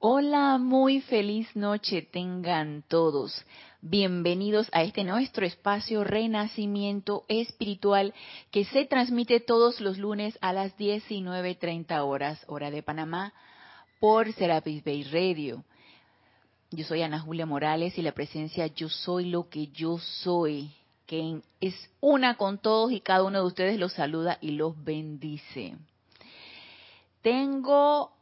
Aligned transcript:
Hola, 0.00 0.58
muy 0.58 1.00
feliz 1.00 1.48
noche 1.56 2.02
tengan 2.02 2.84
todos. 2.86 3.44
Bienvenidos 3.80 4.68
a 4.70 4.84
este 4.84 5.02
nuestro 5.02 5.44
espacio 5.44 6.04
Renacimiento 6.04 7.24
Espiritual 7.26 8.14
que 8.52 8.64
se 8.64 8.84
transmite 8.84 9.40
todos 9.40 9.80
los 9.80 9.98
lunes 9.98 10.38
a 10.40 10.52
las 10.52 10.76
19.30 10.78 11.98
horas, 12.06 12.44
hora 12.46 12.70
de 12.70 12.84
Panamá, 12.84 13.32
por 13.98 14.32
Serapis 14.34 14.84
Bay 14.84 15.02
Radio. 15.02 15.64
Yo 16.70 16.84
soy 16.84 17.02
Ana 17.02 17.18
Julia 17.18 17.44
Morales 17.44 17.98
y 17.98 18.02
la 18.02 18.12
presencia 18.12 18.68
Yo 18.68 18.88
Soy 18.88 19.24
lo 19.24 19.48
que 19.48 19.66
yo 19.66 19.98
soy, 19.98 20.70
que 21.06 21.40
es 21.60 21.74
una 22.00 22.36
con 22.36 22.58
todos 22.58 22.92
y 22.92 23.00
cada 23.00 23.24
uno 23.24 23.40
de 23.40 23.46
ustedes 23.48 23.80
los 23.80 23.94
saluda 23.94 24.38
y 24.40 24.52
los 24.52 24.80
bendice. 24.84 25.74
Tengo 27.20 28.12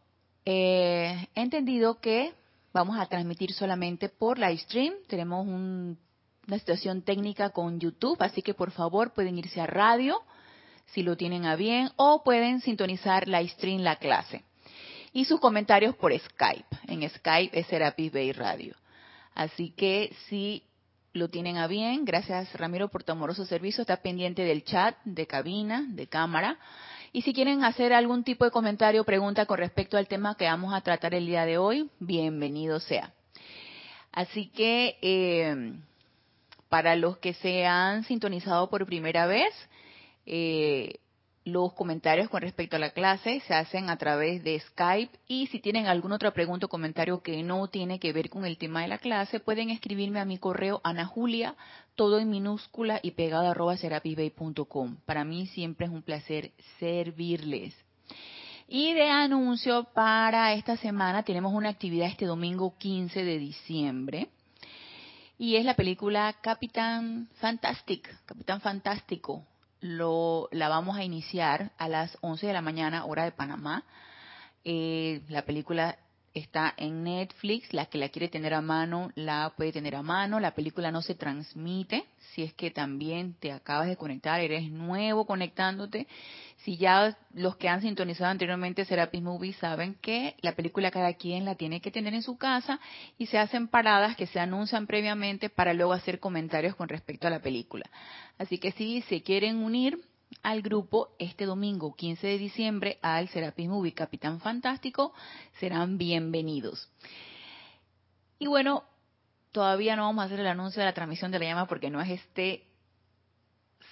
eh, 0.47 1.29
he 1.35 1.43
entendido 1.43 2.01
que 2.01 2.33
vamos 2.73 2.99
a 2.99 3.07
transmitir 3.07 3.53
solamente 3.53 4.09
por 4.09 4.39
live 4.39 4.59
stream. 4.59 4.95
Tenemos 5.09 5.45
una 5.47 6.59
situación 6.59 7.03
técnica 7.03 7.51
con 7.51 7.81
YouTube, 7.81 8.17
así 8.21 8.43
que 8.43 8.55
por 8.55 8.71
favor 8.71 9.13
pueden 9.13 9.39
irse 9.39 9.61
a 9.61 9.67
radio 9.67 10.23
si 10.87 11.03
lo 11.03 11.17
tienen 11.17 11.47
a 11.47 11.57
bien 11.57 11.91
o 11.97 12.23
pueden 12.23 12.61
sintonizar 12.61 13.27
live 13.27 13.49
stream 13.49 13.81
la 13.81 13.97
clase. 13.97 14.45
Y 15.13 15.25
sus 15.25 15.41
comentarios 15.41 15.97
por 15.97 16.17
Skype. 16.17 16.77
En 16.87 17.09
Skype 17.09 17.59
es 17.59 17.67
Serapis 17.67 18.13
Bay 18.13 18.31
Radio. 18.33 18.77
Así 19.35 19.71
que 19.71 20.15
si 20.29 20.63
lo 21.13 21.29
tienen 21.29 21.57
a 21.57 21.67
bien, 21.67 22.05
gracias 22.05 22.53
Ramiro 22.53 22.89
por 22.89 23.03
tu 23.03 23.11
amoroso 23.11 23.47
servicio, 23.47 23.81
está 23.81 23.97
pendiente 23.97 24.43
del 24.43 24.63
chat, 24.63 24.97
de 25.05 25.27
cabina, 25.27 25.85
de 25.89 26.07
cámara. 26.07 26.57
Y 27.17 27.23
si 27.23 27.33
quieren 27.33 27.65
hacer 27.65 27.95
algún 27.95 28.25
tipo 28.25 28.45
de 28.45 28.51
comentario 28.51 29.01
o 29.01 29.05
pregunta 29.05 29.47
con 29.47 29.57
respecto 29.57 29.97
al 29.97 30.07
tema 30.07 30.37
que 30.37 30.45
vamos 30.45 30.75
a 30.75 30.83
tratar 30.83 31.15
el 31.15 31.25
día 31.25 31.47
de 31.47 31.57
hoy, 31.57 31.89
bienvenido 31.99 32.79
sea. 32.79 33.15
Así 34.13 34.49
que 34.49 34.99
eh, 35.01 35.73
para 36.69 36.95
los 36.95 37.17
que 37.17 37.33
se 37.33 37.65
han 37.65 38.05
sintonizado 38.05 38.69
por 38.69 38.85
primera 38.85 39.27
vez, 39.27 39.49
eh, 40.27 40.97
los 41.47 41.73
comentarios 41.75 42.29
con 42.29 42.43
respecto 42.43 42.75
a 42.75 42.81
la 42.81 42.91
clase 42.91 43.41
se 43.47 43.55
hacen 43.55 43.89
a 43.89 43.97
través 43.97 44.43
de 44.43 44.59
Skype 44.59 45.17
y 45.29 45.47
si 45.47 45.61
tienen 45.61 45.87
alguna 45.87 46.17
otra 46.17 46.33
pregunta 46.33 46.67
o 46.67 46.69
comentario 46.69 47.23
que 47.23 47.41
no 47.45 47.69
tiene 47.69 48.01
que 48.01 48.13
ver 48.13 48.29
con 48.29 48.45
el 48.45 48.59
tema 48.59 48.83
de 48.83 48.89
la 48.89 48.99
clase, 48.99 49.39
pueden 49.39 49.71
escribirme 49.71 50.19
a 50.19 50.25
mi 50.25 50.39
correo 50.39 50.81
anajulia, 50.83 51.55
todo 51.95 52.19
en 52.19 52.31
minúscula 52.31 52.99
y 53.01 53.13
pegado 53.13 53.49
arroba 53.49 53.77
serapisbay.com. 53.77 54.97
Para 55.07 55.25
mí 55.25 55.47
siempre 55.47 55.87
es 55.87 55.93
un 55.93 56.03
placer 56.03 56.51
servirles. 56.81 57.77
Y 58.67 58.95
de 58.95 59.09
anuncio 59.09 59.85
para 59.95 60.53
esta 60.53 60.77
semana 60.77 61.23
tenemos 61.23 61.55
una 61.55 61.69
actividad 61.69 62.09
este 62.09 62.27
domingo 62.27 62.75
15 62.77 63.23
de 63.23 63.39
diciembre 63.39 64.29
y 65.39 65.55
es 65.55 65.65
la 65.65 65.77
película 65.77 66.35
Capitán 66.41 67.29
Fantastic, 67.37 68.25
Capitán 68.25 68.61
Fantástico, 68.61 69.45
lo, 69.87 70.49
la 70.53 70.69
vamos 70.69 70.97
a 70.97 71.05
iniciar 71.05 71.71
a 71.79 71.89
las 71.89 72.19
11 72.21 72.49
de 72.49 72.53
la 72.53 72.61
mañana, 72.61 73.05
hora 73.05 73.25
de 73.25 73.33
Panamá. 73.33 73.85
Eh, 74.65 75.23
la 75.29 75.43
película 75.43 75.97
está 76.39 76.75
en 76.77 77.03
Netflix, 77.05 77.73
la 77.73 77.87
que 77.87 77.99
la 77.99 78.11
quiere 78.11 78.29
tener 78.29 78.53
a 78.53 78.61
mano 78.61 79.11
la 79.15 79.55
puede 79.57 79.73
tener 79.73 79.97
a 79.97 80.03
mano, 80.03 80.39
la 80.39 80.55
película 80.55 80.91
no 80.91 81.01
se 81.01 81.15
transmite, 81.15 82.05
si 82.35 82.43
es 82.43 82.53
que 82.53 82.71
también 82.71 83.35
te 83.35 83.53
acabas 83.53 83.89
de 83.89 83.97
conectar, 83.97 84.41
eres 84.41 84.71
nuevo 84.71 85.27
conectándote, 85.27 86.07
si 86.59 86.77
ya 86.77 87.17
los 87.33 87.57
que 87.57 87.69
han 87.69 87.81
sintonizado 87.81 88.31
anteriormente 88.31 88.85
Serapis 88.85 89.23
Movie 89.23 89.55
saben 89.55 89.95
que 89.95 90.35
la 90.43 90.53
película 90.53 90.91
cada 90.91 91.15
quien 91.15 91.45
la 91.45 91.55
tiene 91.55 91.81
que 91.81 91.91
tener 91.91 92.13
en 92.13 92.23
su 92.23 92.37
casa 92.37 92.81
y 93.17 93.27
se 93.27 93.39
hacen 93.39 93.69
paradas 93.69 94.17
que 94.17 94.27
se 94.27 94.39
anuncian 94.39 94.87
previamente 94.87 95.49
para 95.49 95.73
luego 95.73 95.95
hacer 95.95 96.21
comentarios 96.21 96.77
con 96.77 96.89
respecto 96.89 97.27
a 97.27 97.31
la 97.31 97.41
película. 97.41 97.89
Así 98.39 98.59
que 98.59 98.73
si 98.73 99.01
se 99.03 99.23
quieren 99.23 99.57
unir, 99.57 99.99
al 100.43 100.63
grupo 100.63 101.15
este 101.19 101.45
domingo 101.45 101.95
15 101.95 102.27
de 102.27 102.39
diciembre 102.39 102.99
al 103.03 103.29
Serapis 103.29 103.69
Movie 103.69 103.95
Capitán 103.95 104.41
Fantástico, 104.41 105.13
serán 105.59 105.99
bienvenidos. 105.99 106.89
Y 108.39 108.47
bueno, 108.47 108.85
todavía 109.53 109.97
no 109.97 110.05
vamos 110.05 110.23
a 110.23 110.27
hacer 110.27 110.41
el 110.41 110.47
anuncio 110.47 110.81
de 110.81 110.87
la 110.87 110.95
transmisión 110.95 111.31
de 111.31 111.39
la 111.39 111.47
llama 111.47 111.67
porque 111.67 111.91
no 111.91 112.01
es 112.01 112.11
este 112.11 112.65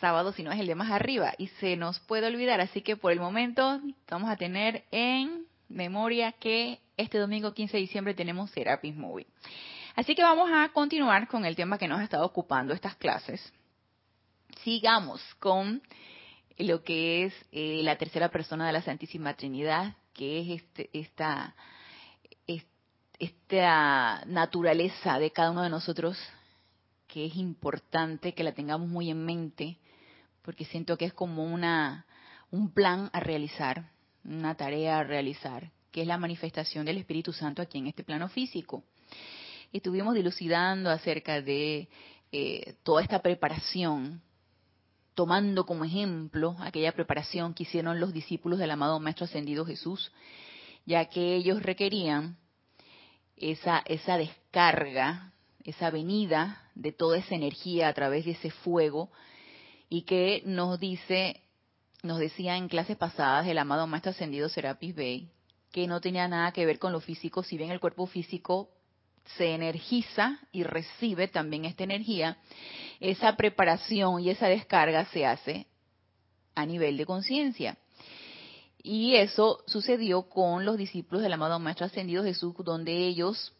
sábado, 0.01 0.33
sino 0.33 0.53
es 0.53 0.61
el 0.61 0.67
de 0.67 0.75
más 0.75 0.91
arriba 0.91 1.35
y 1.39 1.47
se 1.47 1.77
nos 1.77 2.01
puede 2.01 2.27
olvidar, 2.27 2.61
así 2.61 2.83
que 2.83 2.97
por 2.97 3.13
el 3.13 3.21
momento 3.21 3.81
vamos 4.11 4.31
a 4.31 4.37
tener 4.37 4.85
en 4.91 5.47
memoria 5.69 6.33
que 6.33 6.81
este 6.97 7.19
domingo 7.19 7.55
15 7.55 7.77
de 7.77 7.81
diciembre 7.81 8.15
tenemos 8.15 8.51
Serapis 8.51 8.95
Movie. 8.95 9.27
Así 9.97 10.15
que 10.15 10.23
vamos 10.23 10.51
a 10.53 10.69
continuar 10.71 11.29
con 11.29 11.45
el 11.45 11.57
tema 11.57 11.79
que 11.79 11.89
nos 11.89 12.01
ha 12.01 12.05
estado 12.05 12.25
ocupando 12.25 12.75
estas 12.75 12.97
clases. 12.97 13.53
Sigamos 14.63 15.23
con 15.39 15.83
lo 16.59 16.83
que 16.83 17.25
es 17.25 17.35
eh, 17.53 17.81
la 17.83 17.97
tercera 17.97 18.31
persona 18.31 18.67
de 18.67 18.73
la 18.73 18.83
Santísima 18.83 19.35
Trinidad, 19.35 19.97
que 20.13 20.41
es 20.41 20.63
este, 20.63 20.91
esta, 20.93 21.55
esta 23.19 24.25
naturaleza 24.27 25.19
de 25.19 25.31
cada 25.31 25.51
uno 25.51 25.63
de 25.63 25.71
nosotros, 25.71 26.19
que 27.07 27.27
es 27.27 27.37
importante 27.37 28.35
que 28.35 28.45
la 28.45 28.53
tengamos 28.53 28.89
muy 28.89 29.11
en 29.11 29.25
mente, 29.25 29.79
porque 30.43 30.65
siento 30.65 30.97
que 30.97 31.07
es 31.07 31.13
como 31.13 31.45
una, 31.45 32.07
un 32.51 32.71
plan 32.71 33.11
a 33.13 33.21
realizar, 33.21 33.91
una 34.25 34.55
tarea 34.55 34.99
a 34.99 35.05
realizar, 35.05 35.71
que 35.91 36.03
es 36.03 36.07
la 36.07 36.19
manifestación 36.19 36.85
del 36.85 36.99
Espíritu 36.99 37.33
Santo 37.33 37.63
aquí 37.63 37.79
en 37.79 37.87
este 37.87 38.05
plano 38.05 38.29
físico. 38.29 38.85
Estuvimos 39.73 40.15
dilucidando 40.15 40.91
acerca 40.91 41.41
de 41.41 41.89
eh, 42.33 42.75
toda 42.83 43.03
esta 43.03 43.23
preparación 43.23 44.21
tomando 45.15 45.65
como 45.65 45.85
ejemplo 45.85 46.57
aquella 46.61 46.93
preparación 46.93 47.55
que 47.55 47.63
hicieron 47.63 48.01
los 48.01 48.13
discípulos 48.13 48.59
del 48.59 48.71
amado 48.71 49.01
Maestro 49.01 49.25
Ascendido 49.27 49.65
Jesús, 49.65 50.13
ya 50.85 51.07
que 51.07 51.37
ellos 51.37 51.63
requerían 51.63 52.37
esa, 53.37 53.83
esa 53.87 54.19
descarga, 54.19 55.33
esa 55.65 55.91
venida 55.91 56.63
de 56.75 56.93
toda 56.93 57.19
esa 57.19 57.35
energía 57.35 57.89
a 57.89 57.95
través 57.95 58.25
de 58.25 58.33
ese 58.33 58.51
fuego, 58.51 59.11
y 59.89 60.03
que 60.03 60.43
nos 60.45 60.81
dice, 60.81 61.41
nos 62.03 62.19
decía 62.19 62.57
en 62.57 62.69
clases 62.69 62.97
pasadas 62.97 63.47
el 63.47 63.59
amado 63.59 63.87
Maestro 63.87 64.11
Ascendido 64.11 64.49
Serapis 64.49 64.95
Bey, 64.95 65.31
que 65.71 65.87
no 65.87 66.01
tenía 66.01 66.29
nada 66.29 66.53
que 66.53 66.67
ver 66.67 66.79
con 66.79 66.93
lo 66.93 67.01
físico, 67.01 67.43
si 67.43 67.57
bien 67.57 67.71
el 67.71 67.81
cuerpo 67.81 68.07
físico 68.07 68.71
se 69.37 69.55
energiza 69.55 70.39
y 70.53 70.63
recibe 70.63 71.29
también 71.29 71.65
esta 71.65 71.85
energía, 71.85 72.39
esa 73.01 73.37
preparación 73.37 74.21
y 74.21 74.31
esa 74.31 74.49
descarga 74.49 75.07
se 75.07 75.27
hace 75.27 75.67
a 76.55 76.67
nivel 76.67 76.97
de 76.97 77.07
conciencia. 77.07 77.77
Y 78.83 79.17
eso 79.17 79.65
sucedió 79.67 80.29
con 80.29 80.65
los 80.65 80.77
discípulos 80.77 81.23
del 81.23 81.33
amado 81.33 81.59
Maestro 81.59 81.87
Ascendido 81.87 82.23
Jesús, 82.23 82.55
donde 82.59 82.93
ellos, 82.93 83.55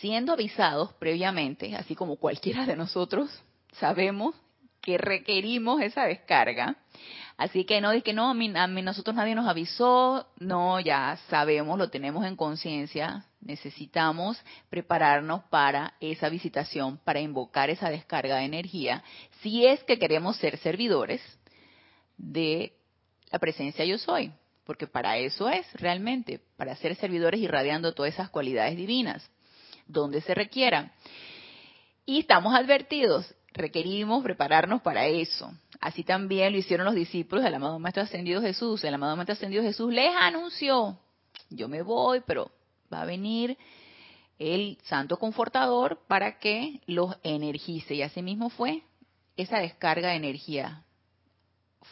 siendo 0.00 0.34
avisados 0.34 0.92
previamente, 0.94 1.74
así 1.74 1.94
como 1.94 2.16
cualquiera 2.16 2.66
de 2.66 2.76
nosotros, 2.76 3.30
sabemos 3.72 4.34
que 4.82 4.98
requerimos 4.98 5.80
esa 5.80 6.04
descarga. 6.04 6.76
Así 7.38 7.64
que 7.64 7.80
no 7.80 7.90
es 7.92 8.02
que 8.02 8.12
no, 8.12 8.28
a 8.28 8.34
mí, 8.34 8.52
a 8.54 8.66
mí 8.66 8.82
nosotros 8.82 9.16
nadie 9.16 9.34
nos 9.34 9.48
avisó, 9.48 10.26
no, 10.38 10.78
ya 10.78 11.18
sabemos, 11.30 11.78
lo 11.78 11.88
tenemos 11.88 12.26
en 12.26 12.36
conciencia, 12.36 13.24
necesitamos 13.42 14.42
prepararnos 14.70 15.42
para 15.44 15.94
esa 16.00 16.28
visitación, 16.28 16.98
para 17.04 17.20
invocar 17.20 17.70
esa 17.70 17.90
descarga 17.90 18.36
de 18.36 18.44
energía, 18.44 19.02
si 19.40 19.66
es 19.66 19.82
que 19.84 19.98
queremos 19.98 20.36
ser 20.36 20.58
servidores 20.58 21.20
de 22.16 22.72
la 23.30 23.38
presencia 23.38 23.84
yo 23.84 23.98
soy, 23.98 24.32
porque 24.64 24.86
para 24.86 25.18
eso 25.18 25.48
es 25.48 25.66
realmente, 25.74 26.40
para 26.56 26.76
ser 26.76 26.94
servidores 26.96 27.40
irradiando 27.40 27.94
todas 27.94 28.14
esas 28.14 28.30
cualidades 28.30 28.76
divinas, 28.76 29.28
donde 29.86 30.20
se 30.20 30.34
requieran. 30.34 30.92
Y 32.06 32.20
estamos 32.20 32.54
advertidos, 32.54 33.34
requerimos 33.52 34.22
prepararnos 34.22 34.82
para 34.82 35.06
eso. 35.06 35.52
Así 35.80 36.04
también 36.04 36.52
lo 36.52 36.58
hicieron 36.58 36.86
los 36.86 36.94
discípulos 36.94 37.44
del 37.44 37.54
amado 37.54 37.78
Maestro 37.78 38.04
Ascendido 38.04 38.40
Jesús. 38.40 38.84
El 38.84 38.94
amado 38.94 39.16
Maestro 39.16 39.34
Ascendido 39.34 39.62
Jesús 39.62 39.92
les 39.92 40.14
anunció, 40.16 40.98
yo 41.50 41.68
me 41.68 41.82
voy, 41.82 42.22
pero 42.24 42.50
va 42.92 43.02
a 43.02 43.06
venir 43.06 43.56
el 44.38 44.78
Santo 44.84 45.18
Confortador 45.18 46.00
para 46.08 46.38
que 46.38 46.80
los 46.86 47.14
energice. 47.22 47.94
Y 47.94 48.02
así 48.02 48.22
mismo 48.22 48.50
fue 48.50 48.82
esa 49.36 49.58
descarga 49.58 50.08
de 50.10 50.16
energía. 50.16 50.84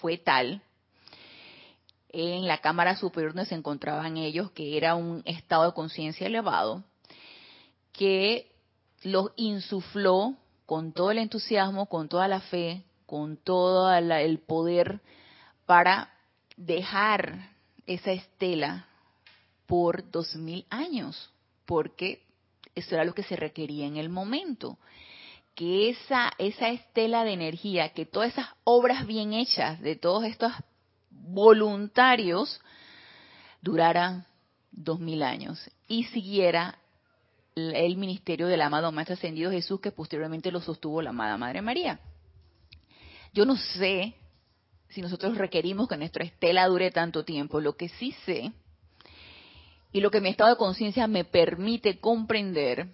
Fue 0.01 0.19
tal 0.19 0.63
en 2.09 2.47
la 2.47 2.59
cámara 2.59 2.97
superior 2.97 3.35
donde 3.35 3.49
se 3.49 3.55
encontraban 3.55 4.17
ellos, 4.17 4.51
que 4.51 4.77
era 4.77 4.97
un 4.97 5.23
estado 5.27 5.67
de 5.67 5.75
conciencia 5.75 6.27
elevado, 6.27 6.83
que 7.93 8.51
los 9.03 9.31
insufló 9.37 10.35
con 10.67 10.93
todo 10.93 11.13
el 11.13 11.19
entusiasmo, 11.19 11.87
con 11.87 12.09
toda 12.09 12.27
la 12.29 12.41
fe, 12.41 12.83
con 13.07 13.37
todo 13.37 13.93
el 13.93 14.39
poder 14.41 15.01
para 15.67 16.13
dejar 16.57 17.51
esa 17.87 18.13
estela 18.13 18.87
por 19.71 20.11
dos 20.11 20.35
mil 20.35 20.67
años, 20.69 21.31
porque 21.65 22.25
eso 22.75 22.97
era 22.97 23.05
lo 23.05 23.15
que 23.15 23.23
se 23.23 23.37
requería 23.37 23.87
en 23.87 23.99
el 23.99 24.09
momento. 24.09 24.79
Que 25.55 25.91
esa, 25.91 26.33
esa 26.39 26.71
estela 26.71 27.23
de 27.23 27.35
energía, 27.35 27.91
que 27.91 28.05
todas 28.05 28.33
esas 28.33 28.49
obras 28.65 29.07
bien 29.07 29.33
hechas 29.33 29.81
de 29.81 29.95
todos 29.95 30.25
estos 30.25 30.51
voluntarios 31.09 32.61
durara 33.63 34.27
dos 34.73 34.99
mil 34.99 35.23
años 35.23 35.71
y 35.87 36.03
siguiera 36.03 36.77
el 37.55 37.97
ministerio 37.97 38.49
del 38.49 38.63
amado 38.63 38.91
Maestro 38.91 39.15
Ascendido 39.15 39.53
Jesús 39.53 39.81
que 39.81 39.93
posteriormente 39.93 40.51
lo 40.51 40.61
sostuvo 40.61 41.01
la 41.01 41.11
amada 41.11 41.39
Madre 41.39 41.63
María. 41.63 42.01
Yo 43.33 43.45
no 43.45 43.57
sé 43.57 44.17
si 44.89 45.01
nosotros 45.01 45.39
requerimos 45.39 45.87
que 45.87 45.97
nuestra 45.97 46.25
estela 46.25 46.67
dure 46.67 46.91
tanto 46.91 47.25
tiempo. 47.25 47.61
Lo 47.61 47.77
que 47.77 47.89
sí 47.89 48.17
sé 48.27 48.53
y 49.93 50.01
lo 50.01 50.11
que 50.11 50.21
mi 50.21 50.29
estado 50.29 50.51
de 50.51 50.57
conciencia 50.57 51.07
me 51.07 51.25
permite 51.25 51.99
comprender 51.99 52.89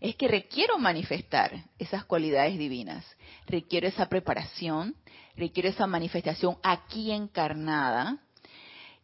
es 0.00 0.16
que 0.16 0.28
requiero 0.28 0.78
manifestar 0.78 1.64
esas 1.78 2.04
cualidades 2.04 2.58
divinas. 2.58 3.04
Requiero 3.46 3.86
esa 3.86 4.08
preparación, 4.08 4.96
requiero 5.36 5.68
esa 5.68 5.86
manifestación 5.86 6.56
aquí 6.62 7.12
encarnada 7.12 8.18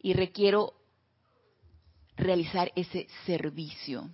y 0.01 0.13
requiero 0.13 0.73
realizar 2.17 2.71
ese 2.75 3.07
servicio. 3.25 4.09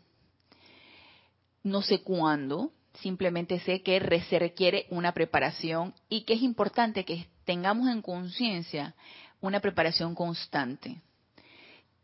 No 1.64 1.82
sé 1.82 2.04
cuándo, 2.04 2.72
simplemente 3.02 3.60
sé 3.62 3.82
que 3.82 4.00
se 4.30 4.40
requiere 4.40 4.86
una 4.92 5.12
preparación 5.12 5.94
y 6.08 6.22
que 6.22 6.34
es 6.34 6.42
importante 6.44 7.04
que 7.04 7.28
tengamos 7.46 7.88
en 7.90 8.04
conciencia 8.04 8.94
una 9.42 9.60
preparación 9.60 10.14
constante. 10.14 11.02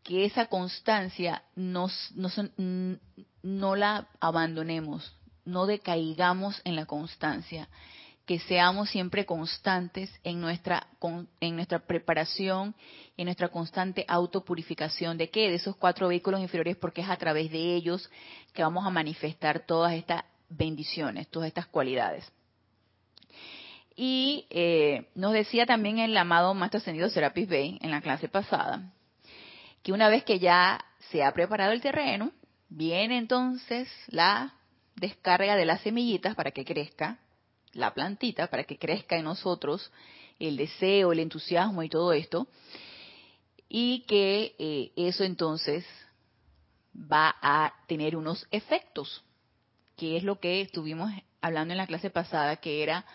Que 0.02 0.24
esa 0.24 0.46
constancia 0.46 1.42
nos, 1.54 2.12
no 3.42 3.76
la 3.76 4.08
abandonemos, 4.20 5.14
no 5.44 5.66
decaigamos 5.66 6.60
en 6.64 6.76
la 6.76 6.86
constancia, 6.86 7.68
que 8.26 8.38
seamos 8.38 8.90
siempre 8.90 9.26
constantes 9.26 10.10
en 10.22 10.40
nuestra, 10.40 10.86
en 11.40 11.56
nuestra 11.56 11.80
preparación, 11.80 12.74
en 13.16 13.24
nuestra 13.26 13.48
constante 13.48 14.04
autopurificación 14.08 15.18
de 15.18 15.30
qué? 15.30 15.48
De 15.48 15.56
esos 15.56 15.76
cuatro 15.76 16.08
vehículos 16.08 16.40
inferiores, 16.40 16.76
porque 16.76 17.00
es 17.00 17.10
a 17.10 17.16
través 17.16 17.50
de 17.50 17.74
ellos 17.74 18.08
que 18.52 18.62
vamos 18.62 18.86
a 18.86 18.90
manifestar 18.90 19.60
todas 19.66 19.92
estas 19.94 20.24
bendiciones, 20.48 21.28
todas 21.28 21.48
estas 21.48 21.66
cualidades. 21.66 22.30
Y 23.96 24.46
eh, 24.50 25.08
nos 25.14 25.32
decía 25.32 25.66
también 25.66 25.98
el 25.98 26.16
amado 26.16 26.54
Maestro 26.54 26.78
Ascendido 26.78 27.10
Serapis 27.10 27.48
Bey 27.48 27.78
en 27.82 27.90
la 27.90 28.00
clase 28.00 28.28
pasada, 28.28 28.92
que 29.82 29.92
una 29.92 30.08
vez 30.08 30.24
que 30.24 30.38
ya 30.38 30.84
se 31.10 31.22
ha 31.22 31.32
preparado 31.32 31.72
el 31.72 31.80
terreno, 31.80 32.32
viene 32.68 33.18
entonces 33.18 33.88
la 34.08 34.54
descarga 34.96 35.56
de 35.56 35.64
las 35.64 35.80
semillitas 35.82 36.34
para 36.34 36.52
que 36.52 36.64
crezca 36.64 37.18
la 37.72 37.92
plantita, 37.92 38.48
para 38.48 38.64
que 38.64 38.78
crezca 38.78 39.16
en 39.16 39.24
nosotros 39.24 39.90
el 40.38 40.56
deseo, 40.56 41.12
el 41.12 41.20
entusiasmo 41.20 41.82
y 41.82 41.88
todo 41.88 42.12
esto, 42.12 42.48
y 43.68 44.00
que 44.06 44.54
eh, 44.58 44.92
eso 44.96 45.24
entonces 45.24 45.84
va 46.94 47.34
a 47.40 47.74
tener 47.86 48.16
unos 48.16 48.46
efectos, 48.50 49.24
que 49.96 50.16
es 50.16 50.24
lo 50.24 50.40
que 50.40 50.60
estuvimos 50.60 51.10
hablando 51.40 51.72
en 51.72 51.78
la 51.78 51.86
clase 51.86 52.10
pasada, 52.10 52.56
que 52.56 52.82
era 52.82 53.06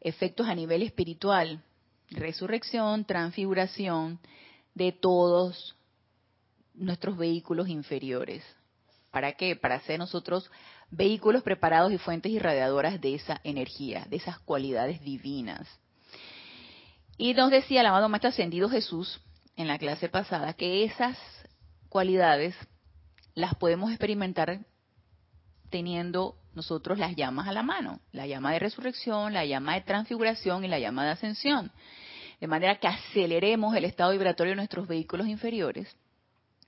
efectos 0.00 0.48
a 0.48 0.54
nivel 0.54 0.82
espiritual, 0.82 1.62
resurrección, 2.10 3.04
transfiguración 3.04 4.20
de 4.74 4.92
todos 4.92 5.76
nuestros 6.76 7.16
vehículos 7.16 7.68
inferiores. 7.68 8.44
¿Para 9.10 9.32
qué? 9.32 9.56
Para 9.56 9.80
ser 9.80 9.98
nosotros 9.98 10.50
vehículos 10.90 11.42
preparados 11.42 11.92
y 11.92 11.98
fuentes 11.98 12.32
irradiadoras 12.32 13.00
de 13.00 13.14
esa 13.14 13.40
energía, 13.44 14.06
de 14.08 14.16
esas 14.16 14.38
cualidades 14.40 15.00
divinas. 15.02 15.66
Y 17.18 17.34
nos 17.34 17.50
decía 17.50 17.80
el 17.80 17.86
amado 17.86 18.08
Maestro 18.08 18.28
Ascendido 18.28 18.68
Jesús 18.68 19.20
en 19.56 19.68
la 19.68 19.78
clase 19.78 20.08
pasada 20.08 20.52
que 20.52 20.84
esas 20.84 21.18
cualidades 21.88 22.54
las 23.34 23.54
podemos 23.54 23.90
experimentar 23.90 24.60
teniendo 25.70 26.36
nosotros 26.54 26.98
las 26.98 27.16
llamas 27.16 27.48
a 27.48 27.52
la 27.52 27.62
mano, 27.62 28.00
la 28.12 28.26
llama 28.26 28.52
de 28.52 28.58
resurrección, 28.58 29.32
la 29.32 29.44
llama 29.44 29.74
de 29.74 29.82
transfiguración 29.82 30.64
y 30.64 30.68
la 30.68 30.78
llama 30.78 31.04
de 31.04 31.10
ascensión. 31.12 31.70
De 32.40 32.46
manera 32.46 32.78
que 32.78 32.88
aceleremos 32.88 33.74
el 33.76 33.84
estado 33.84 34.12
vibratorio 34.12 34.52
de 34.52 34.56
nuestros 34.56 34.88
vehículos 34.88 35.26
inferiores, 35.26 35.94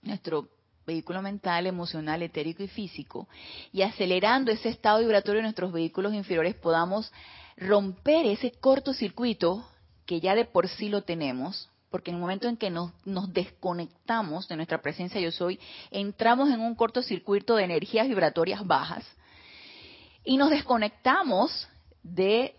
nuestro 0.02 0.48
vehículo 0.86 1.20
mental, 1.20 1.66
emocional, 1.66 2.22
etérico 2.22 2.62
y 2.62 2.68
físico, 2.68 3.28
y 3.72 3.82
acelerando 3.82 4.50
ese 4.50 4.70
estado 4.70 5.00
vibratorio 5.00 5.38
de 5.38 5.44
nuestros 5.44 5.72
vehículos 5.72 6.14
inferiores 6.14 6.54
podamos 6.54 7.12
romper 7.56 8.26
ese 8.26 8.52
cortocircuito 8.52 9.68
que 10.06 10.20
ya 10.20 10.34
de 10.34 10.46
por 10.46 10.68
sí 10.68 10.88
lo 10.88 11.02
tenemos, 11.02 11.68
porque 11.90 12.10
en 12.10 12.16
el 12.16 12.20
momento 12.20 12.48
en 12.48 12.56
que 12.56 12.70
nos, 12.70 12.92
desconectamos 13.32 14.48
de 14.48 14.56
nuestra 14.56 14.80
presencia 14.80 15.20
yo 15.20 15.30
soy, 15.30 15.60
entramos 15.90 16.48
en 16.50 16.60
un 16.60 16.74
cortocircuito 16.74 17.56
de 17.56 17.64
energías 17.64 18.08
vibratorias 18.08 18.66
bajas 18.66 19.04
y 20.24 20.36
nos 20.36 20.50
desconectamos 20.50 21.68
de 22.02 22.54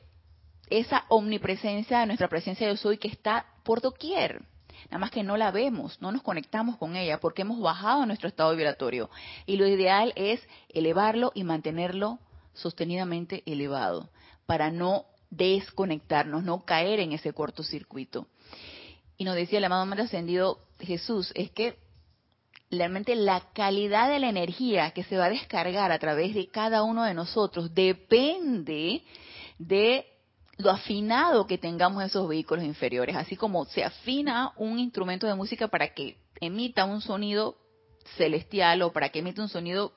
esa 0.70 1.06
omnipresencia 1.10 2.00
de 2.00 2.06
nuestra 2.06 2.28
presencia 2.28 2.68
yo 2.68 2.78
soy 2.78 2.98
que 2.98 3.08
está 3.08 3.46
por 3.64 3.82
doquier 3.82 4.44
nada 4.86 5.00
más 5.00 5.12
que 5.12 5.24
no 5.24 5.38
la 5.38 5.52
vemos, 5.52 6.02
no 6.02 6.12
nos 6.12 6.22
conectamos 6.22 6.78
con 6.78 6.96
ella 6.96 7.20
porque 7.20 7.44
hemos 7.44 7.60
bajado 7.60 8.06
nuestro 8.06 8.28
estado 8.28 8.52
vibratorio. 8.52 9.10
Y 9.46 9.58
lo 9.58 9.68
ideal 9.68 10.14
es 10.16 10.42
elevarlo 10.70 11.32
y 11.36 11.44
mantenerlo 11.44 12.20
sostenidamente 12.54 13.44
elevado 13.46 14.10
para 14.46 14.72
no 14.72 15.06
desconectarnos, 15.30 16.44
no 16.44 16.66
caer 16.66 17.00
en 17.00 17.14
ese 17.14 17.34
cortocircuito. 17.34 18.28
Y 19.18 19.26
nos 19.26 19.36
decía 19.36 19.60
el 19.60 19.66
amado 19.66 19.86
más 19.86 20.00
ascendido 20.00 20.60
Jesús, 20.80 21.32
es 21.36 21.52
que 21.52 21.78
realmente 22.72 23.16
la 23.16 23.42
calidad 23.54 24.10
de 24.10 24.20
la 24.20 24.30
energía 24.30 24.92
que 24.92 25.04
se 25.04 25.18
va 25.18 25.26
a 25.26 25.30
descargar 25.30 25.92
a 25.92 26.00
través 26.00 26.34
de 26.34 26.48
cada 26.48 26.84
uno 26.84 27.04
de 27.04 27.14
nosotros 27.14 27.74
depende 27.74 29.04
de 29.58 30.06
lo 30.60 30.70
afinado 30.70 31.48
que 31.48 31.58
tengamos 31.58 32.04
esos 32.04 32.28
vehículos 32.28 32.66
inferiores, 32.66 33.16
así 33.16 33.38
como 33.38 33.64
se 33.66 33.82
afina 33.82 34.52
un 34.58 34.78
instrumento 34.78 35.26
de 35.26 35.34
música 35.34 35.70
para 35.70 35.94
que 35.94 36.18
emita 36.42 36.84
un 36.84 37.00
sonido 37.00 37.56
celestial 38.18 38.82
o 38.82 38.92
para 38.92 39.08
que 39.08 39.20
emita 39.20 39.42
un 39.42 39.48
sonido 39.48 39.94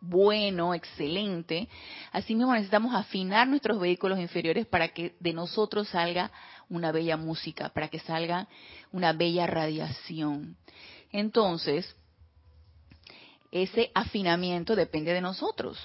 bueno, 0.00 0.74
excelente, 0.74 1.68
así 2.12 2.34
mismo 2.34 2.52
necesitamos 2.52 2.94
afinar 2.94 3.46
nuestros 3.46 3.80
vehículos 3.80 4.18
inferiores 4.18 4.66
para 4.66 4.88
que 4.88 5.14
de 5.20 5.32
nosotros 5.32 5.88
salga 5.88 6.32
una 6.68 6.90
bella 6.90 7.16
música, 7.16 7.68
para 7.68 7.88
que 7.88 8.00
salga 8.00 8.48
una 8.90 9.12
bella 9.12 9.46
radiación. 9.46 10.56
Entonces, 11.12 11.96
ese 13.52 13.92
afinamiento 13.94 14.74
depende 14.74 15.12
de 15.12 15.20
nosotros. 15.20 15.78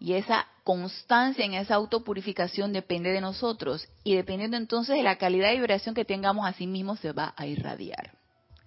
Y 0.00 0.14
esa 0.14 0.46
constancia 0.64 1.44
en 1.44 1.52
esa 1.52 1.74
autopurificación 1.74 2.72
depende 2.72 3.12
de 3.12 3.20
nosotros. 3.20 3.86
Y 4.02 4.16
dependiendo 4.16 4.56
entonces 4.56 4.96
de 4.96 5.02
la 5.02 5.16
calidad 5.16 5.50
de 5.50 5.56
vibración 5.56 5.94
que 5.94 6.06
tengamos, 6.06 6.46
así 6.46 6.66
mismo 6.66 6.96
se 6.96 7.12
va 7.12 7.34
a 7.36 7.46
irradiar. 7.46 8.12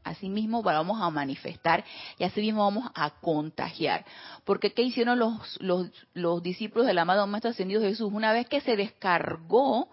Así 0.04 0.30
mismo 0.30 0.62
vamos 0.62 1.02
a 1.02 1.10
manifestar 1.10 1.84
y 2.20 2.24
así 2.24 2.42
mismo 2.42 2.64
vamos 2.64 2.92
a 2.94 3.10
contagiar. 3.10 4.06
Porque 4.44 4.74
¿qué 4.74 4.84
hicieron 4.84 5.18
los, 5.18 5.60
los, 5.60 5.90
los 6.14 6.44
discípulos 6.44 6.86
del 6.86 7.00
amado 7.00 7.26
Maestro 7.26 7.52
Ascendido 7.52 7.82
Jesús? 7.82 8.12
Una 8.14 8.32
vez 8.32 8.48
que 8.48 8.62
se 8.62 8.76
descargó 8.76 9.90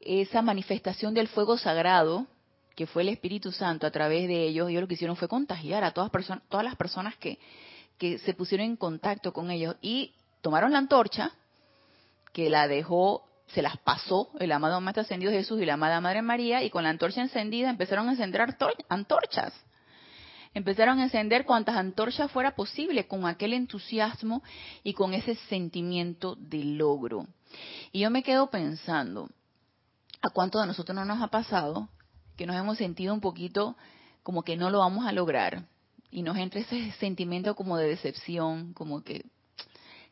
esa 0.00 0.42
manifestación 0.42 1.14
del 1.14 1.28
fuego 1.28 1.58
sagrado, 1.58 2.26
que 2.74 2.86
fue 2.86 3.02
el 3.02 3.10
Espíritu 3.10 3.52
Santo 3.52 3.86
a 3.86 3.90
través 3.90 4.26
de 4.26 4.48
ellos, 4.48 4.70
ellos 4.70 4.80
lo 4.80 4.88
que 4.88 4.94
hicieron 4.94 5.16
fue 5.16 5.28
contagiar 5.28 5.84
a 5.84 5.92
todas, 5.92 6.10
todas 6.48 6.64
las 6.64 6.76
personas 6.76 7.14
que, 7.16 7.38
que 7.98 8.18
se 8.18 8.32
pusieron 8.32 8.66
en 8.66 8.76
contacto 8.76 9.34
con 9.34 9.50
ellos. 9.50 9.76
Y 9.82 10.14
tomaron 10.40 10.72
la 10.72 10.78
antorcha, 10.78 11.32
que 12.32 12.50
la 12.50 12.68
dejó, 12.68 13.24
se 13.48 13.62
las 13.62 13.76
pasó 13.78 14.30
el 14.38 14.52
amado 14.52 14.80
Maestro 14.80 15.02
Ascendido 15.02 15.32
Jesús 15.32 15.60
y 15.60 15.66
la 15.66 15.74
amada 15.74 16.00
Madre 16.00 16.22
María, 16.22 16.62
y 16.62 16.70
con 16.70 16.84
la 16.84 16.90
antorcha 16.90 17.20
encendida 17.20 17.70
empezaron 17.70 18.08
a 18.08 18.12
encender 18.12 18.56
antorchas. 18.88 19.52
Empezaron 20.52 20.98
a 20.98 21.04
encender 21.04 21.44
cuantas 21.44 21.76
antorchas 21.76 22.30
fuera 22.30 22.56
posible, 22.56 23.06
con 23.06 23.26
aquel 23.26 23.52
entusiasmo 23.52 24.42
y 24.82 24.94
con 24.94 25.14
ese 25.14 25.36
sentimiento 25.48 26.34
de 26.36 26.64
logro. 26.64 27.26
Y 27.92 28.00
yo 28.00 28.10
me 28.10 28.22
quedo 28.22 28.50
pensando, 28.50 29.28
¿a 30.22 30.30
cuánto 30.30 30.60
de 30.60 30.66
nosotros 30.66 30.94
no 30.94 31.04
nos 31.04 31.22
ha 31.22 31.28
pasado 31.28 31.88
que 32.36 32.46
nos 32.46 32.56
hemos 32.56 32.78
sentido 32.78 33.14
un 33.14 33.20
poquito 33.20 33.76
como 34.22 34.42
que 34.42 34.56
no 34.56 34.70
lo 34.70 34.80
vamos 34.80 35.06
a 35.06 35.12
lograr? 35.12 35.66
Y 36.10 36.22
nos 36.22 36.36
entra 36.36 36.60
ese 36.60 36.90
sentimiento 36.92 37.54
como 37.54 37.76
de 37.76 37.86
decepción, 37.88 38.72
como 38.74 39.04
que 39.04 39.24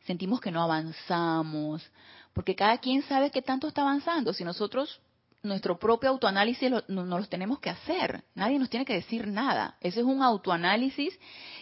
sentimos 0.09 0.41
que 0.41 0.49
no 0.49 0.63
avanzamos, 0.63 1.87
porque 2.33 2.55
cada 2.55 2.79
quien 2.79 3.03
sabe 3.03 3.29
qué 3.29 3.43
tanto 3.43 3.67
está 3.67 3.83
avanzando. 3.83 4.33
Si 4.33 4.43
nosotros 4.43 4.99
nuestro 5.43 5.77
propio 5.77 6.09
autoanálisis 6.09 6.71
no, 6.71 6.81
no, 6.87 7.19
los 7.19 7.29
tenemos 7.29 7.59
que 7.59 7.69
hacer. 7.69 8.23
Nadie 8.33 8.57
nos 8.57 8.71
tiene 8.71 8.87
que 8.87 8.95
decir 8.95 9.27
nada. 9.27 9.77
Ese 9.81 9.99
es 9.99 10.07
un 10.07 10.23
autoanálisis 10.23 11.13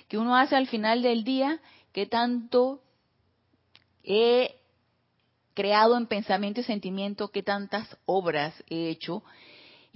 que 0.07 0.17
uno 0.17 0.37
hace 0.37 0.55
al 0.55 0.67
final 0.67 1.01
del 1.01 1.25
día, 1.25 1.59
que 1.91 2.05
tanto 2.05 2.81
he 4.01 4.55
creado 5.53 5.97
en 5.97 6.07
pensamiento 6.07 6.61
y 6.61 6.63
sentimiento, 6.63 7.27
qué 7.27 7.43
tantas 7.43 7.97
obras 8.05 8.53
he 8.69 8.87
hecho 8.87 9.23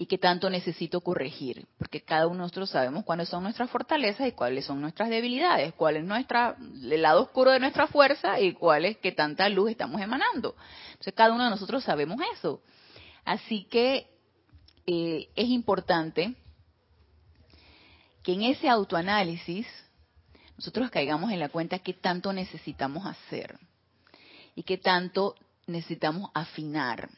y 0.01 0.07
qué 0.07 0.17
tanto 0.17 0.49
necesito 0.49 1.01
corregir, 1.01 1.67
porque 1.77 2.01
cada 2.01 2.25
uno 2.25 2.37
de 2.37 2.41
nosotros 2.41 2.71
sabemos 2.71 3.03
cuáles 3.05 3.29
son 3.29 3.43
nuestras 3.43 3.69
fortalezas 3.69 4.27
y 4.27 4.31
cuáles 4.31 4.65
son 4.65 4.81
nuestras 4.81 5.09
debilidades, 5.09 5.75
cuál 5.75 5.95
es 5.95 6.03
nuestra, 6.03 6.55
el 6.57 7.03
lado 7.03 7.21
oscuro 7.21 7.51
de 7.51 7.59
nuestra 7.59 7.85
fuerza 7.85 8.39
y 8.39 8.53
cuál 8.53 8.85
es 8.85 8.97
qué 8.97 9.11
tanta 9.11 9.47
luz 9.47 9.69
estamos 9.69 10.01
emanando. 10.01 10.55
Entonces 10.87 11.13
cada 11.13 11.31
uno 11.31 11.43
de 11.43 11.51
nosotros 11.51 11.83
sabemos 11.83 12.17
eso. 12.33 12.63
Así 13.25 13.65
que 13.65 14.07
eh, 14.87 15.29
es 15.35 15.49
importante 15.49 16.33
que 18.23 18.33
en 18.33 18.41
ese 18.41 18.69
autoanálisis 18.69 19.67
nosotros 20.57 20.89
caigamos 20.89 21.31
en 21.31 21.39
la 21.39 21.49
cuenta 21.49 21.77
qué 21.77 21.93
tanto 21.93 22.33
necesitamos 22.33 23.05
hacer 23.05 23.59
y 24.55 24.63
qué 24.63 24.79
tanto 24.79 25.35
necesitamos 25.67 26.31
afinar. 26.33 27.11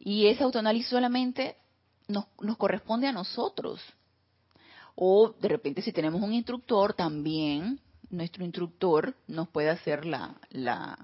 Y 0.00 0.26
ese 0.26 0.42
autoanálisis 0.42 0.88
solamente 0.88 1.56
nos, 2.08 2.24
nos 2.40 2.56
corresponde 2.56 3.06
a 3.06 3.12
nosotros. 3.12 3.80
O 4.96 5.34
de 5.40 5.48
repente 5.48 5.82
si 5.82 5.92
tenemos 5.92 6.20
un 6.20 6.32
instructor, 6.32 6.94
también 6.94 7.80
nuestro 8.08 8.44
instructor 8.44 9.14
nos 9.28 9.48
puede 9.48 9.70
hacer 9.70 10.04
la, 10.04 10.34
la, 10.50 10.98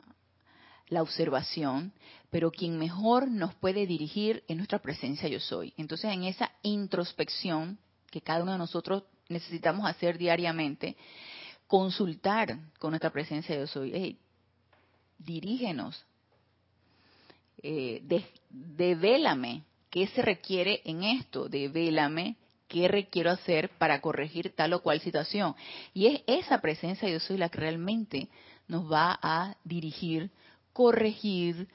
la 0.89 1.03
observación, 1.03 1.93
pero 2.31 2.51
quien 2.51 2.79
mejor 2.79 3.29
nos 3.29 3.55
puede 3.55 3.87
dirigir 3.87 4.43
es 4.49 4.57
nuestra 4.57 4.81
presencia 4.81 5.29
yo 5.29 5.41
soy. 5.41 5.73
Entonces 5.77 6.13
en 6.13 6.25
esa 6.25 6.51
introspección 6.63 7.79
que 8.11 8.21
cada 8.21 8.43
uno 8.43 8.53
de 8.53 8.59
nosotros 8.59 9.05
necesitamos 9.29 9.89
hacer 9.89 10.19
diariamente, 10.19 10.97
consultar 11.67 12.59
con 12.79 12.91
nuestra 12.91 13.11
presencia 13.11 13.57
yo 13.57 13.67
soy, 13.67 14.19
dirígenos, 15.19 16.05
eh, 17.69 18.01
de, 18.05 18.25
devélame 18.49 19.65
qué 19.91 20.07
se 20.07 20.23
requiere 20.23 20.83
en 20.85 21.03
esto, 21.03 21.49
devélame 21.49 22.37
qué 22.69 22.87
requiero 22.87 23.29
hacer 23.29 23.71
para 23.71 24.01
corregir 24.01 24.55
tal 24.55 24.73
o 24.75 24.83
cual 24.83 25.01
situación. 25.01 25.57
Y 25.93 26.07
es 26.07 26.23
esa 26.29 26.61
presencia 26.61 27.09
yo 27.09 27.19
soy 27.19 27.39
la 27.39 27.49
que 27.49 27.59
realmente 27.59 28.29
nos 28.69 28.89
va 28.91 29.19
a 29.21 29.57
dirigir, 29.65 30.31
corregir, 30.73 31.67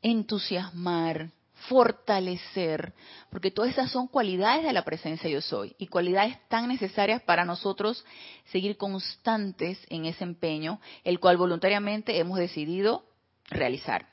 entusiasmar, 0.00 1.28
fortalecer, 1.68 2.94
porque 3.28 3.50
todas 3.50 3.72
esas 3.72 3.90
son 3.90 4.08
cualidades 4.08 4.64
de 4.64 4.72
la 4.72 4.86
presencia 4.86 5.28
yo 5.28 5.42
soy 5.42 5.76
y 5.76 5.88
cualidades 5.88 6.38
tan 6.48 6.68
necesarias 6.68 7.20
para 7.20 7.44
nosotros 7.44 8.02
seguir 8.46 8.78
constantes 8.78 9.78
en 9.90 10.06
ese 10.06 10.24
empeño, 10.24 10.80
el 11.04 11.20
cual 11.20 11.36
voluntariamente 11.36 12.18
hemos 12.18 12.38
decidido 12.38 13.04
realizar. 13.50 14.06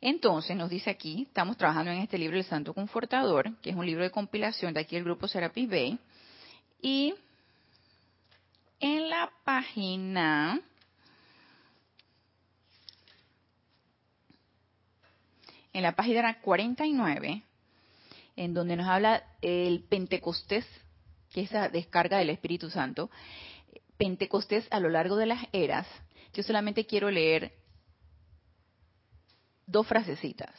Entonces 0.00 0.56
nos 0.56 0.70
dice 0.70 0.90
aquí, 0.90 1.24
estamos 1.28 1.56
trabajando 1.56 1.90
en 1.90 1.98
este 1.98 2.18
libro 2.18 2.36
El 2.36 2.44
Santo 2.44 2.72
Confortador, 2.72 3.56
que 3.60 3.70
es 3.70 3.76
un 3.76 3.84
libro 3.84 4.04
de 4.04 4.10
compilación 4.10 4.72
de 4.72 4.80
aquí 4.80 4.96
el 4.96 5.04
grupo 5.04 5.26
Serapis 5.26 5.68
Bay, 5.68 5.98
y 6.80 7.14
en 8.78 9.10
la 9.10 9.32
página 9.44 10.60
en 15.72 15.82
la 15.82 15.96
página 15.96 16.40
49, 16.40 17.42
en 18.36 18.54
donde 18.54 18.76
nos 18.76 18.86
habla 18.86 19.24
el 19.42 19.82
Pentecostés, 19.82 20.64
que 21.32 21.42
es 21.42 21.50
la 21.50 21.68
descarga 21.68 22.18
del 22.18 22.30
Espíritu 22.30 22.70
Santo, 22.70 23.10
Pentecostés 23.96 24.66
a 24.70 24.78
lo 24.78 24.88
largo 24.88 25.16
de 25.16 25.26
las 25.26 25.44
eras, 25.52 25.88
yo 26.34 26.44
solamente 26.44 26.86
quiero 26.86 27.10
leer 27.10 27.57
dos 29.68 29.86
frasecitas 29.86 30.50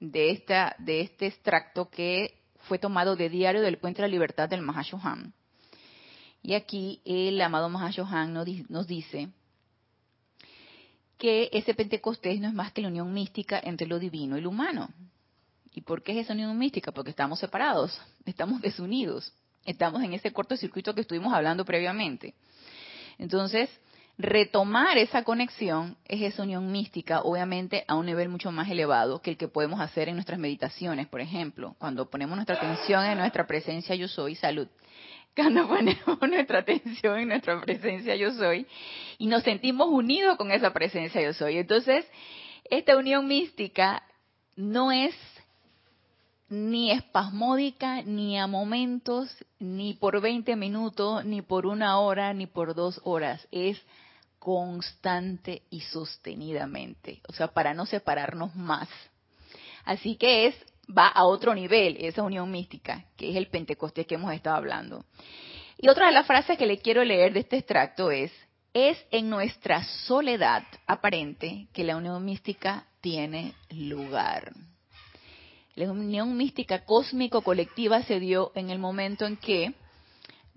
de, 0.00 0.30
esta, 0.30 0.76
de 0.78 1.00
este 1.00 1.26
extracto 1.26 1.88
que 1.88 2.34
fue 2.62 2.78
tomado 2.78 3.16
de 3.16 3.30
Diario 3.30 3.62
del 3.62 3.78
Puente 3.78 4.02
de 4.02 4.08
la 4.08 4.12
Libertad 4.12 4.48
del 4.48 4.62
Mahashohan. 4.62 5.32
Y 6.42 6.54
aquí 6.54 7.00
el 7.04 7.40
amado 7.40 7.68
Mahashohan 7.68 8.32
nos 8.32 8.86
dice 8.86 9.30
que 11.16 11.48
ese 11.52 11.74
Pentecostés 11.74 12.40
no 12.40 12.48
es 12.48 12.54
más 12.54 12.72
que 12.72 12.82
la 12.82 12.88
unión 12.88 13.12
mística 13.12 13.60
entre 13.62 13.86
lo 13.86 13.98
divino 13.98 14.36
y 14.36 14.40
lo 14.40 14.50
humano. 14.50 14.90
¿Y 15.74 15.80
por 15.80 16.02
qué 16.02 16.12
es 16.12 16.18
esa 16.24 16.32
unión 16.32 16.56
mística? 16.58 16.92
Porque 16.92 17.10
estamos 17.10 17.38
separados, 17.38 18.00
estamos 18.24 18.60
desunidos, 18.60 19.32
estamos 19.64 20.02
en 20.02 20.14
ese 20.14 20.32
cortocircuito 20.32 20.94
que 20.94 21.02
estuvimos 21.02 21.32
hablando 21.32 21.64
previamente. 21.64 22.34
Entonces, 23.18 23.68
retomar 24.18 24.98
esa 24.98 25.22
conexión 25.22 25.96
es 26.04 26.20
esa 26.22 26.42
unión 26.42 26.72
mística, 26.72 27.22
obviamente 27.22 27.84
a 27.86 27.94
un 27.94 28.06
nivel 28.06 28.28
mucho 28.28 28.50
más 28.50 28.68
elevado 28.68 29.22
que 29.22 29.30
el 29.30 29.36
que 29.36 29.46
podemos 29.46 29.80
hacer 29.80 30.08
en 30.08 30.16
nuestras 30.16 30.40
meditaciones, 30.40 31.06
por 31.06 31.20
ejemplo, 31.20 31.76
cuando 31.78 32.10
ponemos 32.10 32.36
nuestra 32.36 32.56
atención 32.56 33.04
en 33.04 33.18
nuestra 33.18 33.46
presencia 33.46 33.94
yo 33.94 34.08
soy, 34.08 34.34
salud, 34.34 34.66
cuando 35.36 35.68
ponemos 35.68 36.18
nuestra 36.28 36.58
atención 36.58 37.20
en 37.20 37.28
nuestra 37.28 37.60
presencia 37.60 38.16
yo 38.16 38.32
soy 38.32 38.66
y 39.18 39.28
nos 39.28 39.44
sentimos 39.44 39.88
unidos 39.88 40.36
con 40.36 40.50
esa 40.50 40.72
presencia 40.72 41.22
yo 41.22 41.32
soy. 41.32 41.58
Entonces, 41.58 42.04
esta 42.64 42.96
unión 42.96 43.28
mística 43.28 44.02
no 44.56 44.90
es 44.90 45.14
ni 46.48 46.90
espasmódica, 46.90 48.02
ni 48.02 48.36
a 48.36 48.48
momentos, 48.48 49.32
ni 49.60 49.94
por 49.94 50.20
20 50.20 50.56
minutos, 50.56 51.24
ni 51.24 51.40
por 51.40 51.66
una 51.66 52.00
hora, 52.00 52.32
ni 52.34 52.46
por 52.46 52.74
dos 52.74 53.00
horas. 53.04 53.46
Es 53.52 53.80
constante 54.38 55.62
y 55.70 55.80
sostenidamente, 55.80 57.20
o 57.28 57.32
sea, 57.32 57.48
para 57.48 57.74
no 57.74 57.86
separarnos 57.86 58.54
más. 58.54 58.88
Así 59.84 60.16
que 60.16 60.46
es 60.46 60.54
va 60.96 61.08
a 61.08 61.24
otro 61.24 61.54
nivel, 61.54 61.96
esa 62.00 62.22
unión 62.22 62.50
mística, 62.50 63.04
que 63.16 63.30
es 63.30 63.36
el 63.36 63.48
Pentecostés 63.48 64.06
que 64.06 64.14
hemos 64.14 64.32
estado 64.32 64.56
hablando. 64.56 65.04
Y 65.76 65.88
otra 65.88 66.06
de 66.06 66.12
las 66.12 66.26
frases 66.26 66.58
que 66.58 66.66
le 66.66 66.78
quiero 66.78 67.04
leer 67.04 67.32
de 67.32 67.40
este 67.40 67.58
extracto 67.58 68.10
es, 68.10 68.32
es 68.72 68.98
en 69.10 69.30
nuestra 69.30 69.84
soledad 70.06 70.64
aparente 70.86 71.68
que 71.72 71.84
la 71.84 71.96
unión 71.96 72.24
mística 72.24 72.86
tiene 73.00 73.54
lugar. 73.70 74.52
La 75.74 75.90
unión 75.90 76.36
mística 76.36 76.84
cósmico-colectiva 76.84 78.02
se 78.02 78.18
dio 78.18 78.50
en 78.54 78.70
el 78.70 78.78
momento 78.78 79.26
en 79.26 79.36
que 79.36 79.74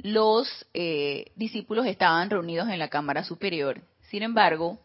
los 0.03 0.47
eh, 0.73 1.31
discípulos 1.35 1.85
estaban 1.85 2.29
reunidos 2.29 2.69
en 2.69 2.79
la 2.79 2.89
cámara 2.89 3.23
superior. 3.23 3.81
Sin 4.09 4.23
embargo, 4.23 4.79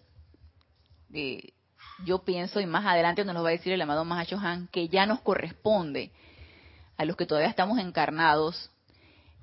eh, 1.13 1.53
yo 2.05 2.19
pienso, 2.19 2.61
y 2.61 2.67
más 2.67 2.85
adelante 2.85 3.25
nos 3.25 3.35
lo 3.35 3.43
va 3.43 3.49
a 3.49 3.53
decir 3.53 3.73
el 3.73 3.81
amado 3.81 4.05
Mahacho 4.05 4.39
Han, 4.39 4.69
que 4.69 4.89
ya 4.89 5.07
nos 5.07 5.21
corresponde 5.21 6.11
a 6.97 7.05
los 7.05 7.17
que 7.17 7.27
todavía 7.27 7.49
estamos 7.49 7.79
encarnados 7.79 8.71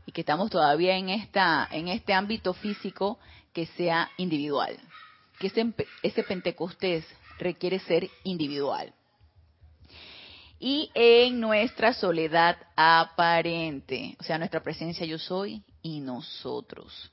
y 0.06 0.12
que 0.12 0.22
estamos 0.22 0.50
todavía 0.50 0.98
en 0.98 1.10
esta 1.10 1.68
en 1.72 1.88
este 1.88 2.14
ámbito 2.14 2.54
físico 2.54 3.20
que 3.54 3.68
sea 3.68 4.10
individual 4.18 4.78
que 5.40 5.48
ese, 5.48 5.74
ese 6.02 6.24
pentecostés 6.24 7.06
requiere 7.40 7.80
ser 7.80 8.10
individual 8.24 8.94
y 10.66 10.90
en 10.94 11.42
nuestra 11.42 11.94
soledad 11.94 12.56
aparente 12.78 14.16
o 14.18 14.24
sea 14.24 14.38
nuestra 14.38 14.64
presencia 14.64 15.06
yo 15.06 15.20
soy 15.20 15.62
y 15.82 16.00
nosotros 16.00 17.12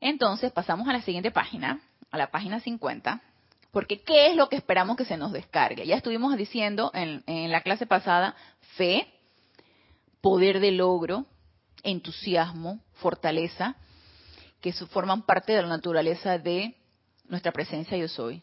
entonces 0.00 0.50
pasamos 0.50 0.88
a 0.88 0.94
la 0.94 1.02
siguiente 1.02 1.30
página 1.30 1.82
a 2.10 2.16
la 2.16 2.30
página 2.30 2.58
50 2.58 3.20
porque 3.72 4.00
¿qué 4.00 4.28
es 4.28 4.36
lo 4.36 4.48
que 4.48 4.56
esperamos 4.56 4.96
que 4.96 5.04
se 5.04 5.18
nos 5.18 5.32
descargue? 5.32 5.86
Ya 5.86 5.96
estuvimos 5.96 6.36
diciendo 6.36 6.90
en, 6.94 7.52
la 7.52 7.60
clase 7.60 7.86
pasada 7.86 8.34
fe, 8.76 9.06
poder 10.20 10.60
de 10.60 10.72
logro, 10.72 11.24
entusiasmo, 11.82 12.80
fortaleza, 12.94 13.76
que 14.60 14.72
forman 14.72 15.22
parte 15.22 15.52
de 15.52 15.62
la 15.62 15.68
naturaleza 15.68 16.38
de 16.38 16.74
nuestra 17.28 17.52
presencia 17.52 17.96
yo 17.96 18.08
soy. 18.08 18.42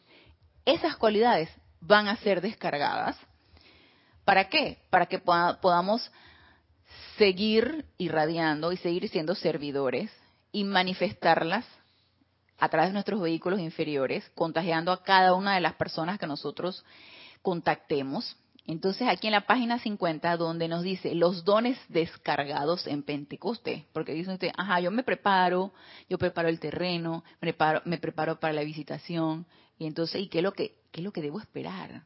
Esas 0.66 0.96
cualidades 0.96 1.50
van 1.82 2.08
a 2.08 2.16
ser 2.18 2.40
descargadas. 2.40 3.18
¿Para 4.28 4.50
qué? 4.50 4.78
Para 4.90 5.06
que 5.06 5.20
podamos 5.20 6.12
seguir 7.18 7.86
irradiando 7.98 8.74
y 8.74 8.78
seguir 8.78 9.08
siendo 9.08 9.36
servidores 9.36 10.12
y 10.52 10.66
manifestarlas 10.66 11.64
a 12.58 12.68
través 12.68 12.90
de 12.90 12.94
nuestros 12.94 13.22
vehículos 13.22 13.62
inferiores, 13.62 14.30
contagiando 14.36 14.92
a 14.92 15.02
cada 15.02 15.34
una 15.34 15.56
de 15.56 15.62
las 15.62 15.76
personas 15.76 16.20
que 16.20 16.28
nosotros 16.28 16.84
contactemos. 17.42 18.36
Entonces 18.66 19.08
aquí 19.08 19.28
en 19.28 19.32
la 19.32 19.48
página 19.48 19.80
50 19.80 20.36
donde 20.36 20.68
nos 20.68 20.84
dice 20.84 21.16
los 21.16 21.46
dones 21.46 21.80
descargados 21.88 22.86
en 22.86 23.04
Pentecostés, 23.04 23.86
porque 23.94 24.12
dice 24.12 24.34
usted, 24.34 24.52
ajá, 24.58 24.82
yo 24.82 24.92
me 24.92 25.04
preparo, 25.04 25.72
yo 26.10 26.18
preparo 26.18 26.50
el 26.50 26.60
terreno, 26.60 27.24
me 27.36 27.54
preparo, 27.54 27.82
me 27.86 27.98
preparo 27.98 28.42
para 28.42 28.52
la 28.52 28.66
visitación, 28.66 29.46
y 29.80 29.88
entonces, 29.88 30.22
¿y 30.22 30.28
qué 30.28 30.40
es 30.40 30.44
lo 30.44 30.52
que, 30.52 30.76
qué 30.92 31.00
es 31.00 31.06
lo 31.06 31.14
que 31.14 31.22
debo 31.22 31.40
esperar? 31.40 32.04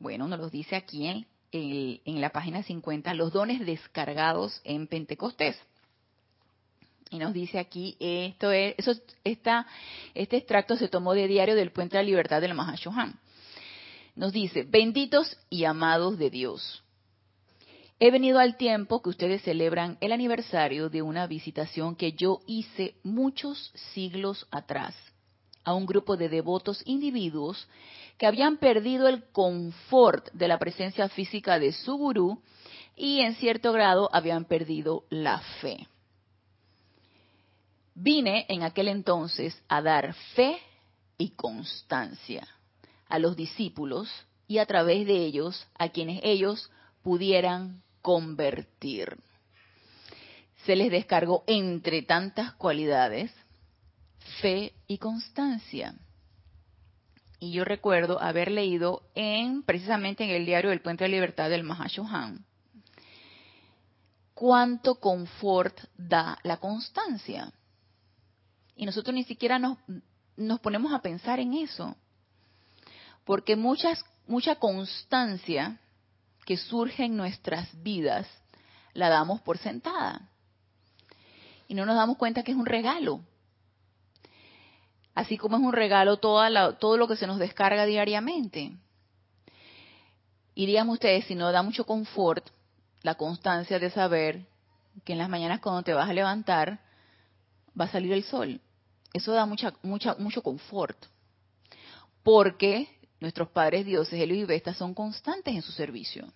Bueno, 0.00 0.26
nos 0.26 0.40
los 0.40 0.50
dice 0.50 0.76
aquí 0.76 1.06
en, 1.06 1.26
en 1.52 2.20
la 2.20 2.30
página 2.30 2.62
50, 2.62 3.14
los 3.14 3.32
dones 3.32 3.64
descargados 3.64 4.60
en 4.64 4.86
Pentecostés. 4.86 5.56
Y 7.10 7.18
nos 7.18 7.34
dice 7.34 7.58
aquí, 7.58 7.96
esto 8.00 8.50
es, 8.50 8.74
eso, 8.78 8.92
esta, 9.24 9.66
este 10.14 10.38
extracto 10.38 10.76
se 10.76 10.88
tomó 10.88 11.12
de 11.12 11.28
diario 11.28 11.54
del 11.54 11.70
Puente 11.70 11.96
de 11.96 12.02
la 12.02 12.06
Libertad 12.06 12.40
del 12.40 12.54
Mahashohan. 12.54 13.18
Nos 14.16 14.32
dice, 14.32 14.62
benditos 14.62 15.36
y 15.50 15.64
amados 15.64 16.18
de 16.18 16.30
Dios. 16.30 16.82
He 17.98 18.10
venido 18.10 18.38
al 18.38 18.56
tiempo 18.56 19.02
que 19.02 19.10
ustedes 19.10 19.42
celebran 19.42 19.98
el 20.00 20.12
aniversario 20.12 20.88
de 20.88 21.02
una 21.02 21.26
visitación 21.26 21.94
que 21.94 22.12
yo 22.12 22.40
hice 22.46 22.94
muchos 23.02 23.72
siglos 23.92 24.46
atrás 24.50 24.94
a 25.64 25.74
un 25.74 25.84
grupo 25.84 26.16
de 26.16 26.28
devotos 26.28 26.82
individuos 26.86 27.68
que 28.20 28.26
habían 28.26 28.58
perdido 28.58 29.08
el 29.08 29.24
confort 29.32 30.30
de 30.32 30.46
la 30.46 30.58
presencia 30.58 31.08
física 31.08 31.58
de 31.58 31.72
su 31.72 31.96
gurú 31.96 32.42
y 32.94 33.20
en 33.20 33.34
cierto 33.36 33.72
grado 33.72 34.10
habían 34.12 34.44
perdido 34.44 35.04
la 35.08 35.40
fe. 35.62 35.88
Vine 37.94 38.44
en 38.50 38.62
aquel 38.62 38.88
entonces 38.88 39.58
a 39.68 39.80
dar 39.80 40.12
fe 40.34 40.58
y 41.16 41.30
constancia 41.30 42.46
a 43.08 43.18
los 43.18 43.36
discípulos 43.36 44.10
y 44.46 44.58
a 44.58 44.66
través 44.66 45.06
de 45.06 45.24
ellos 45.24 45.66
a 45.78 45.88
quienes 45.88 46.20
ellos 46.22 46.70
pudieran 47.02 47.82
convertir. 48.02 49.16
Se 50.66 50.76
les 50.76 50.90
descargó 50.90 51.42
entre 51.46 52.02
tantas 52.02 52.52
cualidades 52.52 53.32
fe 54.42 54.74
y 54.86 54.98
constancia. 54.98 55.94
Y 57.40 57.52
yo 57.52 57.64
recuerdo 57.64 58.20
haber 58.22 58.50
leído 58.50 59.02
en 59.14 59.62
precisamente 59.62 60.22
en 60.24 60.30
el 60.30 60.46
diario 60.46 60.70
del 60.70 60.82
Puente 60.82 61.04
de 61.04 61.10
Libertad 61.10 61.50
del 61.50 61.64
Mahashohan 61.64 62.44
cuánto 64.40 64.94
confort 64.94 65.78
da 65.98 66.38
la 66.44 66.56
constancia. 66.56 67.52
Y 68.74 68.86
nosotros 68.86 69.14
ni 69.14 69.24
siquiera 69.24 69.58
nos, 69.58 69.76
nos 70.34 70.60
ponemos 70.60 70.94
a 70.94 71.02
pensar 71.02 71.40
en 71.40 71.52
eso. 71.52 71.94
Porque 73.26 73.54
muchas, 73.54 74.02
mucha 74.26 74.54
constancia 74.54 75.78
que 76.46 76.56
surge 76.56 77.04
en 77.04 77.18
nuestras 77.18 77.68
vidas 77.82 78.26
la 78.94 79.10
damos 79.10 79.42
por 79.42 79.58
sentada. 79.58 80.26
Y 81.68 81.74
no 81.74 81.84
nos 81.84 81.96
damos 81.96 82.16
cuenta 82.16 82.42
que 82.42 82.52
es 82.52 82.56
un 82.56 82.64
regalo. 82.64 83.20
Así 85.20 85.36
como 85.36 85.58
es 85.58 85.62
un 85.62 85.74
regalo 85.74 86.16
todo 86.16 86.96
lo 86.96 87.06
que 87.06 87.16
se 87.16 87.26
nos 87.26 87.38
descarga 87.38 87.84
diariamente. 87.84 88.72
Iríamos 90.54 90.94
ustedes, 90.94 91.26
si 91.26 91.34
no 91.34 91.52
da 91.52 91.62
mucho 91.62 91.84
confort, 91.84 92.48
la 93.02 93.16
constancia 93.16 93.78
de 93.78 93.90
saber 93.90 94.46
que 95.04 95.12
en 95.12 95.18
las 95.18 95.28
mañanas 95.28 95.60
cuando 95.60 95.82
te 95.82 95.92
vas 95.92 96.08
a 96.08 96.14
levantar 96.14 96.80
va 97.78 97.84
a 97.84 97.90
salir 97.90 98.14
el 98.14 98.24
sol. 98.24 98.62
Eso 99.12 99.32
da 99.32 99.44
mucha, 99.44 99.74
mucha, 99.82 100.14
mucho 100.14 100.42
confort. 100.42 100.96
Porque 102.22 102.88
nuestros 103.20 103.50
padres 103.50 103.84
dioses, 103.84 104.18
Helios 104.18 104.44
y 104.44 104.46
Vesta, 104.46 104.72
son 104.72 104.94
constantes 104.94 105.54
en 105.54 105.60
su 105.60 105.72
servicio. 105.72 106.32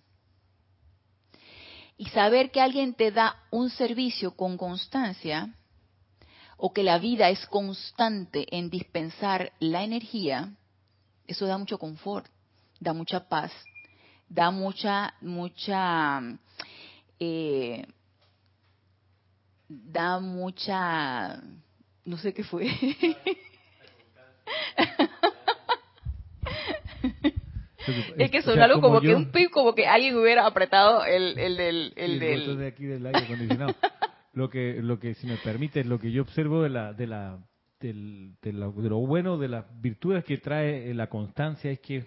Y 1.97 2.05
saber 2.09 2.51
que 2.51 2.61
alguien 2.61 2.93
te 2.93 3.11
da 3.11 3.35
un 3.49 3.71
servicio 3.71 4.35
con 4.35 4.57
constancia, 4.57 5.55
o 6.57 6.73
que 6.73 6.83
la 6.83 6.99
vida 6.99 7.29
es 7.29 7.45
constante 7.47 8.45
en 8.55 8.69
dispensar 8.69 9.51
la 9.59 9.83
energía, 9.83 10.53
eso 11.27 11.45
da 11.45 11.57
mucho 11.57 11.77
confort, 11.77 12.27
da 12.79 12.93
mucha 12.93 13.27
paz, 13.27 13.51
da 14.29 14.51
mucha, 14.51 15.13
mucha, 15.21 16.21
eh, 17.19 17.85
da 19.67 20.19
mucha 20.19 21.41
no 22.05 22.17
sé 22.17 22.33
qué 22.33 22.43
fue. 22.43 22.67
es 28.17 28.31
que 28.31 28.41
sonó 28.41 28.63
algo 28.63 28.81
como, 28.81 29.01
que 29.01 29.13
un 29.13 29.31
pip, 29.31 29.51
como 29.51 29.75
que 29.75 29.85
alguien 29.87 30.15
hubiera 30.17 30.45
apretado 30.45 31.03
el, 31.03 31.37
el 31.37 31.57
del... 31.57 31.93
El 31.95 32.19
del... 32.19 32.57
de 32.57 32.67
aquí 32.67 32.85
del 32.85 33.05
aire 33.07 33.19
acondicionado. 33.19 33.75
Lo 34.35 34.49
que, 34.49 34.79
lo 34.81 34.99
que, 34.99 35.15
si 35.15 35.25
me 35.25 35.37
permite, 35.37 35.83
lo 35.83 35.99
que 35.99 36.11
yo 36.11 36.21
observo 36.21 36.61
de 36.61 36.69
la, 36.69 36.93
de 36.93 37.07
la, 37.07 37.39
del, 37.79 38.35
de, 38.41 38.53
lo, 38.53 38.71
de 38.73 38.89
lo 38.89 38.99
bueno, 38.99 39.37
de 39.37 39.47
las 39.47 39.65
virtudes 39.81 40.23
que 40.23 40.37
trae 40.37 40.93
la 40.93 41.07
constancia 41.07 41.71
es 41.71 41.79
que 41.79 42.05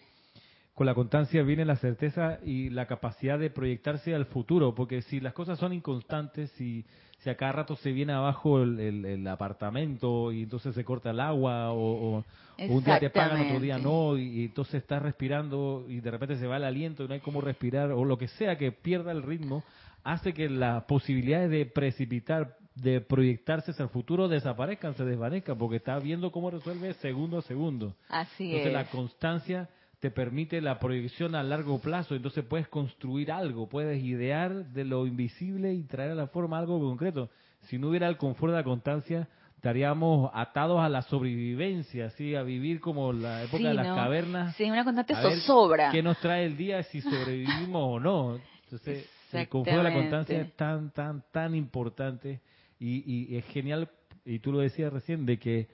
con 0.75 0.87
la 0.87 0.95
constancia 0.95 1.43
viene 1.43 1.65
la 1.65 1.77
certeza 1.77 2.39
y 2.45 2.71
la 2.71 2.87
capacidad 2.87 3.39
de 3.39 3.51
proyectarse 3.51 4.15
al 4.15 4.27
futuro, 4.27 4.75
porque 4.75 5.03
si 5.03 5.19
las 5.19 5.33
cosas 5.33 5.59
son 5.59 5.73
inconstantes, 5.73 6.51
si 6.53 6.85
si 7.19 7.31
a 7.31 7.37
cada 7.37 7.53
rato 7.53 7.77
se 7.77 7.91
viene 7.91 8.13
abajo 8.13 8.63
el, 8.63 9.27
apartamento 9.27 10.31
y 10.33 10.45
entonces 10.45 10.75
se 10.75 10.85
corta 10.85 11.11
el 11.11 11.21
agua 11.21 11.73
o, 11.73 12.25
un 12.59 12.85
día 12.85 13.01
te 13.01 13.11
pagan, 13.11 13.47
otro 13.47 13.61
día 13.61 13.79
no, 13.79 14.17
y, 14.17 14.45
entonces 14.45 14.77
estás 14.77 15.03
respirando 15.03 15.85
y 15.89 16.01
de 16.01 16.11
repente 16.11 16.37
se 16.37 16.47
va 16.47 16.59
el 16.59 16.65
aliento 16.65 17.05
y 17.05 17.09
no 17.09 17.15
hay 17.15 17.21
cómo 17.21 17.41
respirar 17.41 17.91
o 17.91 18.05
lo 18.05 18.19
que 18.19 18.29
sea 18.29 18.57
que 18.57 18.71
pierda 18.71 19.11
el 19.11 19.23
ritmo, 19.23 19.65
hace 20.05 20.33
que 20.33 20.49
las 20.49 20.85
posibilidades 20.85 21.51
de 21.51 21.67
precipitar, 21.67 22.57
de 22.75 23.01
proyectarse 23.01 23.73
hacia 23.73 23.85
el 23.85 23.89
futuro 23.91 24.29
desaparezcan, 24.29 24.95
se 24.95 25.05
desvanezcan, 25.05 25.59
porque 25.59 25.77
estás 25.77 26.03
viendo 26.03 26.33
cómo 26.33 26.51
resuelve 26.51 26.95
segundo 26.95 27.39
a 27.39 27.43
segundo. 27.43 27.95
Así 28.09 28.51
entonces 28.51 28.73
la 28.73 28.85
constancia 28.87 29.69
te 30.01 30.11
permite 30.11 30.61
la 30.61 30.79
proyección 30.79 31.35
a 31.35 31.43
largo 31.43 31.81
plazo, 31.81 32.15
entonces 32.15 32.45
puedes 32.45 32.69
construir 32.69 33.33
algo, 33.33 33.69
puedes 33.69 34.03
idear 34.03 34.67
de 34.67 34.85
lo 34.85 35.07
invisible 35.07 35.75
y 35.75 35.83
traer 35.83 36.13
a 36.13 36.15
la 36.15 36.29
forma 36.29 36.59
algo 36.59 36.79
concreto. 36.79 37.31
Si 37.63 37.79
no 37.79 37.89
hubiera 37.89 38.09
el 38.09 38.17
confort 38.17 38.53
de 38.53 38.59
la 38.59 38.65
constancia, 38.65 39.29
estaríamos 39.57 40.31
atados 40.35 40.81
a 40.81 40.89
la 40.89 41.03
sobrevivencia, 41.03 42.07
así 42.07 42.37
a 42.37 42.43
vivir 42.43 42.81
como 42.81 43.13
la 43.13 43.43
época 43.43 43.69
de 43.69 43.75
las 43.75 43.89
cavernas. 43.89 44.55
Sí, 44.55 44.71
una 44.71 44.85
constante 44.85 45.17
zozobra. 45.17 45.91
¿Qué 45.91 46.01
nos 46.01 46.19
trae 46.19 46.47
el 46.47 46.57
día 46.57 46.85
si 46.85 47.01
sobrevivimos 47.01 47.83
o 47.83 47.99
no? 47.99 48.39
Entonces, 48.65 49.09
el 49.33 49.49
confort 49.49 49.77
de 49.77 49.83
la 49.83 49.93
constancia 49.93 50.41
es 50.41 50.55
tan, 50.57 50.91
tan, 50.93 51.25
tan 51.33 51.55
importante 51.55 52.41
y, 52.79 53.31
y 53.31 53.37
es 53.37 53.45
genial, 53.47 53.91
y 54.25 54.39
tú 54.39 54.53
lo 54.53 54.61
decías 54.61 54.93
recién, 54.93 55.27
de 55.27 55.39
que 55.39 55.69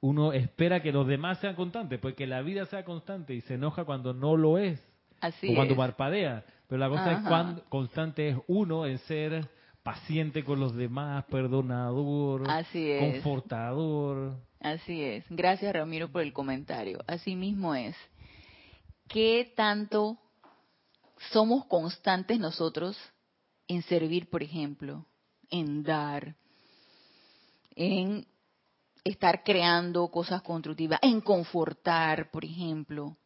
uno 0.00 0.32
espera 0.32 0.82
que 0.82 0.92
los 0.92 1.06
demás 1.06 1.38
sean 1.38 1.54
constantes, 1.54 1.98
porque 1.98 2.26
la 2.26 2.42
vida 2.42 2.66
sea 2.66 2.84
constante 2.84 3.34
y 3.34 3.40
se 3.42 3.54
enoja 3.54 3.84
cuando 3.84 4.14
no 4.14 4.36
lo 4.36 4.58
es, 4.58 4.80
Así 5.20 5.50
o 5.50 5.54
cuando 5.54 5.76
parpadea. 5.76 6.44
Pero 6.68 6.78
la 6.78 6.88
cosa 6.88 7.12
es 7.12 7.20
cuán 7.26 7.62
constante 7.68 8.28
es 8.28 8.36
uno 8.46 8.86
en 8.86 8.98
ser 8.98 9.48
paciente 9.82 10.44
con 10.44 10.60
los 10.60 10.76
demás, 10.76 11.24
perdonador, 11.24 12.44
confortador. 13.00 14.36
Así 14.60 15.02
es. 15.02 15.24
Gracias 15.30 15.72
Ramiro 15.72 16.08
por 16.08 16.22
el 16.22 16.32
comentario. 16.32 16.98
Así 17.06 17.34
mismo 17.34 17.74
es. 17.74 17.96
¿Qué 19.08 19.52
tanto 19.56 20.18
somos 21.30 21.66
constantes 21.66 22.38
nosotros 22.38 22.96
en 23.66 23.82
servir, 23.82 24.28
por 24.30 24.42
ejemplo, 24.42 25.06
en 25.50 25.82
dar, 25.82 26.36
en 27.74 28.26
estar 29.04 29.42
creando 29.42 30.08
cosas 30.08 30.42
constructivas, 30.42 30.98
en 31.02 31.20
confortar, 31.20 32.30
por 32.30 32.44
ejemplo. 32.44 33.16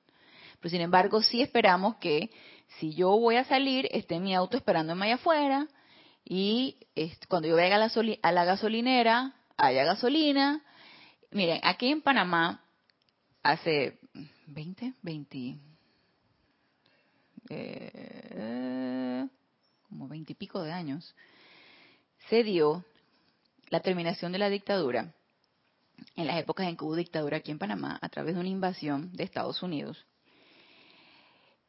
Pero 0.61 0.71
sin 0.71 0.81
embargo, 0.81 1.23
sí 1.23 1.43
esperamos 1.43 1.97
que 1.97 2.31
si 2.79 2.95
yo 2.95 3.19
voy 3.19 3.37
a 3.37 3.45
salir, 3.45 3.89
esté 3.91 4.21
mi 4.21 4.35
auto 4.35 4.57
esperándome 4.57 5.07
allá 5.07 5.15
afuera 5.17 5.69
y 6.25 6.79
cuando 7.29 7.49
yo 7.49 7.57
vaya 7.57 7.77
a 8.23 8.33
la, 8.33 8.45
gasolinera, 8.45 9.35
haya 9.57 9.85
gasolina. 9.85 10.63
Miren, 11.31 11.61
aquí 11.63 11.89
en 11.89 12.01
Panamá, 12.01 12.63
hace 13.43 13.99
20, 14.47 14.95
20, 15.03 15.59
eh, 17.55 19.29
como 19.89 20.09
20 20.09 20.33
y 20.33 20.37
pico 20.37 20.63
de 20.63 20.73
años, 20.73 21.15
se 22.29 22.43
dio 22.43 22.85
la 23.69 23.81
terminación 23.81 24.33
de 24.33 24.39
la 24.39 24.49
dictadura 24.49 25.15
en 26.17 26.27
las 26.27 26.39
épocas 26.39 26.67
en 26.67 26.77
que 26.77 26.85
hubo 26.85 26.97
dictadura 26.97 27.39
aquí 27.39 27.51
en 27.51 27.59
Panamá 27.59 27.99
a 28.01 28.09
través 28.09 28.35
de 28.35 28.41
una 28.41 28.49
invasión 28.49 29.13
de 29.13 29.25
Estados 29.25 29.63
Unidos. 29.63 30.05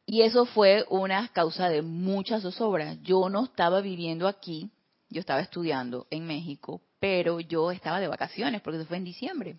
Y 0.06 0.22
eso 0.22 0.44
fue 0.44 0.84
una 0.90 1.28
causa 1.28 1.68
de 1.68 1.82
muchas 1.82 2.42
zozobras. 2.42 3.00
Yo 3.02 3.28
no 3.28 3.44
estaba 3.44 3.80
viviendo 3.80 4.28
aquí, 4.28 4.70
yo 5.08 5.20
estaba 5.20 5.40
estudiando 5.40 6.06
en 6.10 6.26
México, 6.26 6.82
pero 7.00 7.40
yo 7.40 7.70
estaba 7.70 8.00
de 8.00 8.08
vacaciones 8.08 8.60
porque 8.60 8.78
eso 8.78 8.86
fue 8.86 8.98
en 8.98 9.04
diciembre. 9.04 9.56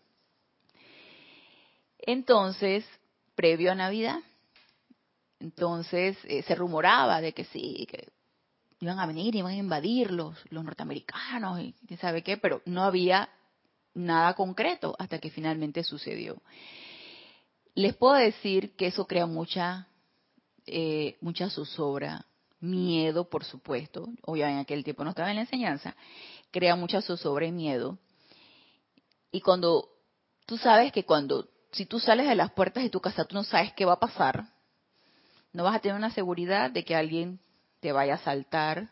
Entonces, 1.97 2.85
previo 3.33 3.71
a 3.71 3.75
Navidad, 3.75 4.19
entonces 5.39 6.17
eh, 6.23 6.43
se 6.43 6.55
rumoraba 6.55 7.21
de 7.21 7.33
que 7.33 7.45
sí, 7.45 7.87
que 7.89 8.09
iban 8.79 8.99
a 8.99 9.05
venir, 9.05 9.35
iban 9.35 9.53
a 9.53 9.57
invadir 9.57 10.11
los, 10.11 10.35
norteamericanos 10.51 11.59
y 11.61 11.73
quién 11.87 11.99
sabe 11.99 12.23
qué, 12.23 12.37
pero 12.37 12.61
no 12.65 12.83
había 12.83 13.29
nada 13.93 14.33
concreto 14.33 14.95
hasta 14.99 15.19
que 15.19 15.29
finalmente 15.29 15.83
sucedió. 15.83 16.41
Les 17.73 17.95
puedo 17.95 18.15
decir 18.15 18.75
que 18.75 18.87
eso 18.87 19.05
crea 19.05 19.25
mucha 19.25 19.87
eh, 20.67 21.17
mucha 21.21 21.49
zozobra, 21.49 22.25
miedo, 22.59 23.29
por 23.29 23.43
supuesto. 23.43 24.09
Obviamente 24.23 24.55
en 24.55 24.61
aquel 24.61 24.83
tiempo 24.83 25.03
no 25.03 25.11
estaba 25.11 25.29
en 25.29 25.35
la 25.35 25.43
enseñanza. 25.43 25.95
Crea 26.51 26.75
mucha 26.75 27.01
zozobra 27.01 27.45
y 27.45 27.51
miedo. 27.51 27.99
Y 29.31 29.41
cuando 29.41 29.89
tú 30.45 30.57
sabes 30.57 30.91
que 30.91 31.03
cuando, 31.03 31.49
si 31.71 31.85
tú 31.85 31.99
sales 31.99 32.27
de 32.27 32.35
las 32.35 32.51
puertas 32.51 32.83
de 32.83 32.89
tu 32.89 32.99
casa, 32.99 33.25
tú 33.25 33.35
no 33.35 33.43
sabes 33.43 33.73
qué 33.73 33.85
va 33.85 33.93
a 33.93 33.99
pasar, 33.99 34.54
no 35.55 35.63
vas 35.63 35.77
a 35.77 35.79
tener 35.79 35.95
una 35.95 36.11
seguridad 36.11 36.69
de 36.69 36.83
que 36.83 36.97
alguien 36.97 37.39
te 37.79 37.93
vaya 37.93 38.13
a 38.13 38.15
asaltar, 38.17 38.89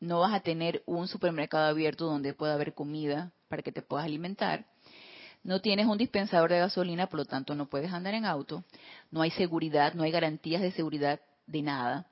no 0.00 0.20
vas 0.20 0.34
a 0.34 0.40
tener 0.40 0.82
un 0.84 1.08
supermercado 1.08 1.66
abierto 1.66 2.04
donde 2.04 2.34
pueda 2.34 2.52
haber 2.52 2.74
comida 2.74 3.32
para 3.48 3.62
que 3.62 3.72
te 3.72 3.80
puedas 3.80 4.04
alimentar, 4.04 4.66
no 5.42 5.62
tienes 5.62 5.86
un 5.86 5.96
dispensador 5.96 6.50
de 6.50 6.58
gasolina, 6.58 7.06
por 7.06 7.20
lo 7.20 7.24
tanto 7.24 7.54
no 7.54 7.70
puedes 7.70 7.90
andar 7.90 8.12
en 8.12 8.26
auto, 8.26 8.64
no 9.10 9.22
hay 9.22 9.30
seguridad, 9.30 9.94
no 9.94 10.02
hay 10.02 10.10
garantías 10.10 10.60
de 10.60 10.72
seguridad 10.72 11.20
de 11.46 11.62
nada. 11.62 12.06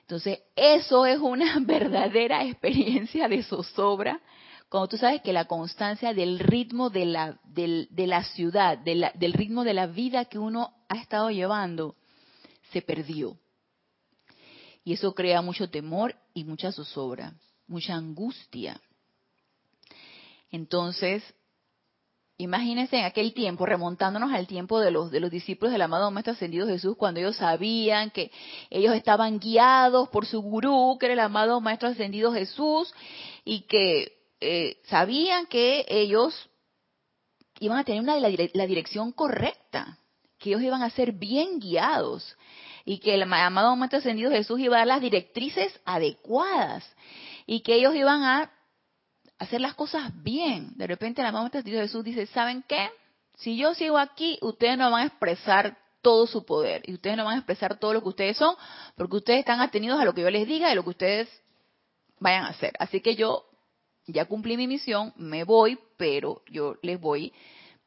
Entonces, 0.00 0.40
eso 0.56 1.06
es 1.06 1.20
una 1.20 1.58
verdadera 1.60 2.44
experiencia 2.44 3.28
de 3.28 3.44
zozobra, 3.44 4.20
cuando 4.68 4.88
tú 4.88 4.96
sabes 4.96 5.22
que 5.22 5.32
la 5.32 5.44
constancia 5.44 6.12
del 6.12 6.40
ritmo 6.40 6.90
de 6.90 7.06
la 7.06 8.24
ciudad, 8.34 8.78
del 8.78 9.32
ritmo 9.32 9.62
de 9.62 9.74
la 9.74 9.86
vida 9.86 10.24
que 10.24 10.40
uno 10.40 10.74
ha 10.88 10.96
estado 10.96 11.30
llevando, 11.30 11.94
se 12.72 12.82
perdió. 12.82 13.36
Y 14.84 14.94
eso 14.94 15.14
crea 15.14 15.42
mucho 15.42 15.68
temor 15.68 16.14
y 16.32 16.44
mucha 16.44 16.72
zozobra, 16.72 17.34
mucha 17.66 17.94
angustia. 17.94 18.80
Entonces, 20.50 21.22
imagínense 22.38 22.96
en 22.96 23.04
aquel 23.04 23.34
tiempo, 23.34 23.66
remontándonos 23.66 24.32
al 24.32 24.46
tiempo 24.46 24.80
de 24.80 24.90
los, 24.90 25.10
de 25.10 25.20
los 25.20 25.30
discípulos 25.30 25.72
del 25.72 25.82
amado 25.82 26.10
Maestro 26.10 26.32
Ascendido 26.32 26.66
Jesús, 26.66 26.96
cuando 26.96 27.20
ellos 27.20 27.36
sabían 27.36 28.10
que 28.10 28.30
ellos 28.70 28.94
estaban 28.94 29.38
guiados 29.38 30.08
por 30.08 30.24
su 30.24 30.40
gurú, 30.40 30.96
que 30.98 31.06
era 31.06 31.12
el 31.14 31.20
amado 31.20 31.60
Maestro 31.60 31.88
Ascendido 31.88 32.32
Jesús, 32.32 32.94
y 33.44 33.62
que 33.62 34.16
eh, 34.40 34.80
sabían 34.86 35.46
que 35.46 35.84
ellos 35.88 36.48
iban 37.60 37.78
a 37.78 37.84
tener 37.84 38.00
una, 38.00 38.18
la 38.18 38.66
dirección 38.66 39.12
correcta, 39.12 39.98
que 40.38 40.50
ellos 40.50 40.62
iban 40.62 40.82
a 40.82 40.90
ser 40.90 41.12
bien 41.12 41.58
guiados 41.60 42.36
y 42.84 42.98
que 42.98 43.14
el 43.14 43.22
amado 43.22 43.76
Maestro 43.76 43.98
Ascendido 43.98 44.30
Jesús 44.30 44.60
iba 44.60 44.76
a 44.76 44.78
dar 44.80 44.86
las 44.86 45.00
directrices 45.00 45.78
adecuadas 45.84 46.90
y 47.46 47.60
que 47.60 47.74
ellos 47.74 47.94
iban 47.94 48.22
a 48.22 48.50
hacer 49.38 49.60
las 49.60 49.74
cosas 49.74 50.10
bien. 50.22 50.72
De 50.76 50.86
repente 50.86 51.20
el 51.20 51.26
amado 51.26 51.44
Maestro 51.44 51.60
Ascendido 51.60 51.82
Jesús 51.82 52.04
dice, 52.04 52.26
¿saben 52.26 52.64
qué? 52.66 52.90
Si 53.36 53.56
yo 53.56 53.74
sigo 53.74 53.98
aquí, 53.98 54.38
ustedes 54.40 54.78
no 54.78 54.90
van 54.90 55.02
a 55.02 55.06
expresar 55.06 55.76
todo 56.02 56.26
su 56.26 56.44
poder 56.44 56.82
y 56.86 56.94
ustedes 56.94 57.16
no 57.16 57.24
van 57.24 57.34
a 57.34 57.38
expresar 57.38 57.78
todo 57.78 57.92
lo 57.92 58.02
que 58.02 58.08
ustedes 58.08 58.36
son 58.36 58.54
porque 58.96 59.16
ustedes 59.16 59.40
están 59.40 59.60
atenidos 59.60 60.00
a 60.00 60.04
lo 60.04 60.14
que 60.14 60.22
yo 60.22 60.30
les 60.30 60.46
diga 60.46 60.72
y 60.72 60.74
lo 60.74 60.82
que 60.82 60.90
ustedes 60.90 61.28
vayan 62.18 62.44
a 62.44 62.48
hacer. 62.48 62.74
Así 62.78 63.00
que 63.00 63.16
yo 63.16 63.44
ya 64.06 64.24
cumplí 64.24 64.56
mi 64.56 64.66
misión, 64.66 65.12
me 65.16 65.44
voy, 65.44 65.78
pero 65.96 66.42
yo 66.50 66.76
les 66.82 67.00
voy 67.00 67.32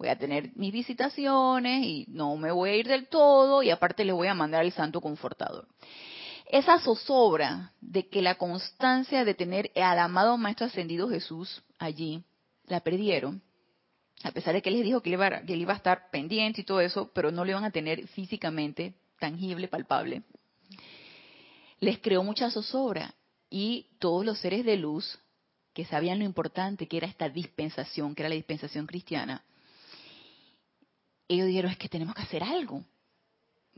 voy 0.01 0.09
a 0.09 0.17
tener 0.17 0.49
mis 0.55 0.73
visitaciones 0.73 1.85
y 1.85 2.05
no 2.07 2.35
me 2.35 2.51
voy 2.51 2.71
a 2.71 2.75
ir 2.75 2.87
del 2.87 3.07
todo 3.07 3.61
y 3.61 3.69
aparte 3.69 4.03
les 4.03 4.15
voy 4.15 4.27
a 4.27 4.33
mandar 4.33 4.61
al 4.61 4.71
santo 4.71 4.99
confortador. 4.99 5.67
Esa 6.47 6.79
zozobra 6.79 7.71
de 7.81 8.09
que 8.09 8.23
la 8.23 8.33
constancia 8.33 9.23
de 9.23 9.35
tener 9.35 9.71
al 9.75 9.99
amado 9.99 10.39
Maestro 10.39 10.65
Ascendido 10.65 11.07
Jesús 11.07 11.61
allí, 11.77 12.23
la 12.65 12.79
perdieron, 12.79 13.43
a 14.23 14.31
pesar 14.31 14.55
de 14.55 14.63
que 14.63 14.71
les 14.71 14.83
dijo 14.83 15.01
que 15.01 15.11
él, 15.11 15.13
iba, 15.13 15.41
que 15.43 15.53
él 15.53 15.61
iba 15.61 15.73
a 15.73 15.77
estar 15.77 16.09
pendiente 16.09 16.61
y 16.61 16.63
todo 16.63 16.81
eso, 16.81 17.11
pero 17.13 17.31
no 17.31 17.45
lo 17.45 17.51
iban 17.51 17.63
a 17.63 17.69
tener 17.69 18.07
físicamente 18.07 18.95
tangible, 19.19 19.67
palpable, 19.67 20.23
les 21.79 21.99
creó 21.99 22.23
mucha 22.23 22.49
zozobra 22.49 23.13
y 23.51 23.91
todos 23.99 24.25
los 24.25 24.39
seres 24.39 24.65
de 24.65 24.77
luz 24.77 25.19
que 25.75 25.85
sabían 25.85 26.17
lo 26.17 26.25
importante 26.25 26.87
que 26.87 26.97
era 26.97 27.05
esta 27.05 27.29
dispensación, 27.29 28.15
que 28.15 28.23
era 28.23 28.29
la 28.29 28.35
dispensación 28.35 28.87
cristiana, 28.87 29.43
ellos 31.33 31.47
dijeron, 31.47 31.71
es 31.71 31.77
que 31.77 31.89
tenemos 31.89 32.15
que 32.15 32.21
hacer 32.21 32.43
algo. 32.43 32.83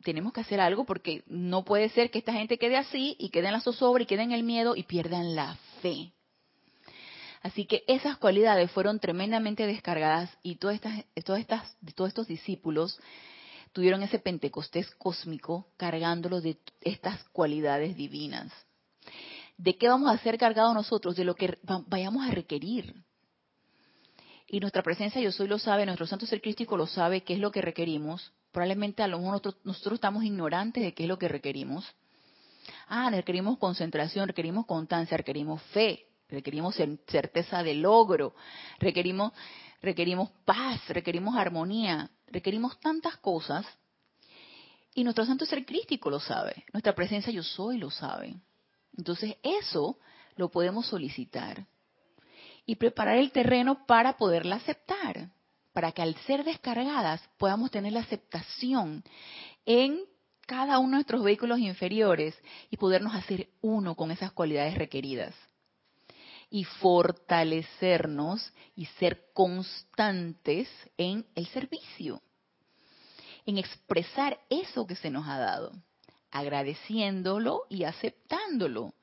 Tenemos 0.03 0.33
que 0.33 0.41
hacer 0.41 0.59
algo 0.59 0.85
porque 0.85 1.23
no 1.27 1.63
puede 1.63 1.89
ser 1.89 2.09
que 2.09 2.19
esta 2.19 2.33
gente 2.33 2.57
quede 2.57 2.77
así 2.77 3.15
y 3.19 3.29
quede 3.29 3.47
en 3.47 3.53
la 3.53 3.61
zozobra 3.61 4.03
y 4.03 4.05
quede 4.05 4.23
en 4.23 4.31
el 4.31 4.43
miedo 4.43 4.75
y 4.75 4.83
pierdan 4.83 5.35
la 5.35 5.55
fe. 5.81 6.11
Así 7.41 7.65
que 7.65 7.83
esas 7.87 8.17
cualidades 8.17 8.71
fueron 8.71 8.99
tremendamente 8.99 9.67
descargadas 9.67 10.29
y 10.41 10.55
todas 10.55 10.75
estas, 10.75 11.05
todas 11.25 11.41
estas, 11.41 11.77
todos 11.93 12.07
estos 12.07 12.27
discípulos 12.27 12.99
tuvieron 13.73 14.01
ese 14.01 14.19
Pentecostés 14.19 14.89
cósmico 14.95 15.67
cargándolo 15.77 16.41
de 16.41 16.57
estas 16.81 17.23
cualidades 17.25 17.95
divinas. 17.97 18.51
¿De 19.57 19.77
qué 19.77 19.89
vamos 19.89 20.09
a 20.09 20.17
ser 20.19 20.37
cargados 20.37 20.73
nosotros? 20.73 21.15
De 21.15 21.25
lo 21.25 21.35
que 21.35 21.57
vayamos 21.87 22.25
a 22.25 22.31
requerir 22.31 22.95
y 24.53 24.59
nuestra 24.59 24.83
presencia 24.83 25.19
yo 25.19 25.31
soy 25.31 25.47
lo 25.47 25.57
sabe, 25.57 25.83
nuestro 25.83 26.05
santo 26.05 26.27
ser 26.27 26.39
crístico 26.39 26.77
lo 26.77 26.85
sabe, 26.85 27.23
qué 27.23 27.33
es 27.33 27.39
lo 27.39 27.51
que 27.51 27.59
requerimos. 27.59 28.31
Probablemente 28.51 29.01
a 29.01 29.07
lo 29.07 29.17
mejor 29.17 29.41
nosotros, 29.63 29.95
estamos 29.95 30.23
ignorantes 30.23 30.83
de 30.83 30.93
qué 30.93 31.03
es 31.03 31.09
lo 31.09 31.17
que 31.17 31.27
requerimos. 31.27 31.83
Ah, 32.87 33.09
requerimos 33.09 33.57
concentración, 33.57 34.27
requerimos 34.27 34.67
constancia, 34.67 35.17
requerimos 35.17 35.59
fe, 35.73 36.05
requerimos 36.29 36.75
certeza 37.07 37.63
de 37.63 37.73
logro, 37.73 38.35
requerimos, 38.77 39.33
requerimos 39.81 40.29
paz, 40.45 40.87
requerimos 40.89 41.35
armonía, 41.35 42.11
requerimos 42.27 42.79
tantas 42.79 43.17
cosas. 43.17 43.65
Y 44.93 45.03
nuestro 45.03 45.25
santo 45.25 45.47
ser 45.47 45.65
crístico 45.65 46.11
lo 46.11 46.19
sabe, 46.19 46.63
nuestra 46.71 46.93
presencia 46.93 47.33
yo 47.33 47.41
soy 47.41 47.79
lo 47.79 47.89
sabe. 47.89 48.35
Entonces 48.95 49.35
eso 49.41 49.97
lo 50.35 50.51
podemos 50.51 50.85
solicitar 50.85 51.65
y 52.65 52.75
preparar 52.75 53.17
el 53.17 53.31
terreno 53.31 53.85
para 53.85 54.17
poderla 54.17 54.55
aceptar, 54.57 55.29
para 55.73 55.91
que 55.91 56.01
al 56.01 56.15
ser 56.27 56.43
descargadas 56.43 57.21
podamos 57.37 57.71
tener 57.71 57.93
la 57.93 58.01
aceptación 58.01 59.03
en 59.65 60.01
cada 60.45 60.79
uno 60.79 60.89
de 60.89 60.95
nuestros 60.95 61.23
vehículos 61.23 61.59
inferiores 61.59 62.35
y 62.69 62.77
podernos 62.77 63.15
hacer 63.15 63.49
uno 63.61 63.95
con 63.95 64.11
esas 64.11 64.31
cualidades 64.31 64.75
requeridas. 64.75 65.33
Y 66.49 66.65
fortalecernos 66.65 68.53
y 68.75 68.85
ser 68.85 69.31
constantes 69.33 70.69
en 70.97 71.25
el 71.33 71.47
servicio, 71.47 72.21
en 73.45 73.57
expresar 73.57 74.39
eso 74.49 74.85
que 74.85 74.95
se 74.95 75.09
nos 75.09 75.27
ha 75.27 75.39
dado, 75.39 75.71
agradeciéndolo 76.29 77.63
y 77.69 77.85
aceptándolo. 77.85 78.93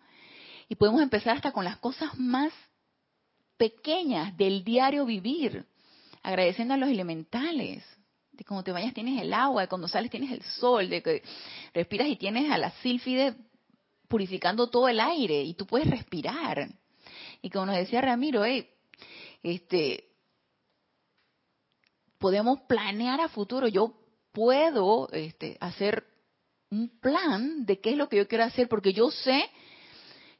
Y 0.68 0.76
podemos 0.76 1.02
empezar 1.02 1.36
hasta 1.36 1.50
con 1.50 1.64
las 1.64 1.78
cosas 1.78 2.16
más 2.16 2.52
pequeñas 3.60 4.34
del 4.38 4.64
diario 4.64 5.04
vivir, 5.04 5.66
agradeciendo 6.22 6.72
a 6.72 6.78
los 6.78 6.88
elementales, 6.88 7.84
de 8.32 8.42
cuando 8.42 8.64
te 8.64 8.72
bañas 8.72 8.94
tienes 8.94 9.20
el 9.20 9.34
agua, 9.34 9.60
de 9.60 9.68
cuando 9.68 9.86
sales 9.86 10.10
tienes 10.10 10.32
el 10.32 10.42
sol, 10.42 10.88
de 10.88 11.02
que 11.02 11.22
respiras 11.74 12.08
y 12.08 12.16
tienes 12.16 12.50
a 12.50 12.56
la 12.56 12.70
sílfide 12.80 13.34
purificando 14.08 14.70
todo 14.70 14.88
el 14.88 14.98
aire 14.98 15.42
y 15.42 15.52
tú 15.52 15.66
puedes 15.66 15.90
respirar. 15.90 16.70
Y 17.42 17.50
como 17.50 17.66
nos 17.66 17.76
decía 17.76 18.00
Ramiro, 18.00 18.46
este, 19.42 20.04
podemos 22.16 22.62
planear 22.62 23.20
a 23.20 23.28
futuro. 23.28 23.68
Yo 23.68 23.92
puedo 24.32 25.10
este, 25.12 25.58
hacer 25.60 26.06
un 26.70 26.88
plan 26.98 27.66
de 27.66 27.78
qué 27.78 27.90
es 27.90 27.98
lo 27.98 28.08
que 28.08 28.16
yo 28.16 28.26
quiero 28.26 28.44
hacer 28.44 28.70
porque 28.70 28.94
yo 28.94 29.10
sé 29.10 29.44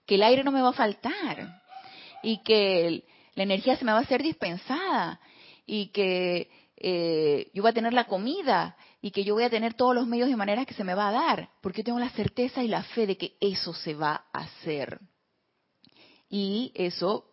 que 0.06 0.14
el 0.14 0.22
aire 0.22 0.42
no 0.42 0.52
me 0.52 0.62
va 0.62 0.70
a 0.70 0.72
faltar 0.72 1.59
y 2.22 2.38
que 2.42 3.04
la 3.34 3.42
energía 3.42 3.76
se 3.76 3.84
me 3.84 3.92
va 3.92 3.98
a 3.98 4.06
ser 4.06 4.22
dispensada 4.22 5.20
y 5.66 5.88
que 5.88 6.50
eh, 6.76 7.50
yo 7.54 7.62
voy 7.62 7.70
a 7.70 7.74
tener 7.74 7.92
la 7.92 8.06
comida 8.06 8.76
y 9.02 9.10
que 9.10 9.24
yo 9.24 9.34
voy 9.34 9.44
a 9.44 9.50
tener 9.50 9.74
todos 9.74 9.94
los 9.94 10.06
medios 10.06 10.28
y 10.30 10.36
maneras 10.36 10.66
que 10.66 10.74
se 10.74 10.84
me 10.84 10.94
va 10.94 11.08
a 11.08 11.12
dar, 11.12 11.50
porque 11.60 11.78
yo 11.78 11.84
tengo 11.84 11.98
la 11.98 12.10
certeza 12.10 12.62
y 12.62 12.68
la 12.68 12.82
fe 12.82 13.06
de 13.06 13.16
que 13.16 13.36
eso 13.40 13.72
se 13.72 13.94
va 13.94 14.24
a 14.32 14.40
hacer. 14.40 15.00
Y 16.28 16.72
eso 16.74 17.24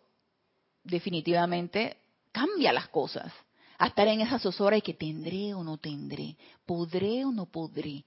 definitivamente 0.82 1.98
cambia 2.32 2.72
las 2.72 2.88
cosas. 2.88 3.32
A 3.78 3.86
estar 3.86 4.08
en 4.08 4.20
esa 4.20 4.38
zozobra 4.40 4.76
de 4.76 4.82
que 4.82 4.94
tendré 4.94 5.54
o 5.54 5.62
no 5.62 5.76
tendré, 5.76 6.36
podré 6.66 7.24
o 7.24 7.30
no 7.30 7.46
podré, 7.46 8.04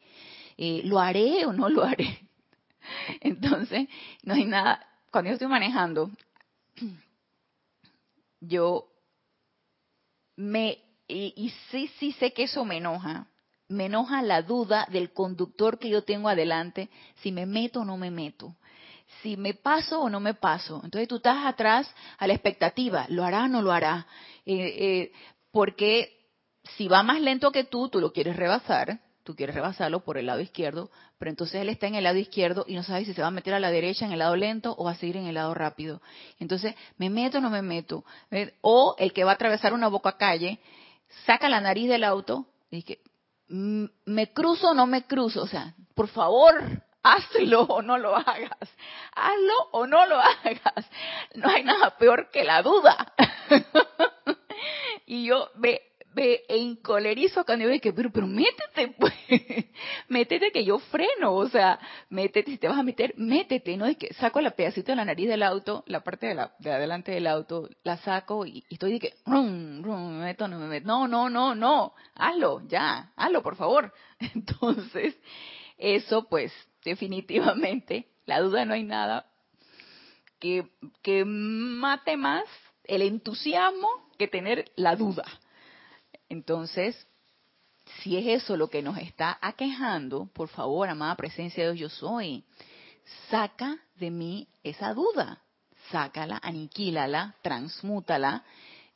eh, 0.58 0.82
lo 0.84 1.00
haré 1.00 1.46
o 1.46 1.54
no 1.54 1.70
lo 1.70 1.84
haré. 1.84 2.28
Entonces, 3.22 3.88
no 4.24 4.34
hay 4.34 4.44
nada, 4.44 4.86
cuando 5.12 5.30
yo 5.30 5.34
estoy 5.34 5.48
manejando, 5.48 6.12
yo 8.40 8.88
me, 10.36 10.80
y, 11.08 11.54
sí, 11.70 11.90
sí 12.00 12.12
sé 12.14 12.34
que 12.34 12.44
eso 12.44 12.66
me 12.66 12.78
enoja, 12.78 13.28
me 13.68 13.86
enoja 13.86 14.22
la 14.22 14.42
duda 14.42 14.88
del 14.92 15.14
conductor 15.14 15.80
que 15.80 15.90
yo 15.90 16.04
tengo 16.04 16.30
adelante, 16.30 16.90
si 17.22 17.32
me 17.32 17.46
meto 17.46 17.82
o 17.82 17.86
no 17.86 17.98
me 17.98 18.12
meto, 18.12 18.56
si 19.22 19.38
me 19.38 19.54
paso 19.54 20.02
o 20.02 20.10
no 20.10 20.20
me 20.20 20.34
paso. 20.34 20.82
Entonces 20.84 21.08
tú 21.08 21.18
estás 21.18 21.46
atrás 21.46 21.94
a 22.18 22.28
la 22.28 22.34
expectativa, 22.34 23.06
¿lo 23.10 23.24
hará 23.24 23.46
o 23.46 23.48
no 23.48 23.62
lo 23.62 23.72
hará? 23.72 24.08
Eh, 24.46 24.56
eh, 24.56 25.12
porque 25.52 26.18
si 26.76 26.88
va 26.88 27.04
más 27.04 27.22
lento 27.22 27.52
que 27.52 27.64
tú, 27.64 27.90
tú 27.90 28.00
lo 28.00 28.12
quieres 28.12 28.36
rebasar, 28.36 29.00
tú 29.24 29.36
quieres 29.36 29.56
rebasarlo 29.56 30.02
por 30.02 30.18
el 30.18 30.26
lado 30.26 30.40
izquierdo, 30.40 30.90
pero 31.18 31.30
entonces 31.30 31.62
él 31.62 31.70
está 31.70 31.88
en 31.88 31.96
el 31.96 32.04
lado 32.04 32.18
izquierdo 32.18 32.66
y 32.68 32.76
no 32.76 32.84
sabe 32.84 33.06
si 33.06 33.14
se 33.14 33.22
va 33.22 33.28
a 33.28 33.32
meter 33.32 33.54
a 33.54 33.60
la 33.60 33.72
derecha 33.72 34.06
en 34.06 34.12
el 34.12 34.20
lado 34.20 34.36
lento 34.36 34.76
o 34.78 34.86
va 34.86 34.92
a 34.92 34.96
seguir 34.96 35.18
en 35.18 35.28
el 35.28 35.36
lado 35.36 35.54
rápido. 35.54 36.02
Entonces, 36.40 36.76
¿me 36.98 37.10
meto 37.10 37.38
o 37.38 37.42
no 37.42 37.50
me 37.50 37.62
meto? 37.62 38.04
O 38.62 38.96
el 38.98 39.14
que 39.14 39.24
va 39.24 39.32
a 39.32 39.36
atravesar 39.36 39.74
una 39.74 39.88
boca 39.88 40.18
calle, 40.18 40.60
saca 41.26 41.50
la 41.50 41.62
nariz 41.62 41.90
del 41.90 42.04
auto 42.04 42.46
y 42.70 42.78
dice, 42.78 43.00
mm, 43.50 43.86
¿me 44.06 44.34
cruzo 44.34 44.70
o 44.70 44.74
no 44.74 44.88
me 44.88 45.06
cruzo? 45.06 45.44
O 45.44 45.48
sea, 45.48 45.76
por 45.94 46.08
favor, 46.08 46.82
hazlo 47.04 47.64
o 47.64 47.82
no 47.82 47.98
lo 47.98 48.16
hagas. 48.16 48.70
Hazlo 49.14 49.70
o 49.72 49.88
no 49.88 50.06
lo 50.06 50.20
hagas. 50.20 50.90
No 51.36 51.50
hay 51.50 51.64
nada 51.64 51.98
peor 51.98 52.30
que 52.32 52.44
la 52.44 52.62
duda. 52.62 53.14
y 55.06 55.26
yo 55.26 55.50
ve 55.56 55.91
me 56.14 56.42
encolerizo 56.48 57.46
cuando 57.46 57.66
yo 57.66 57.72
digo, 57.72 57.94
pero, 57.96 58.12
pero 58.12 58.28
métete, 58.28 58.96
pues, 59.00 59.14
métete 60.10 60.52
que 60.52 60.66
yo 60.66 60.80
freno, 60.80 61.34
o 61.34 61.48
sea, 61.48 61.80
métete, 62.10 62.52
si 62.52 62.58
te 62.58 62.68
vas 62.68 62.78
a 62.78 62.84
meter, 62.84 63.14
métete, 63.18 63.78
¿no? 63.78 63.86
Es 63.86 63.98
que 63.98 64.14
saco 64.16 64.42
la 64.42 64.52
pedacito 64.52 64.92
de 64.92 64.98
la 64.98 65.06
nariz 65.06 65.28
del 65.28 65.44
auto, 65.44 65.84
la 65.88 66.02
parte 66.02 66.28
de, 66.28 66.36
la, 66.36 66.54
de 66.60 66.72
adelante 66.72 67.12
del 67.12 67.28
auto, 67.28 67.70
la 67.84 67.98
saco 67.98 68.46
y, 68.46 68.64
estoy 68.70 68.94
de 68.94 69.00
que, 69.00 69.14
rum, 69.26 69.82
rum, 69.84 70.18
me 70.18 70.26
meto, 70.26 70.48
no 70.48 70.60
me 70.60 70.68
meto, 70.68 70.88
no, 70.88 71.08
no, 71.08 71.30
no, 71.30 71.56
no, 71.56 71.94
hazlo, 72.16 72.62
ya, 72.68 73.12
hazlo, 73.16 73.42
por 73.42 73.56
favor. 73.56 73.94
Entonces, 74.20 75.16
eso 75.78 76.28
pues, 76.28 76.52
definitivamente, 76.84 78.08
la 78.26 78.42
duda 78.42 78.66
no 78.66 78.74
hay 78.74 78.84
nada 78.84 79.26
que, 80.40 80.68
que 81.02 81.24
mate 81.26 82.18
más 82.18 82.44
el 82.84 83.04
entusiasmo 83.04 83.88
que 84.18 84.28
tener 84.28 84.72
la 84.76 84.96
duda. 84.96 85.24
Entonces, 86.32 86.96
si 88.02 88.16
es 88.16 88.42
eso 88.42 88.56
lo 88.56 88.70
que 88.70 88.82
nos 88.82 88.98
está 88.98 89.38
aquejando, 89.42 90.28
por 90.28 90.48
favor, 90.48 90.88
amada 90.88 91.18
presencia 91.18 91.68
de 91.68 91.74
Dios, 91.74 91.92
yo 91.92 91.98
soy. 92.08 92.46
Saca 93.30 93.78
de 93.98 94.12
mí 94.12 94.48
esa 94.64 94.94
duda. 94.94 95.42
Sácala, 95.92 96.40
aniquílala, 96.42 97.36
transmútala 97.42 98.46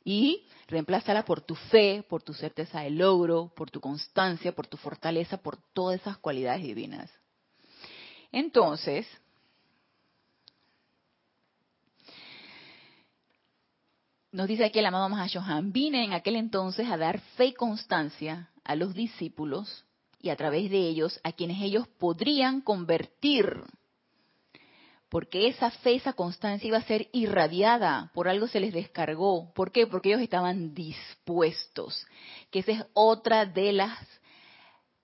y 0.02 0.46
reemplázala 0.66 1.26
por 1.26 1.42
tu 1.42 1.54
fe, 1.54 2.02
por 2.08 2.22
tu 2.22 2.32
certeza 2.32 2.80
de 2.80 2.90
logro, 2.90 3.52
por 3.54 3.70
tu 3.70 3.82
constancia, 3.82 4.52
por 4.52 4.66
tu 4.66 4.78
fortaleza, 4.78 5.36
por 5.36 5.58
todas 5.74 6.00
esas 6.00 6.16
cualidades 6.16 6.62
divinas. 6.62 7.12
Entonces, 8.32 9.06
Nos 14.36 14.48
dice 14.48 14.66
aquí 14.66 14.80
el 14.80 14.84
amado 14.84 15.08
Mahashohan, 15.08 15.72
vine 15.72 16.04
en 16.04 16.12
aquel 16.12 16.36
entonces 16.36 16.86
a 16.90 16.98
dar 16.98 17.20
fe 17.38 17.46
y 17.46 17.52
constancia 17.54 18.50
a 18.64 18.76
los 18.76 18.92
discípulos 18.92 19.86
y 20.20 20.28
a 20.28 20.36
través 20.36 20.70
de 20.70 20.76
ellos 20.76 21.18
a 21.24 21.32
quienes 21.32 21.62
ellos 21.62 21.88
podrían 21.88 22.60
convertir. 22.60 23.62
Porque 25.08 25.48
esa 25.48 25.70
fe, 25.70 25.94
esa 25.94 26.12
constancia 26.12 26.68
iba 26.68 26.76
a 26.76 26.82
ser 26.82 27.08
irradiada, 27.12 28.10
por 28.12 28.28
algo 28.28 28.46
se 28.46 28.60
les 28.60 28.74
descargó. 28.74 29.54
¿Por 29.54 29.72
qué? 29.72 29.86
Porque 29.86 30.10
ellos 30.10 30.20
estaban 30.20 30.74
dispuestos. 30.74 32.06
Que 32.50 32.58
esa 32.58 32.72
es 32.72 32.84
otra 32.92 33.46
de 33.46 33.72
las 33.72 33.98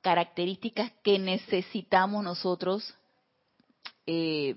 características 0.03 0.92
que 1.03 1.18
necesitamos 1.18 2.23
nosotros 2.23 2.95
eh, 4.05 4.57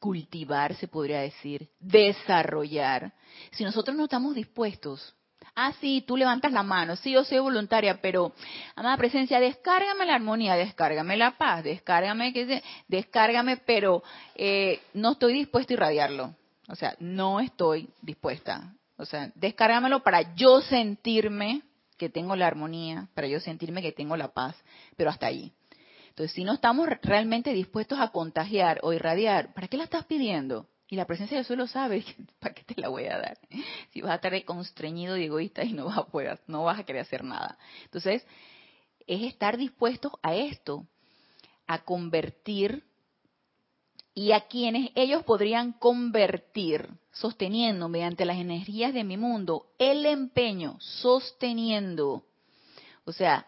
cultivar, 0.00 0.74
se 0.74 0.88
podría 0.88 1.20
decir, 1.20 1.68
desarrollar, 1.78 3.12
si 3.52 3.62
nosotros 3.62 3.96
no 3.96 4.04
estamos 4.04 4.34
dispuestos, 4.34 5.14
ah, 5.54 5.72
sí, 5.80 6.02
tú 6.06 6.16
levantas 6.16 6.52
la 6.52 6.62
mano, 6.62 6.96
sí, 6.96 7.12
yo 7.12 7.24
soy 7.24 7.38
voluntaria, 7.38 8.00
pero, 8.00 8.32
amada 8.74 8.96
presencia, 8.96 9.38
descárgame 9.38 10.06
la 10.06 10.14
armonía, 10.14 10.56
descárgame 10.56 11.16
la 11.16 11.36
paz, 11.36 11.62
descárgame, 11.62 12.32
que 12.32 12.62
descárgame, 12.88 13.58
pero 13.58 14.02
eh, 14.34 14.80
no 14.94 15.12
estoy 15.12 15.34
dispuesto 15.34 15.72
a 15.72 15.74
irradiarlo. 15.74 16.34
O 16.68 16.74
sea, 16.74 16.96
no 17.00 17.40
estoy 17.40 17.88
dispuesta. 18.00 18.74
O 18.96 19.04
sea, 19.04 19.30
descárgamelo 19.34 20.02
para 20.02 20.34
yo 20.34 20.60
sentirme 20.60 21.62
que 21.96 22.08
tengo 22.08 22.36
la 22.36 22.46
armonía, 22.46 23.08
para 23.14 23.26
yo 23.26 23.40
sentirme 23.40 23.82
que 23.82 23.92
tengo 23.92 24.16
la 24.16 24.28
paz, 24.28 24.56
pero 24.96 25.10
hasta 25.10 25.26
ahí. 25.26 25.52
Entonces, 26.10 26.32
si 26.32 26.44
no 26.44 26.52
estamos 26.52 26.88
realmente 27.02 27.52
dispuestos 27.52 27.98
a 27.98 28.08
contagiar 28.08 28.80
o 28.82 28.92
irradiar, 28.92 29.54
¿para 29.54 29.68
qué 29.68 29.76
la 29.76 29.84
estás 29.84 30.04
pidiendo? 30.04 30.68
Y 30.88 30.96
la 30.96 31.06
presencia 31.06 31.38
de 31.38 31.44
Dios 31.44 31.56
lo 31.56 31.66
sabe, 31.68 32.04
¿para 32.40 32.54
qué 32.54 32.64
te 32.64 32.80
la 32.80 32.88
voy 32.88 33.06
a 33.06 33.16
dar? 33.16 33.38
Si 33.92 34.00
vas 34.02 34.12
a 34.12 34.14
estar 34.16 34.44
constreñido 34.44 35.16
y 35.16 35.24
egoísta 35.24 35.64
y 35.64 35.72
no 35.72 35.86
vas 35.86 35.98
a 35.98 36.06
poder, 36.06 36.40
no 36.46 36.64
vas 36.64 36.80
a 36.80 36.84
querer 36.84 37.02
hacer 37.02 37.24
nada. 37.24 37.56
Entonces, 37.84 38.26
es 39.06 39.22
estar 39.22 39.56
dispuestos 39.56 40.12
a 40.22 40.34
esto, 40.34 40.86
a 41.66 41.84
convertir 41.84 42.84
y 44.14 44.32
a 44.32 44.48
quienes 44.48 44.90
ellos 44.96 45.22
podrían 45.22 45.72
convertir, 45.72 46.88
sosteniendo 47.12 47.88
mediante 47.88 48.24
las 48.24 48.38
energías 48.38 48.92
de 48.92 49.04
mi 49.04 49.16
mundo 49.16 49.72
el 49.78 50.04
empeño, 50.06 50.76
sosteniendo, 50.80 52.24
o 53.04 53.12
sea, 53.12 53.46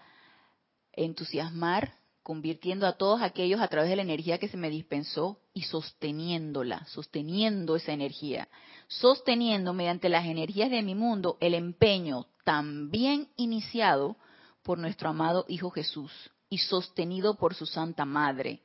entusiasmar, 0.92 1.94
convirtiendo 2.22 2.86
a 2.86 2.92
todos 2.92 3.22
aquellos 3.22 3.60
a 3.60 3.68
través 3.68 3.90
de 3.90 3.96
la 3.96 4.02
energía 4.02 4.38
que 4.38 4.48
se 4.48 4.56
me 4.56 4.70
dispensó 4.70 5.38
y 5.54 5.62
sosteniéndola, 5.62 6.86
sosteniendo 6.86 7.76
esa 7.76 7.92
energía, 7.92 8.48
sosteniendo 8.88 9.72
mediante 9.72 10.08
las 10.08 10.26
energías 10.26 10.70
de 10.70 10.82
mi 10.82 10.94
mundo 10.94 11.36
el 11.40 11.54
empeño 11.54 12.26
también 12.44 13.28
iniciado 13.36 14.16
por 14.62 14.78
nuestro 14.78 15.08
amado 15.08 15.44
Hijo 15.48 15.70
Jesús 15.70 16.12
y 16.48 16.58
sostenido 16.58 17.34
por 17.34 17.54
su 17.54 17.66
Santa 17.66 18.04
Madre, 18.04 18.62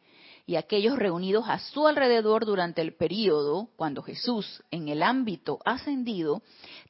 y 0.48 0.56
aquellos 0.56 0.98
reunidos 0.98 1.44
a 1.50 1.60
su 1.60 1.88
alrededor 1.88 2.46
durante 2.46 2.82
el 2.82 2.96
período 2.96 3.70
cuando 3.76 4.02
Jesús, 4.02 4.64
en 4.72 4.88
el 4.88 5.04
ámbito 5.04 5.60
ascendido, 5.66 6.42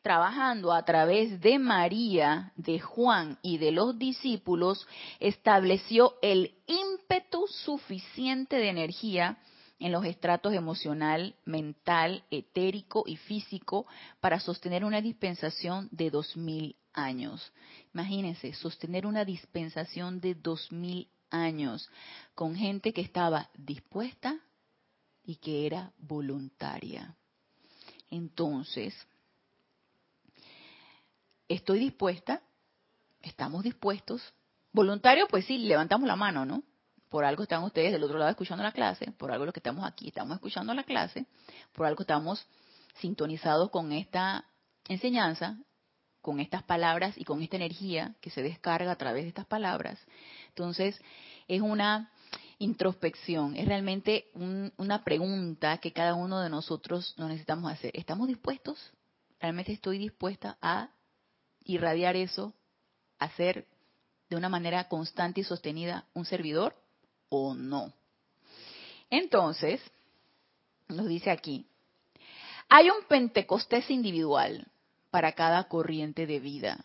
trabajando 0.04 0.72
a 0.72 0.86
través 0.86 1.42
de 1.42 1.58
María, 1.58 2.54
de 2.56 2.80
Juan 2.80 3.40
y 3.42 3.58
de 3.58 3.72
los 3.72 3.98
discípulos, 3.98 4.88
estableció 5.20 6.14
el 6.22 6.54
ímpetu 6.68 7.48
suficiente 7.48 8.58
de 8.58 8.70
energía 8.70 9.40
en 9.80 9.92
los 9.92 10.06
estratos 10.06 10.54
emocional, 10.54 11.36
mental, 11.44 12.24
etérico 12.30 13.06
y 13.08 13.16
físico 13.16 13.88
para 14.20 14.40
sostener 14.40 14.86
una 14.86 15.02
dispensación 15.02 15.90
de 15.92 16.12
dos 16.12 16.38
mil 16.38 16.76
años. 16.94 17.52
Imagínense, 17.92 18.54
sostener 18.54 19.08
una 19.08 19.26
dispensación 19.26 20.20
de 20.20 20.36
dos 20.36 20.72
mil 20.72 21.08
años 21.30 21.90
con 22.36 22.56
gente 22.56 22.94
que 22.94 23.02
estaba 23.02 23.50
dispuesta 23.56 24.38
y 25.24 25.36
que 25.36 25.66
era 25.66 25.92
voluntaria. 25.98 27.16
Entonces, 28.10 28.96
estoy 31.48 31.80
dispuesta, 31.80 32.42
estamos 33.22 33.64
dispuestos. 33.64 34.22
Voluntario, 34.72 35.28
pues 35.28 35.46
sí, 35.46 35.58
levantamos 35.58 36.08
la 36.08 36.16
mano, 36.16 36.46
¿no? 36.46 36.64
Por 37.10 37.26
algo 37.26 37.44
están 37.44 37.64
ustedes 37.64 37.92
del 37.92 38.04
otro 38.04 38.18
lado 38.18 38.32
escuchando 38.32 38.64
la 38.64 38.72
clase, 38.72 39.12
por 39.12 39.32
algo 39.32 39.46
los 39.46 39.54
que 39.54 39.60
estamos 39.60 39.86
aquí 39.86 40.10
estamos 40.10 40.36
escuchando 40.36 40.74
la 40.74 40.84
clase, 40.84 41.26
por 41.72 41.86
algo 41.86 42.02
estamos 42.02 42.46
sintonizados 42.96 43.70
con 43.70 43.94
esta 43.94 44.46
enseñanza, 44.88 45.58
con 46.22 46.40
estas 46.40 46.64
palabras 46.64 47.18
y 47.18 47.24
con 47.24 47.42
esta 47.42 47.56
energía 47.56 48.16
que 48.20 48.30
se 48.30 48.44
descarga 48.44 48.92
a 48.92 48.98
través 48.98 49.24
de 49.24 49.30
estas 49.30 49.46
palabras. 49.46 50.00
Entonces, 50.58 51.00
es 51.48 51.62
una 51.62 52.12
introspección, 52.58 53.56
es 53.56 53.68
realmente 53.68 54.32
una 54.34 55.04
pregunta 55.04 55.78
que 55.78 55.94
cada 55.94 56.16
uno 56.16 56.40
de 56.40 56.50
nosotros 56.50 57.14
nos 57.16 57.30
necesitamos 57.30 57.72
hacer. 57.72 57.92
¿Estamos 57.94 58.28
dispuestos? 58.28 58.80
¿Realmente 59.40 59.72
estoy 59.72 60.00
dispuesta 60.00 60.58
a 60.60 60.90
irradiar 61.64 62.16
eso, 62.16 62.56
a 63.20 63.30
ser 63.36 63.68
de 64.32 64.36
una 64.36 64.50
manera 64.50 64.88
constante 64.88 65.42
y 65.42 65.44
sostenida 65.44 66.06
un 66.16 66.26
servidor 66.26 66.76
o 67.30 67.54
no? 67.54 67.94
Entonces, 69.12 69.80
nos 70.88 71.08
dice 71.08 71.30
aquí, 71.30 71.68
hay 72.68 72.90
un 72.90 73.04
Pentecostés 73.08 73.92
individual 73.92 74.66
para 75.12 75.34
cada 75.34 75.66
corriente 75.66 76.26
de 76.26 76.40
vida 76.40 76.84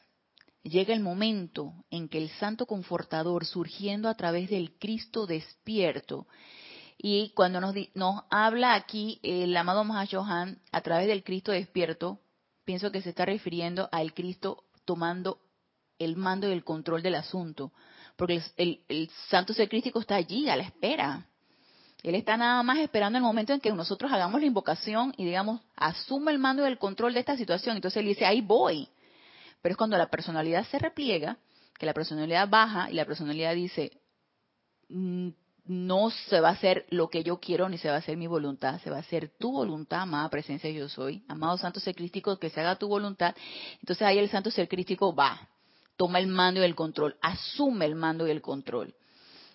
llega 0.62 0.94
el 0.94 1.00
momento 1.00 1.72
en 1.90 2.08
que 2.08 2.18
el 2.18 2.30
Santo 2.30 2.66
Confortador, 2.66 3.44
surgiendo 3.44 4.08
a 4.08 4.14
través 4.14 4.50
del 4.50 4.76
Cristo 4.78 5.26
despierto, 5.26 6.26
y 6.98 7.30
cuando 7.34 7.60
nos, 7.60 7.74
nos 7.94 8.22
habla 8.30 8.74
aquí 8.74 9.18
el 9.22 9.56
amado 9.56 9.82
Mahashohan 9.82 10.60
a 10.70 10.80
través 10.82 11.08
del 11.08 11.24
Cristo 11.24 11.50
despierto, 11.50 12.20
pienso 12.64 12.92
que 12.92 13.02
se 13.02 13.10
está 13.10 13.24
refiriendo 13.24 13.88
al 13.90 14.14
Cristo 14.14 14.64
tomando 14.84 15.38
el 15.98 16.16
mando 16.16 16.48
y 16.48 16.52
el 16.52 16.64
control 16.64 17.02
del 17.02 17.16
asunto, 17.16 17.72
porque 18.16 18.42
el, 18.56 18.84
el 18.88 19.10
Santo 19.28 19.52
Ser 19.54 19.68
está 19.72 20.14
allí 20.14 20.48
a 20.48 20.56
la 20.56 20.62
espera. 20.62 21.26
Él 22.02 22.16
está 22.16 22.36
nada 22.36 22.62
más 22.62 22.78
esperando 22.78 23.16
el 23.16 23.24
momento 23.24 23.52
en 23.52 23.60
que 23.60 23.72
nosotros 23.72 24.12
hagamos 24.12 24.40
la 24.40 24.46
invocación 24.46 25.14
y 25.16 25.24
digamos, 25.24 25.60
asume 25.76 26.32
el 26.32 26.38
mando 26.38 26.64
y 26.64 26.66
el 26.66 26.78
control 26.78 27.14
de 27.14 27.20
esta 27.20 27.36
situación. 27.36 27.76
Entonces 27.76 28.00
él 28.00 28.06
dice, 28.06 28.26
ahí 28.26 28.40
voy. 28.40 28.88
Pero 29.62 29.72
es 29.72 29.76
cuando 29.76 29.96
la 29.96 30.10
personalidad 30.10 30.66
se 30.66 30.78
repliega 30.78 31.38
que 31.78 31.86
la 31.86 31.94
personalidad 31.94 32.48
baja 32.48 32.90
y 32.90 32.94
la 32.94 33.04
personalidad 33.04 33.54
dice, 33.54 33.92
mm, 34.88 35.28
no 35.64 36.10
se 36.10 36.40
va 36.40 36.48
a 36.48 36.52
hacer 36.52 36.86
lo 36.90 37.08
que 37.08 37.22
yo 37.22 37.38
quiero 37.38 37.68
ni 37.68 37.78
se 37.78 37.88
va 37.88 37.94
a 37.94 37.98
hacer 37.98 38.16
mi 38.16 38.26
voluntad, 38.26 38.80
se 38.82 38.90
va 38.90 38.96
a 38.96 39.00
hacer 39.00 39.30
tu 39.38 39.52
voluntad, 39.52 40.02
amada 40.02 40.28
presencia 40.28 40.68
yo 40.70 40.88
soy, 40.88 41.24
amado 41.28 41.56
santo 41.56 41.78
ser 41.78 41.94
crístico, 41.94 42.38
que 42.38 42.50
se 42.50 42.60
haga 42.60 42.76
tu 42.76 42.88
voluntad. 42.88 43.34
Entonces 43.80 44.02
ahí 44.02 44.18
el 44.18 44.28
santo 44.28 44.50
ser 44.50 44.68
crístico 44.68 45.14
va, 45.14 45.48
toma 45.96 46.18
el 46.18 46.26
mando 46.26 46.60
y 46.60 46.64
el 46.64 46.74
control, 46.74 47.16
asume 47.22 47.86
el 47.86 47.94
mando 47.94 48.26
y 48.26 48.32
el 48.32 48.42
control. 48.42 48.94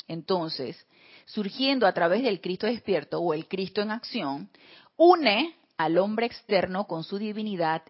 Entonces, 0.08 0.86
surgiendo 1.26 1.86
a 1.86 1.92
través 1.92 2.24
del 2.24 2.40
Cristo 2.40 2.68
despierto 2.68 3.20
o 3.20 3.34
el 3.34 3.48
Cristo 3.50 3.82
en 3.82 3.92
acción, 3.92 4.50
une 4.96 5.56
al 5.76 5.98
hombre 5.98 6.26
externo 6.26 6.88
con 6.88 7.04
su 7.04 7.18
divinidad 7.18 7.84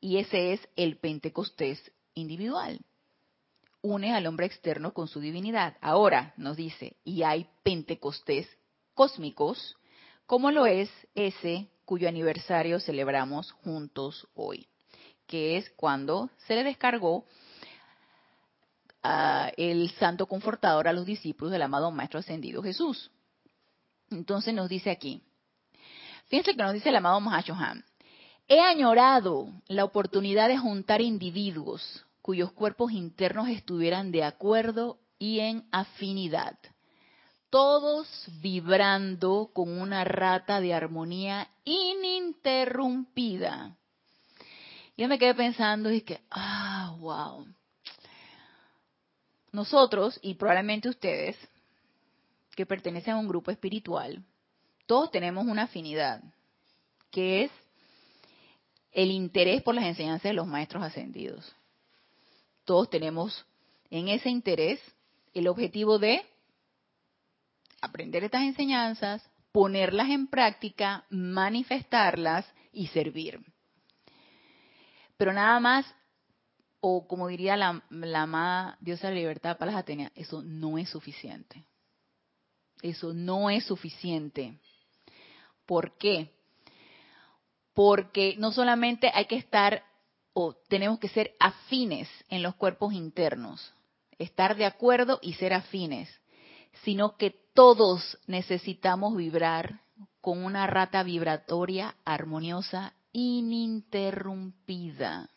y 0.00 0.18
ese 0.18 0.52
es 0.52 0.68
el 0.76 0.96
Pentecostés 0.98 1.92
individual 2.14 2.80
une 3.82 4.14
al 4.14 4.26
hombre 4.26 4.46
externo 4.46 4.92
con 4.92 5.08
su 5.08 5.20
divinidad. 5.20 5.76
Ahora 5.80 6.34
nos 6.36 6.56
dice, 6.56 6.96
y 7.04 7.22
hay 7.22 7.48
pentecostés 7.62 8.48
cósmicos, 8.94 9.76
como 10.26 10.50
lo 10.50 10.66
es 10.66 10.90
ese 11.14 11.68
cuyo 11.84 12.08
aniversario 12.08 12.78
celebramos 12.78 13.52
juntos 13.52 14.28
hoy, 14.34 14.68
que 15.26 15.56
es 15.56 15.70
cuando 15.70 16.30
se 16.46 16.54
le 16.54 16.64
descargó 16.64 17.24
el 19.56 19.90
santo 19.92 20.26
confortador 20.26 20.86
a 20.86 20.92
los 20.92 21.06
discípulos 21.06 21.50
del 21.50 21.62
amado 21.62 21.90
Maestro 21.90 22.20
Ascendido 22.20 22.62
Jesús. 22.62 23.10
Entonces 24.10 24.52
nos 24.52 24.68
dice 24.68 24.90
aquí, 24.90 25.22
fíjense 26.26 26.54
que 26.54 26.62
nos 26.62 26.74
dice 26.74 26.90
el 26.90 26.96
amado 26.96 27.18
Mahashohan, 27.20 27.84
he 28.50 28.60
añorado 28.60 29.48
la 29.68 29.84
oportunidad 29.84 30.48
de 30.48 30.58
juntar 30.58 31.00
individuos 31.00 32.04
cuyos 32.20 32.50
cuerpos 32.50 32.90
internos 32.90 33.48
estuvieran 33.48 34.10
de 34.10 34.24
acuerdo 34.24 34.98
y 35.20 35.38
en 35.38 35.68
afinidad, 35.70 36.58
todos 37.48 38.08
vibrando 38.42 39.52
con 39.54 39.80
una 39.80 40.02
rata 40.02 40.60
de 40.60 40.74
armonía 40.74 41.48
ininterrumpida. 41.64 43.76
Yo 44.96 45.06
me 45.06 45.20
quedé 45.20 45.36
pensando 45.36 45.92
y 45.92 46.00
que, 46.00 46.20
ah, 46.32 46.96
wow. 46.98 47.46
Nosotros, 49.52 50.18
y 50.22 50.34
probablemente 50.34 50.88
ustedes, 50.88 51.36
que 52.56 52.66
pertenecen 52.66 53.14
a 53.14 53.18
un 53.18 53.28
grupo 53.28 53.52
espiritual, 53.52 54.24
todos 54.86 55.12
tenemos 55.12 55.46
una 55.46 55.62
afinidad, 55.62 56.20
que 57.12 57.44
es 57.44 57.52
el 58.92 59.10
interés 59.10 59.62
por 59.62 59.74
las 59.74 59.84
enseñanzas 59.84 60.24
de 60.24 60.34
los 60.34 60.46
maestros 60.46 60.82
ascendidos 60.82 61.54
todos 62.70 62.88
tenemos 62.88 63.44
en 63.90 64.06
ese 64.06 64.30
interés 64.30 64.80
el 65.34 65.48
objetivo 65.48 65.98
de 65.98 66.24
aprender 67.80 68.22
estas 68.22 68.42
enseñanzas, 68.42 69.28
ponerlas 69.50 70.08
en 70.10 70.28
práctica, 70.28 71.04
manifestarlas 71.10 72.46
y 72.72 72.86
servir. 72.86 73.40
Pero 75.16 75.32
nada 75.32 75.58
más, 75.58 75.84
o 76.80 77.08
como 77.08 77.26
diría 77.26 77.56
la, 77.56 77.82
amada 78.14 78.78
diosa 78.80 79.08
de 79.08 79.14
la 79.14 79.20
libertad, 79.20 79.56
las 79.58 79.74
Atenia, 79.74 80.12
eso 80.14 80.40
no 80.40 80.78
es 80.78 80.88
suficiente. 80.90 81.64
Eso 82.82 83.12
no 83.12 83.50
es 83.50 83.64
suficiente. 83.64 84.60
¿Por 85.66 85.98
qué? 85.98 86.30
Porque 87.80 88.36
no 88.36 88.52
solamente 88.52 89.10
hay 89.14 89.24
que 89.24 89.36
estar 89.36 89.82
o 90.34 90.52
tenemos 90.68 90.98
que 90.98 91.08
ser 91.08 91.32
afines 91.40 92.10
en 92.28 92.42
los 92.42 92.54
cuerpos 92.54 92.92
internos, 92.92 93.72
estar 94.18 94.54
de 94.54 94.66
acuerdo 94.66 95.18
y 95.22 95.32
ser 95.32 95.54
afines, 95.54 96.10
sino 96.84 97.16
que 97.16 97.30
todos 97.54 98.18
necesitamos 98.26 99.16
vibrar 99.16 99.80
con 100.20 100.44
una 100.44 100.66
rata 100.66 101.02
vibratoria 101.02 101.96
armoniosa 102.04 102.92
ininterrumpida. 103.12 105.30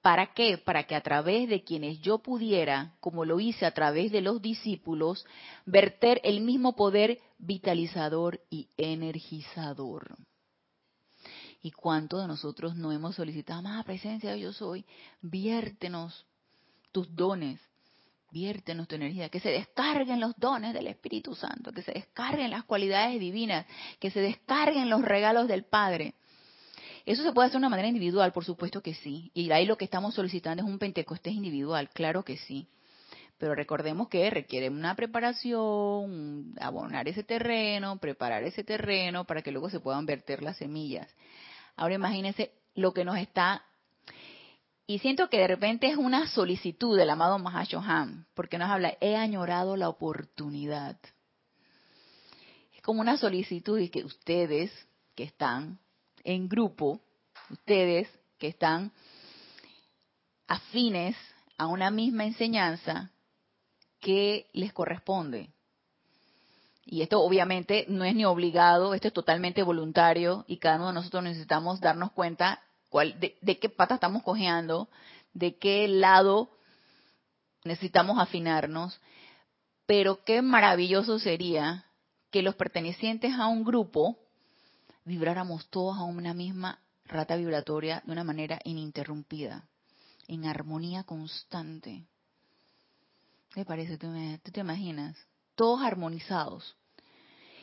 ¿Para 0.00 0.32
qué? 0.32 0.58
Para 0.58 0.84
que 0.84 0.94
a 0.94 1.00
través 1.00 1.48
de 1.48 1.64
quienes 1.64 2.00
yo 2.02 2.18
pudiera, 2.18 2.94
como 3.00 3.24
lo 3.24 3.40
hice 3.40 3.66
a 3.66 3.74
través 3.74 4.12
de 4.12 4.20
los 4.20 4.40
discípulos, 4.40 5.26
verter 5.66 6.20
el 6.22 6.40
mismo 6.40 6.76
poder 6.76 7.18
vitalizador 7.40 8.40
y 8.48 8.68
energizador. 8.76 10.16
¿Y 11.60 11.72
cuántos 11.72 12.20
de 12.20 12.28
nosotros 12.28 12.76
no 12.76 12.92
hemos 12.92 13.16
solicitado 13.16 13.62
más 13.62 13.84
presencia 13.84 14.32
de 14.32 14.40
yo 14.40 14.52
soy? 14.52 14.84
Viértenos 15.20 16.26
tus 16.92 17.14
dones, 17.14 17.60
viértenos 18.30 18.86
tu 18.86 18.94
energía, 18.94 19.28
que 19.28 19.40
se 19.40 19.50
descarguen 19.50 20.20
los 20.20 20.36
dones 20.36 20.72
del 20.72 20.86
Espíritu 20.86 21.34
Santo, 21.34 21.72
que 21.72 21.82
se 21.82 21.92
descarguen 21.92 22.50
las 22.50 22.64
cualidades 22.64 23.18
divinas, 23.18 23.66
que 23.98 24.10
se 24.10 24.20
descarguen 24.20 24.88
los 24.88 25.02
regalos 25.02 25.48
del 25.48 25.64
Padre. 25.64 26.14
Eso 27.04 27.22
se 27.22 27.32
puede 27.32 27.46
hacer 27.46 27.54
de 27.54 27.58
una 27.58 27.70
manera 27.70 27.88
individual, 27.88 28.32
por 28.32 28.44
supuesto 28.44 28.82
que 28.82 28.94
sí. 28.94 29.30
Y 29.34 29.50
ahí 29.50 29.66
lo 29.66 29.78
que 29.78 29.86
estamos 29.86 30.14
solicitando 30.14 30.62
es 30.62 30.68
un 30.68 30.78
Pentecostés 30.78 31.32
individual, 31.32 31.88
claro 31.90 32.22
que 32.22 32.36
sí. 32.36 32.68
Pero 33.38 33.54
recordemos 33.54 34.08
que 34.08 34.28
requiere 34.30 34.68
una 34.68 34.94
preparación, 34.94 36.54
abonar 36.60 37.08
ese 37.08 37.22
terreno, 37.22 37.98
preparar 37.98 38.42
ese 38.42 38.64
terreno 38.64 39.24
para 39.24 39.42
que 39.42 39.52
luego 39.52 39.70
se 39.70 39.80
puedan 39.80 40.06
verter 40.06 40.42
las 40.42 40.56
semillas. 40.56 41.08
Ahora 41.78 41.94
imagínense 41.94 42.52
lo 42.74 42.92
que 42.92 43.04
nos 43.04 43.16
está... 43.16 43.64
Y 44.90 45.00
siento 45.00 45.28
que 45.28 45.36
de 45.36 45.46
repente 45.46 45.86
es 45.86 45.98
una 45.98 46.26
solicitud 46.28 46.96
del 46.96 47.10
amado 47.10 47.38
Mahashohan, 47.38 48.26
porque 48.32 48.56
nos 48.56 48.70
habla, 48.70 48.96
he 49.02 49.16
añorado 49.16 49.76
la 49.76 49.90
oportunidad. 49.90 50.98
Es 52.74 52.80
como 52.80 53.02
una 53.02 53.18
solicitud 53.18 53.78
y 53.78 53.90
que 53.90 54.02
ustedes 54.02 54.72
que 55.14 55.24
están 55.24 55.78
en 56.24 56.48
grupo, 56.48 57.02
ustedes 57.50 58.08
que 58.38 58.48
están 58.48 58.90
afines 60.46 61.16
a 61.58 61.66
una 61.66 61.90
misma 61.90 62.24
enseñanza 62.24 63.10
que 64.00 64.48
les 64.54 64.72
corresponde. 64.72 65.50
Y 66.90 67.02
esto 67.02 67.20
obviamente 67.20 67.84
no 67.88 68.02
es 68.04 68.14
ni 68.14 68.24
obligado, 68.24 68.94
esto 68.94 69.08
es 69.08 69.14
totalmente 69.14 69.62
voluntario 69.62 70.46
y 70.48 70.56
cada 70.56 70.76
uno 70.76 70.86
de 70.86 70.94
nosotros 70.94 71.22
necesitamos 71.22 71.80
darnos 71.80 72.12
cuenta 72.12 72.62
cuál, 72.88 73.20
de, 73.20 73.58
qué 73.58 73.68
pata 73.68 73.96
estamos 73.96 74.22
cojeando, 74.22 74.88
de 75.34 75.58
qué 75.58 75.86
lado 75.86 76.48
necesitamos 77.62 78.18
afinarnos. 78.18 79.02
Pero 79.84 80.24
qué 80.24 80.40
maravilloso 80.40 81.18
sería 81.18 81.84
que 82.30 82.40
los 82.40 82.54
pertenecientes 82.54 83.34
a 83.34 83.48
un 83.48 83.64
grupo 83.64 84.16
vibráramos 85.04 85.68
todos 85.68 85.98
a 85.98 86.04
una 86.04 86.32
misma 86.32 86.80
rata 87.04 87.36
vibratoria 87.36 88.02
de 88.06 88.12
una 88.12 88.24
manera 88.24 88.60
ininterrumpida, 88.64 89.68
en 90.26 90.46
armonía 90.46 91.04
constante. 91.04 92.06
¿Qué 93.52 93.66
parece? 93.66 93.98
¿Tú, 93.98 94.08
te 94.52 94.60
imaginas? 94.60 95.18
Todos 95.54 95.82
armonizados. 95.82 96.77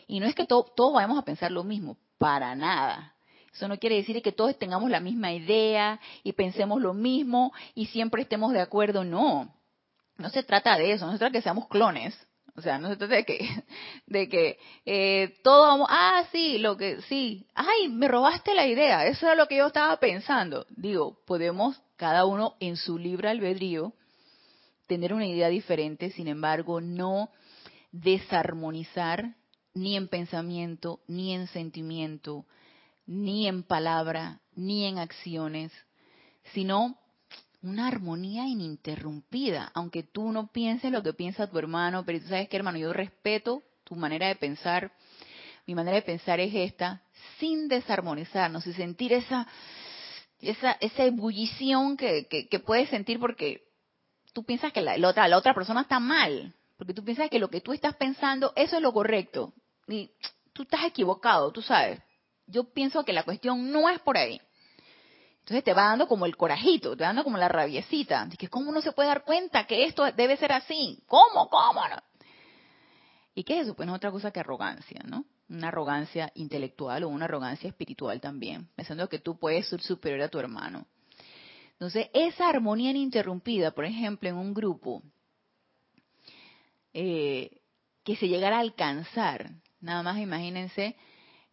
Y 0.07 0.19
no 0.19 0.27
es 0.27 0.35
que 0.35 0.45
todos 0.45 0.93
vayamos 0.93 1.17
a 1.17 1.25
pensar 1.25 1.51
lo 1.51 1.63
mismo, 1.63 1.97
para 2.17 2.55
nada. 2.55 3.15
Eso 3.53 3.67
no 3.69 3.79
quiere 3.79 3.95
decir 3.95 4.21
que 4.21 4.33
todos 4.33 4.57
tengamos 4.59 4.89
la 4.89 4.99
misma 4.99 5.31
idea 5.31 5.99
y 6.23 6.33
pensemos 6.33 6.81
lo 6.81 6.93
mismo 6.93 7.53
y 7.73 7.85
siempre 7.85 8.23
estemos 8.23 8.51
de 8.51 8.59
acuerdo. 8.59 9.05
No, 9.05 9.55
no 10.17 10.29
se 10.29 10.43
trata 10.43 10.77
de 10.77 10.91
eso, 10.91 11.05
no 11.05 11.13
se 11.13 11.19
trata 11.19 11.31
de 11.31 11.39
que 11.39 11.43
seamos 11.43 11.67
clones. 11.69 12.15
O 12.57 12.61
sea, 12.61 12.77
no 12.77 12.89
se 12.89 12.95
trata 12.95 13.15
de 13.15 13.25
que, 13.25 13.63
de 14.07 14.29
que 14.29 14.59
eh, 14.85 15.37
todos 15.43 15.67
vamos, 15.67 15.87
ah, 15.89 16.25
sí, 16.31 16.57
lo 16.57 16.75
que, 16.75 17.01
sí, 17.03 17.47
ay, 17.53 17.89
me 17.89 18.07
robaste 18.07 18.53
la 18.53 18.67
idea, 18.67 19.05
eso 19.05 19.25
era 19.25 19.35
lo 19.35 19.47
que 19.47 19.57
yo 19.57 19.67
estaba 19.67 19.97
pensando. 19.97 20.65
Digo, 20.69 21.19
podemos 21.25 21.81
cada 21.95 22.25
uno 22.25 22.55
en 22.59 22.75
su 22.75 22.97
libre 22.97 23.29
albedrío 23.29 23.93
tener 24.87 25.13
una 25.13 25.27
idea 25.27 25.47
diferente, 25.49 26.11
sin 26.11 26.27
embargo, 26.27 26.81
no 26.81 27.29
desarmonizar 27.91 29.35
ni 29.75 29.95
en 29.95 30.07
pensamiento, 30.07 31.01
ni 31.07 31.33
en 31.33 31.47
sentimiento, 31.47 32.45
ni 33.05 33.47
en 33.47 33.63
palabra, 33.63 34.39
ni 34.55 34.85
en 34.85 34.97
acciones, 34.97 35.71
sino 36.53 36.97
una 37.61 37.87
armonía 37.87 38.47
ininterrumpida, 38.47 39.71
aunque 39.73 40.03
tú 40.03 40.31
no 40.31 40.47
pienses 40.47 40.91
lo 40.91 41.03
que 41.03 41.13
piensa 41.13 41.49
tu 41.49 41.59
hermano, 41.59 42.05
pero 42.05 42.19
tú 42.19 42.27
sabes 42.27 42.47
que 42.47 42.57
hermano, 42.57 42.77
yo 42.77 42.93
respeto 42.93 43.63
tu 43.83 43.95
manera 43.95 44.27
de 44.27 44.35
pensar, 44.35 44.91
mi 45.67 45.75
manera 45.75 45.95
de 45.97 46.03
pensar 46.03 46.39
es 46.39 46.53
esta, 46.53 47.01
sin 47.39 47.67
desarmonizarnos 47.67 48.65
y 48.67 48.73
sentir 48.73 49.13
esa, 49.13 49.47
esa, 50.39 50.73
esa 50.73 51.03
ebullición 51.03 51.97
que, 51.97 52.27
que, 52.27 52.59
puedes 52.59 52.89
sentir 52.89 53.19
porque 53.19 53.67
tú 54.31 54.43
piensas 54.43 54.71
que 54.71 54.81
la, 54.81 54.95
otra, 55.07 55.27
la 55.27 55.37
otra 55.37 55.53
persona 55.53 55.81
está 55.81 55.99
mal, 55.99 56.53
porque 56.77 56.93
tú 56.93 57.03
piensas 57.03 57.29
que 57.29 57.39
lo 57.39 57.49
que 57.49 57.61
tú 57.61 57.73
estás 57.73 57.95
pensando, 57.95 58.53
eso 58.55 58.77
es 58.77 58.81
lo 58.81 58.93
correcto, 58.93 59.53
y 59.87 60.11
tú 60.53 60.63
estás 60.63 60.83
equivocado, 60.85 61.51
tú 61.51 61.61
sabes. 61.61 62.01
Yo 62.47 62.63
pienso 62.63 63.03
que 63.03 63.13
la 63.13 63.23
cuestión 63.23 63.71
no 63.71 63.89
es 63.89 63.99
por 63.99 64.17
ahí. 64.17 64.39
Entonces 65.39 65.63
te 65.63 65.73
va 65.73 65.89
dando 65.89 66.07
como 66.07 66.25
el 66.25 66.35
corajito, 66.37 66.95
te 66.95 67.03
va 67.03 67.09
dando 67.09 67.23
como 67.23 67.37
la 67.37 67.47
rabiecita. 67.47 68.25
De 68.25 68.37
que 68.37 68.47
cómo 68.47 68.69
uno 68.69 68.81
se 68.81 68.91
puede 68.93 69.09
dar 69.09 69.23
cuenta 69.23 69.67
que 69.67 69.85
esto 69.85 70.03
debe 70.11 70.37
ser 70.37 70.51
así. 70.51 71.03
¿Cómo? 71.05 71.49
¿Cómo? 71.49 71.81
¿Y 73.35 73.43
qué 73.43 73.59
es 73.59 73.65
eso? 73.65 73.75
Pues 73.75 73.85
no 73.85 73.93
es 73.93 73.97
otra 73.97 74.11
cosa 74.11 74.31
que 74.31 74.39
arrogancia, 74.39 75.01
¿no? 75.05 75.25
Una 75.49 75.67
arrogancia 75.67 76.31
intelectual 76.35 77.03
o 77.03 77.09
una 77.09 77.25
arrogancia 77.25 77.67
espiritual 77.67 78.19
también, 78.21 78.69
pensando 78.75 79.07
que 79.09 79.19
tú 79.19 79.37
puedes 79.37 79.67
ser 79.67 79.81
superior 79.81 80.21
a 80.21 80.29
tu 80.29 80.39
hermano. 80.39 80.87
Entonces, 81.73 82.09
esa 82.13 82.47
armonía 82.49 82.91
ininterrumpida, 82.91 83.71
por 83.71 83.85
ejemplo, 83.85 84.29
en 84.29 84.37
un 84.37 84.53
grupo, 84.53 85.03
eh, 86.93 87.61
que 88.03 88.15
se 88.15 88.29
llegara 88.29 88.57
a 88.57 88.61
alcanzar, 88.61 89.51
nada 89.85 90.03
más 90.03 90.17
imagínense, 90.17 90.95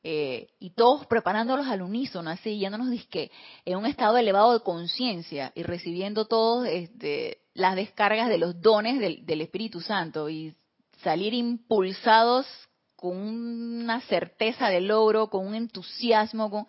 eh, 0.02 0.48
y 0.58 0.70
todos 0.70 1.06
preparándolos 1.06 1.66
al 1.66 1.82
unísono, 1.82 2.30
así, 2.30 2.58
yéndonos 2.58 2.90
disque, 2.90 3.30
en 3.64 3.78
un 3.78 3.86
estado 3.86 4.16
elevado 4.18 4.52
de 4.54 4.64
conciencia 4.64 5.52
y 5.54 5.62
recibiendo 5.62 6.24
todos 6.24 6.66
este, 6.66 7.42
las 7.54 7.76
descargas 7.76 8.28
de 8.28 8.38
los 8.38 8.60
dones 8.60 8.98
del, 8.98 9.24
del 9.24 9.42
Espíritu 9.42 9.80
Santo 9.80 10.28
y 10.28 10.56
salir 11.02 11.34
impulsados 11.34 12.46
con 12.96 13.16
una 13.16 14.00
certeza 14.02 14.68
de 14.68 14.80
logro, 14.80 15.28
con 15.28 15.46
un 15.46 15.54
entusiasmo, 15.54 16.66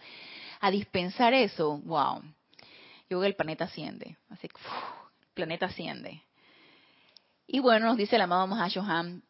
a 0.59 0.72
dispensar 0.72 1.34
eso, 1.34 1.80
wow. 1.86 2.22
Yo 2.22 3.07
creo 3.07 3.22
que 3.22 3.28
el 3.28 3.36
planeta 3.36 3.66
asciende, 3.66 4.18
así 4.30 4.47
que 4.47 4.55
el 4.57 5.34
planeta 5.34 5.68
asciende. 5.68 6.24
Y 7.47 7.59
bueno, 7.59 7.88
nos 7.88 7.97
dice 7.97 8.16
el 8.16 8.22
amado 8.22 8.47
Mahashohan, 8.47 9.24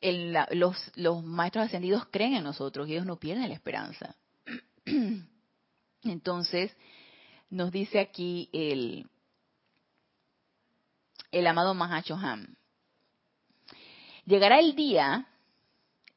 el, 0.00 0.36
los, 0.52 0.76
los 0.96 1.24
maestros 1.24 1.66
ascendidos 1.66 2.06
creen 2.10 2.34
en 2.34 2.44
nosotros 2.44 2.88
y 2.88 2.92
ellos 2.92 3.06
no 3.06 3.18
pierden 3.18 3.48
la 3.48 3.54
esperanza. 3.54 4.16
Entonces, 6.02 6.76
nos 7.50 7.72
dice 7.72 7.98
aquí 8.00 8.48
el, 8.52 9.08
el 11.32 11.46
amado 11.46 11.74
Mahashohan, 11.74 12.58
Llegará 14.28 14.60
el 14.60 14.76
día 14.76 15.26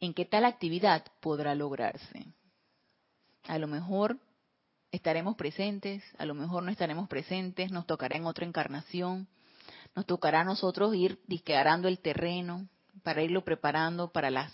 en 0.02 0.14
que 0.14 0.26
tal 0.26 0.44
actividad 0.44 1.06
podrá 1.22 1.56
lograrse. 1.56 2.26
A 3.48 3.58
lo 3.58 3.68
mejor 3.68 4.20
estaremos 4.92 5.38
presentes, 5.38 6.04
a 6.18 6.26
lo 6.26 6.34
mejor 6.34 6.62
no 6.64 6.72
estaremos 6.72 7.08
presentes, 7.08 7.72
nos 7.72 7.88
tocará 7.88 8.18
en 8.18 8.26
otra 8.26 8.46
encarnación, 8.46 9.30
nos 9.96 10.06
tocará 10.06 10.42
a 10.42 10.44
nosotros 10.44 10.94
ir 10.94 11.22
disquearando 11.26 11.88
el 11.88 12.00
terreno 12.00 12.68
para 13.04 13.24
irlo 13.24 13.44
preparando 13.44 14.12
para 14.12 14.30
las 14.30 14.52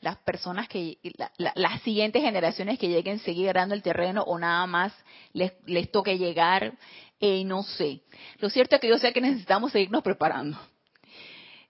las 0.00 0.16
personas 0.18 0.68
que 0.68 0.98
las 1.36 1.82
siguientes 1.82 2.22
generaciones 2.22 2.78
que 2.78 2.88
lleguen 2.88 3.18
seguir 3.18 3.50
arando 3.50 3.74
el 3.74 3.82
terreno 3.82 4.22
o 4.22 4.38
nada 4.38 4.66
más 4.66 4.94
les, 5.32 5.52
les 5.66 5.90
toque 5.90 6.16
llegar, 6.16 6.72
eh, 7.20 7.44
no 7.44 7.62
sé. 7.62 8.00
Lo 8.38 8.48
cierto 8.48 8.76
es 8.76 8.80
que 8.80 8.88
yo 8.88 8.98
sé 8.98 9.12
que 9.12 9.20
necesitamos 9.20 9.72
seguirnos 9.72 10.02
preparando. 10.02 10.58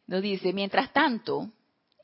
Nos 0.07 0.23
dice, 0.23 0.53
mientras 0.53 0.93
tanto, 0.93 1.51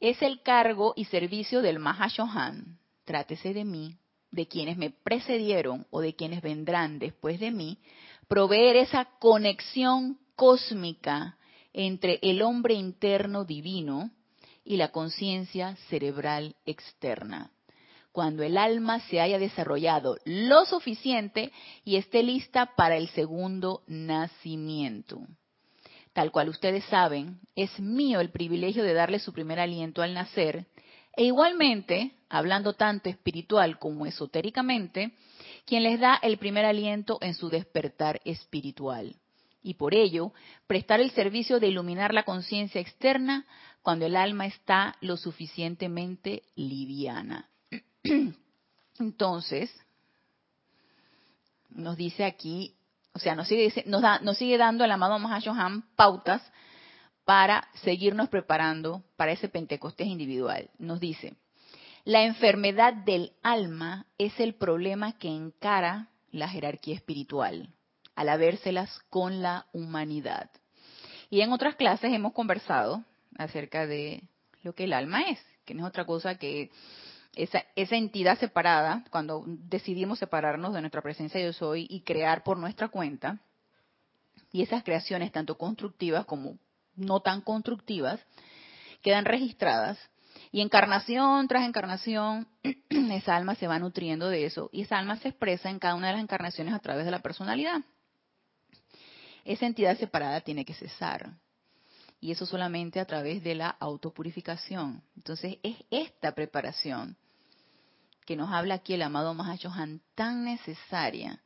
es 0.00 0.20
el 0.20 0.42
cargo 0.42 0.94
y 0.96 1.04
servicio 1.04 1.62
del 1.62 1.78
Mahashohan, 1.78 2.78
trátese 3.04 3.54
de 3.54 3.64
mí, 3.64 3.96
de 4.30 4.48
quienes 4.48 4.76
me 4.76 4.90
precedieron 4.90 5.86
o 5.90 6.00
de 6.00 6.16
quienes 6.16 6.42
vendrán 6.42 6.98
después 6.98 7.38
de 7.38 7.52
mí, 7.52 7.78
proveer 8.26 8.76
esa 8.76 9.04
conexión 9.20 10.18
cósmica 10.34 11.35
entre 11.76 12.18
el 12.22 12.42
hombre 12.42 12.74
interno 12.74 13.44
divino 13.44 14.10
y 14.64 14.76
la 14.78 14.88
conciencia 14.88 15.76
cerebral 15.88 16.56
externa. 16.64 17.52
Cuando 18.10 18.42
el 18.42 18.56
alma 18.56 18.98
se 19.00 19.20
haya 19.20 19.38
desarrollado 19.38 20.16
lo 20.24 20.64
suficiente 20.64 21.52
y 21.84 21.96
esté 21.96 22.22
lista 22.22 22.74
para 22.74 22.96
el 22.96 23.08
segundo 23.10 23.82
nacimiento 23.86 25.20
tal 26.16 26.32
cual 26.32 26.48
ustedes 26.48 26.82
saben, 26.86 27.40
es 27.54 27.78
mío 27.78 28.20
el 28.20 28.30
privilegio 28.30 28.82
de 28.82 28.94
darle 28.94 29.18
su 29.18 29.34
primer 29.34 29.60
aliento 29.60 30.00
al 30.00 30.14
nacer, 30.14 30.64
e 31.14 31.24
igualmente, 31.24 32.12
hablando 32.30 32.72
tanto 32.72 33.10
espiritual 33.10 33.78
como 33.78 34.06
esotéricamente, 34.06 35.12
quien 35.66 35.82
les 35.82 36.00
da 36.00 36.18
el 36.22 36.38
primer 36.38 36.64
aliento 36.64 37.18
en 37.20 37.34
su 37.34 37.50
despertar 37.50 38.22
espiritual. 38.24 39.14
Y 39.66 39.74
por 39.74 39.94
ello, 39.94 40.32
prestar 40.68 41.00
el 41.00 41.10
servicio 41.10 41.58
de 41.58 41.66
iluminar 41.66 42.14
la 42.14 42.22
conciencia 42.22 42.80
externa 42.80 43.44
cuando 43.82 44.06
el 44.06 44.14
alma 44.14 44.46
está 44.46 44.94
lo 45.00 45.16
suficientemente 45.16 46.44
liviana. 46.54 47.48
Entonces, 49.00 49.74
nos 51.70 51.96
dice 51.96 52.24
aquí 52.24 52.76
o 53.12 53.18
sea, 53.18 53.34
nos 53.34 53.48
sigue, 53.48 53.72
nos, 53.86 54.02
da, 54.02 54.18
nos 54.20 54.36
sigue 54.36 54.58
dando 54.58 54.84
pautas 55.96 56.42
para 57.24 57.66
seguirnos 57.82 58.28
preparando 58.28 59.02
para 59.16 59.32
ese 59.32 59.48
Pentecostés 59.48 60.06
individual. 60.06 60.68
Nos 60.78 61.00
dice, 61.00 61.34
la 62.04 62.24
enfermedad 62.24 62.92
del 62.92 63.32
alma 63.42 64.06
es 64.18 64.38
el 64.38 64.54
problema 64.54 65.18
que 65.18 65.28
encara 65.28 66.10
la 66.30 66.46
jerarquía 66.46 66.94
espiritual, 66.94 67.70
al 68.16 68.28
habérselas 68.28 68.98
con 69.10 69.42
la 69.42 69.66
humanidad. 69.72 70.50
Y 71.30 71.42
en 71.42 71.52
otras 71.52 71.76
clases 71.76 72.12
hemos 72.12 72.32
conversado 72.32 73.04
acerca 73.38 73.86
de 73.86 74.22
lo 74.62 74.74
que 74.74 74.84
el 74.84 74.92
alma 74.92 75.22
es, 75.22 75.38
que 75.64 75.74
no 75.74 75.84
es 75.84 75.88
otra 75.88 76.04
cosa 76.04 76.36
que 76.36 76.70
esa, 77.34 77.64
esa 77.76 77.96
entidad 77.96 78.38
separada, 78.38 79.04
cuando 79.10 79.44
decidimos 79.46 80.18
separarnos 80.18 80.74
de 80.74 80.80
nuestra 80.80 81.02
presencia 81.02 81.40
yo 81.40 81.52
soy 81.52 81.86
y 81.88 82.00
crear 82.00 82.42
por 82.42 82.58
nuestra 82.58 82.88
cuenta, 82.88 83.38
y 84.52 84.62
esas 84.62 84.82
creaciones, 84.82 85.32
tanto 85.32 85.58
constructivas 85.58 86.24
como 86.24 86.58
no 86.94 87.20
tan 87.20 87.42
constructivas, 87.42 88.20
quedan 89.02 89.24
registradas. 89.24 89.98
Y 90.50 90.60
encarnación 90.62 91.46
tras 91.48 91.64
encarnación, 91.64 92.48
esa 92.88 93.36
alma 93.36 93.54
se 93.54 93.66
va 93.66 93.78
nutriendo 93.78 94.28
de 94.28 94.46
eso 94.46 94.70
y 94.72 94.82
esa 94.82 94.98
alma 94.98 95.16
se 95.18 95.28
expresa 95.28 95.68
en 95.68 95.78
cada 95.78 95.94
una 95.94 96.08
de 96.08 96.14
las 96.14 96.22
encarnaciones 96.22 96.74
a 96.74 96.78
través 96.78 97.04
de 97.04 97.10
la 97.10 97.20
personalidad. 97.20 97.82
Esa 99.46 99.66
entidad 99.66 99.96
separada 99.96 100.40
tiene 100.40 100.64
que 100.64 100.74
cesar. 100.74 101.32
Y 102.20 102.32
eso 102.32 102.46
solamente 102.46 102.98
a 102.98 103.04
través 103.04 103.44
de 103.44 103.54
la 103.54 103.68
autopurificación. 103.68 105.02
Entonces 105.16 105.58
es 105.62 105.76
esta 105.90 106.34
preparación 106.34 107.16
que 108.24 108.34
nos 108.34 108.50
habla 108.50 108.74
aquí 108.74 108.94
el 108.94 109.02
amado 109.02 109.34
Mahashohan 109.34 110.00
tan 110.16 110.44
necesaria 110.44 111.40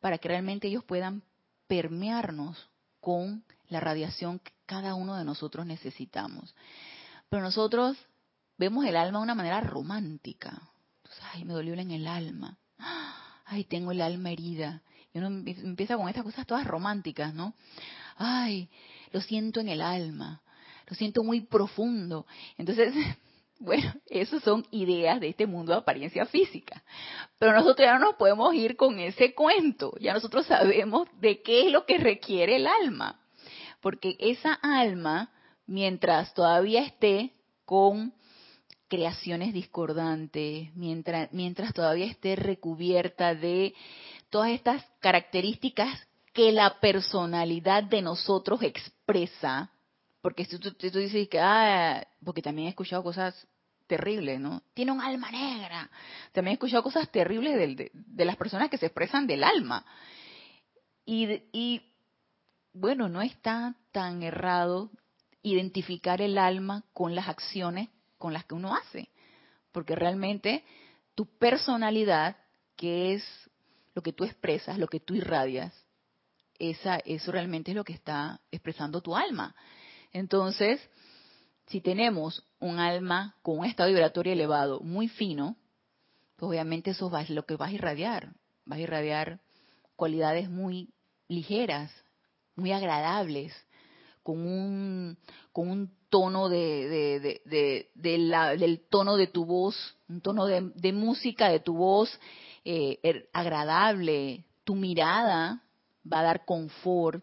para 0.00 0.18
que 0.18 0.28
realmente 0.28 0.66
ellos 0.66 0.82
puedan 0.82 1.22
permearnos 1.68 2.68
con 3.00 3.44
la 3.68 3.78
radiación 3.78 4.40
que 4.40 4.52
cada 4.66 4.94
uno 4.94 5.14
de 5.14 5.24
nosotros 5.24 5.64
necesitamos. 5.66 6.52
Pero 7.28 7.42
nosotros 7.42 7.96
vemos 8.58 8.84
el 8.86 8.96
alma 8.96 9.20
de 9.20 9.22
una 9.22 9.34
manera 9.36 9.60
romántica. 9.60 10.60
ay, 11.32 11.44
me 11.44 11.52
dolió 11.52 11.74
en 11.74 11.92
el 11.92 12.08
alma. 12.08 12.58
Ay, 13.44 13.62
tengo 13.64 13.92
el 13.92 14.00
alma 14.00 14.30
herida. 14.32 14.82
Uno 15.18 15.28
empieza 15.28 15.96
con 15.96 16.08
estas 16.08 16.24
cosas 16.24 16.46
todas 16.46 16.66
románticas, 16.66 17.34
¿no? 17.34 17.54
Ay, 18.16 18.68
lo 19.12 19.20
siento 19.20 19.60
en 19.60 19.68
el 19.68 19.80
alma. 19.80 20.42
Lo 20.86 20.96
siento 20.96 21.22
muy 21.22 21.40
profundo. 21.40 22.26
Entonces, 22.58 22.94
bueno, 23.58 23.92
esas 24.06 24.42
son 24.42 24.66
ideas 24.70 25.20
de 25.20 25.28
este 25.28 25.46
mundo 25.46 25.72
de 25.72 25.78
apariencia 25.78 26.26
física. 26.26 26.82
Pero 27.38 27.52
nosotros 27.52 27.86
ya 27.86 27.98
no 27.98 28.06
nos 28.06 28.14
podemos 28.16 28.54
ir 28.54 28.76
con 28.76 28.98
ese 28.98 29.34
cuento. 29.34 29.92
Ya 30.00 30.14
nosotros 30.14 30.46
sabemos 30.46 31.08
de 31.20 31.42
qué 31.42 31.66
es 31.66 31.72
lo 31.72 31.86
que 31.86 31.98
requiere 31.98 32.56
el 32.56 32.66
alma. 32.66 33.20
Porque 33.80 34.16
esa 34.18 34.54
alma, 34.54 35.30
mientras 35.66 36.34
todavía 36.34 36.82
esté 36.82 37.32
con 37.64 38.14
creaciones 38.88 39.52
discordantes, 39.52 40.74
mientras, 40.76 41.32
mientras 41.32 41.72
todavía 41.72 42.06
esté 42.06 42.36
recubierta 42.36 43.34
de 43.34 43.74
todas 44.30 44.50
estas 44.50 44.84
características 45.00 46.06
que 46.32 46.52
la 46.52 46.80
personalidad 46.80 47.84
de 47.84 48.02
nosotros 48.02 48.62
expresa, 48.62 49.70
porque 50.20 50.44
si 50.44 50.58
tú, 50.58 50.70
dices 50.78 51.28
que, 51.28 51.40
ah, 51.40 52.06
porque 52.24 52.42
también 52.42 52.66
he 52.66 52.70
escuchado 52.70 53.02
cosas 53.02 53.46
terribles, 53.86 54.40
¿no? 54.40 54.62
Tiene 54.74 54.92
un 54.92 55.00
alma 55.00 55.30
negra. 55.30 55.88
También 56.32 56.52
he 56.52 56.54
escuchado 56.54 56.82
cosas 56.82 57.10
terribles 57.10 57.54
de, 57.56 57.90
de, 57.92 58.24
las 58.24 58.36
personas 58.36 58.68
que 58.68 58.76
se 58.76 58.86
expresan 58.86 59.26
del 59.26 59.44
alma. 59.44 59.86
Y, 61.04 61.42
y, 61.52 61.82
bueno, 62.72 63.08
no 63.08 63.22
está 63.22 63.74
tan 63.92 64.22
errado 64.22 64.90
identificar 65.42 66.20
el 66.20 66.36
alma 66.36 66.84
con 66.92 67.14
las 67.14 67.28
acciones 67.28 67.88
con 68.18 68.32
las 68.32 68.44
que 68.44 68.54
uno 68.54 68.74
hace, 68.74 69.08
porque 69.72 69.94
realmente 69.94 70.64
tu 71.14 71.26
personalidad, 71.38 72.36
que 72.76 73.14
es 73.14 73.24
lo 73.96 74.02
que 74.02 74.12
tú 74.12 74.24
expresas, 74.24 74.78
lo 74.78 74.88
que 74.88 75.00
tú 75.00 75.14
irradias, 75.14 75.72
esa, 76.58 76.98
eso 76.98 77.32
realmente 77.32 77.70
es 77.70 77.74
lo 77.74 77.82
que 77.82 77.94
está 77.94 78.42
expresando 78.50 79.00
tu 79.00 79.16
alma. 79.16 79.56
Entonces, 80.12 80.86
si 81.66 81.80
tenemos 81.80 82.44
un 82.60 82.78
alma 82.78 83.36
con 83.40 83.58
un 83.58 83.64
estado 83.64 83.88
vibratorio 83.88 84.34
elevado, 84.34 84.80
muy 84.80 85.08
fino, 85.08 85.56
pues 86.36 86.50
obviamente 86.50 86.90
eso 86.90 87.10
es 87.18 87.30
lo 87.30 87.46
que 87.46 87.56
vas 87.56 87.70
a 87.70 87.72
irradiar. 87.72 88.34
Vas 88.66 88.78
a 88.78 88.82
irradiar 88.82 89.40
cualidades 89.96 90.50
muy 90.50 90.92
ligeras, 91.26 91.90
muy 92.54 92.72
agradables, 92.72 93.54
con 94.22 94.46
un, 94.46 95.16
con 95.52 95.70
un 95.70 95.96
tono 96.10 96.50
de, 96.50 97.40
del 97.94 98.80
tono 98.90 99.16
de 99.16 99.26
tu 99.26 99.46
voz, 99.46 99.96
un 100.08 100.20
tono 100.20 100.44
de, 100.44 100.92
música 100.92 101.48
de 101.48 101.60
tu 101.60 101.76
voz 101.76 102.20
eh, 102.66 102.98
er, 103.02 103.28
agradable, 103.32 104.44
tu 104.64 104.74
mirada 104.74 105.62
va 106.02 106.18
a 106.18 106.22
dar 106.24 106.44
confort, 106.44 107.22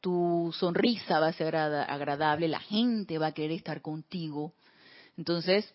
tu 0.00 0.50
sonrisa 0.58 1.20
va 1.20 1.28
a 1.28 1.32
ser 1.34 1.54
agradable, 1.54 2.48
la 2.48 2.60
gente 2.60 3.18
va 3.18 3.26
a 3.28 3.32
querer 3.32 3.52
estar 3.52 3.82
contigo. 3.82 4.54
Entonces, 5.18 5.74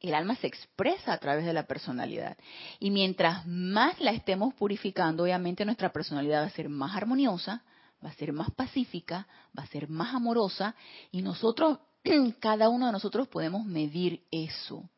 el 0.00 0.14
alma 0.14 0.36
se 0.36 0.46
expresa 0.46 1.12
a 1.12 1.18
través 1.18 1.44
de 1.44 1.52
la 1.52 1.66
personalidad. 1.66 2.36
Y 2.78 2.92
mientras 2.92 3.44
más 3.46 4.00
la 4.00 4.12
estemos 4.12 4.54
purificando, 4.54 5.24
obviamente 5.24 5.64
nuestra 5.64 5.92
personalidad 5.92 6.42
va 6.42 6.46
a 6.46 6.50
ser 6.50 6.68
más 6.68 6.96
armoniosa, 6.96 7.64
va 8.04 8.10
a 8.10 8.14
ser 8.14 8.32
más 8.32 8.52
pacífica, 8.52 9.26
va 9.58 9.64
a 9.64 9.66
ser 9.66 9.88
más 9.88 10.14
amorosa 10.14 10.76
y 11.10 11.22
nosotros, 11.22 11.80
cada 12.38 12.68
uno 12.68 12.86
de 12.86 12.92
nosotros 12.92 13.26
podemos 13.26 13.66
medir 13.66 14.22
eso. 14.30 14.88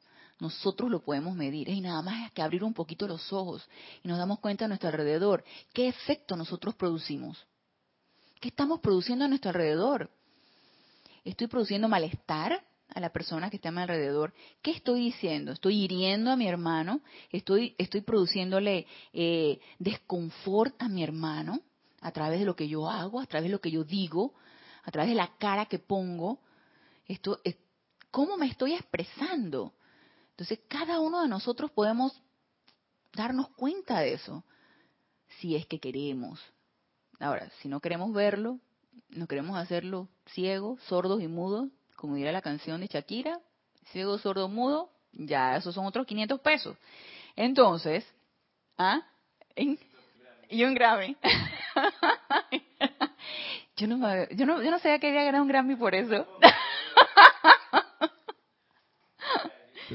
Nosotros 0.43 0.90
lo 0.90 1.01
podemos 1.01 1.36
medir. 1.36 1.68
Y 1.68 1.80
nada 1.80 2.03
más 2.03 2.26
es 2.26 2.32
que 2.32 2.43
abrir 2.43 2.64
un 2.64 2.74
poquito 2.74 3.07
los 3.07 3.32
ojos 3.32 3.64
y 4.03 4.09
nos 4.09 4.18
damos 4.18 4.40
cuenta 4.40 4.64
a 4.64 4.68
nuestro 4.68 4.88
alrededor 4.88 5.45
qué 5.72 5.86
efecto 5.86 6.34
nosotros 6.36 6.74
producimos. 6.74 7.47
¿Qué 8.40 8.49
estamos 8.49 8.80
produciendo 8.80 9.24
a 9.24 9.28
nuestro 9.28 9.51
alrededor? 9.51 10.11
¿Estoy 11.24 11.47
produciendo 11.47 11.88
malestar 11.88 12.61
a 12.88 12.99
la 12.99 13.12
persona 13.12 13.51
que 13.51 13.57
está 13.57 13.68
a 13.68 13.72
mi 13.72 13.82
alrededor? 13.82 14.34
¿Qué 14.62 14.72
estoy 14.72 15.05
diciendo? 15.05 15.53
¿Estoy 15.53 15.84
hiriendo 15.84 16.32
a 16.32 16.36
mi 16.36 16.49
hermano? 16.49 17.03
¿Estoy, 17.30 17.76
estoy 17.78 18.01
produciéndole 18.01 18.88
eh, 19.12 19.61
desconfort 19.78 20.74
a 20.82 20.88
mi 20.88 21.05
hermano? 21.05 21.61
a 22.05 22.11
través 22.11 22.40
de 22.40 22.47
lo 22.47 22.57
que 22.57 22.66
yo 22.66 22.90
hago, 22.90 23.20
a 23.20 23.26
través 23.26 23.45
de 23.45 23.53
lo 23.53 23.61
que 23.61 23.70
yo 23.70 23.84
digo, 23.84 24.34
a 24.82 24.90
través 24.90 25.11
de 25.11 25.14
la 25.14 25.36
cara 25.38 25.66
que 25.66 25.78
pongo. 25.78 26.40
Esto, 27.07 27.40
¿Cómo 28.11 28.36
me 28.36 28.47
estoy 28.47 28.74
expresando? 28.74 29.72
Entonces, 30.43 30.66
cada 30.66 30.99
uno 30.99 31.22
de 31.22 31.28
nosotros 31.28 31.70
podemos 31.70 32.20
darnos 33.14 33.49
cuenta 33.51 34.01
de 34.01 34.14
eso, 34.14 34.43
si 35.38 35.55
es 35.55 35.68
que 35.68 35.78
queremos. 35.78 36.40
Ahora, 37.20 37.49
si 37.61 37.68
no 37.68 37.78
queremos 37.78 38.12
verlo, 38.12 38.59
no 39.11 39.28
queremos 39.28 39.57
hacerlo 39.57 40.09
ciegos, 40.32 40.80
sordos 40.88 41.22
y 41.22 41.28
mudos, 41.28 41.68
como 41.95 42.16
dirá 42.16 42.32
la 42.32 42.43
canción 42.43 42.80
de 42.80 42.88
Shakira, 42.88 43.38
ciego, 43.93 44.18
sordo, 44.18 44.49
mudo, 44.49 44.90
ya 45.12 45.57
esos 45.57 45.76
son 45.76 45.86
otros 45.86 46.09
500 46.09 46.40
pesos. 46.40 46.76
Entonces, 47.36 48.05
¿ah? 48.76 49.01
y 49.55 50.64
un 50.64 50.74
Grammy. 50.74 51.16
yo, 53.76 53.86
no 53.86 54.26
yo, 54.32 54.45
no, 54.45 54.61
yo 54.61 54.72
no 54.72 54.80
sabía 54.80 54.99
que 54.99 55.07
había 55.07 55.22
ganado 55.22 55.45
un 55.45 55.49
Grammy 55.49 55.76
por 55.76 55.95
eso. 55.95 56.26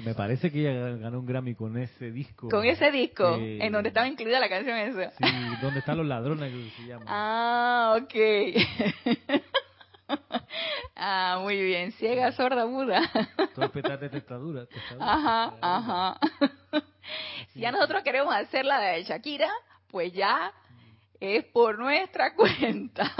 Me 0.03 0.13
parece 0.13 0.51
que 0.51 0.61
ella 0.61 0.97
ganó 0.97 1.19
un 1.19 1.25
Grammy 1.25 1.55
con 1.55 1.77
ese 1.77 2.11
disco. 2.11 2.49
Con 2.49 2.65
ese 2.65 2.91
disco, 2.91 3.37
eh, 3.37 3.59
en 3.61 3.71
donde 3.71 3.89
estaba 3.89 4.07
incluida 4.07 4.39
la 4.39 4.49
canción 4.49 4.77
esa. 4.77 5.11
Sí, 5.11 5.25
donde 5.61 5.79
están 5.79 5.97
los 5.97 6.05
ladrones, 6.05 6.51
que 6.51 6.69
se 6.81 6.87
llama. 6.87 7.05
Ah, 7.07 7.97
ok. 8.01 9.41
ah, 10.95 11.39
muy 11.41 11.61
bien. 11.61 11.91
Ciega, 11.93 12.31
sorda, 12.31 12.65
muda. 12.65 13.01
Todo 13.55 13.69
de 13.69 14.09
testadura. 14.09 14.67
Ajá, 14.99 15.53
ajá. 15.61 16.19
Si 17.53 17.61
ya 17.61 17.71
nosotros 17.71 18.03
queremos 18.03 18.35
hacer 18.35 18.65
la 18.65 18.79
de 18.79 19.03
Shakira, 19.03 19.49
pues 19.89 20.11
ya 20.13 20.51
es 21.19 21.45
por 21.45 21.79
nuestra 21.79 22.33
cuenta. 22.35 23.11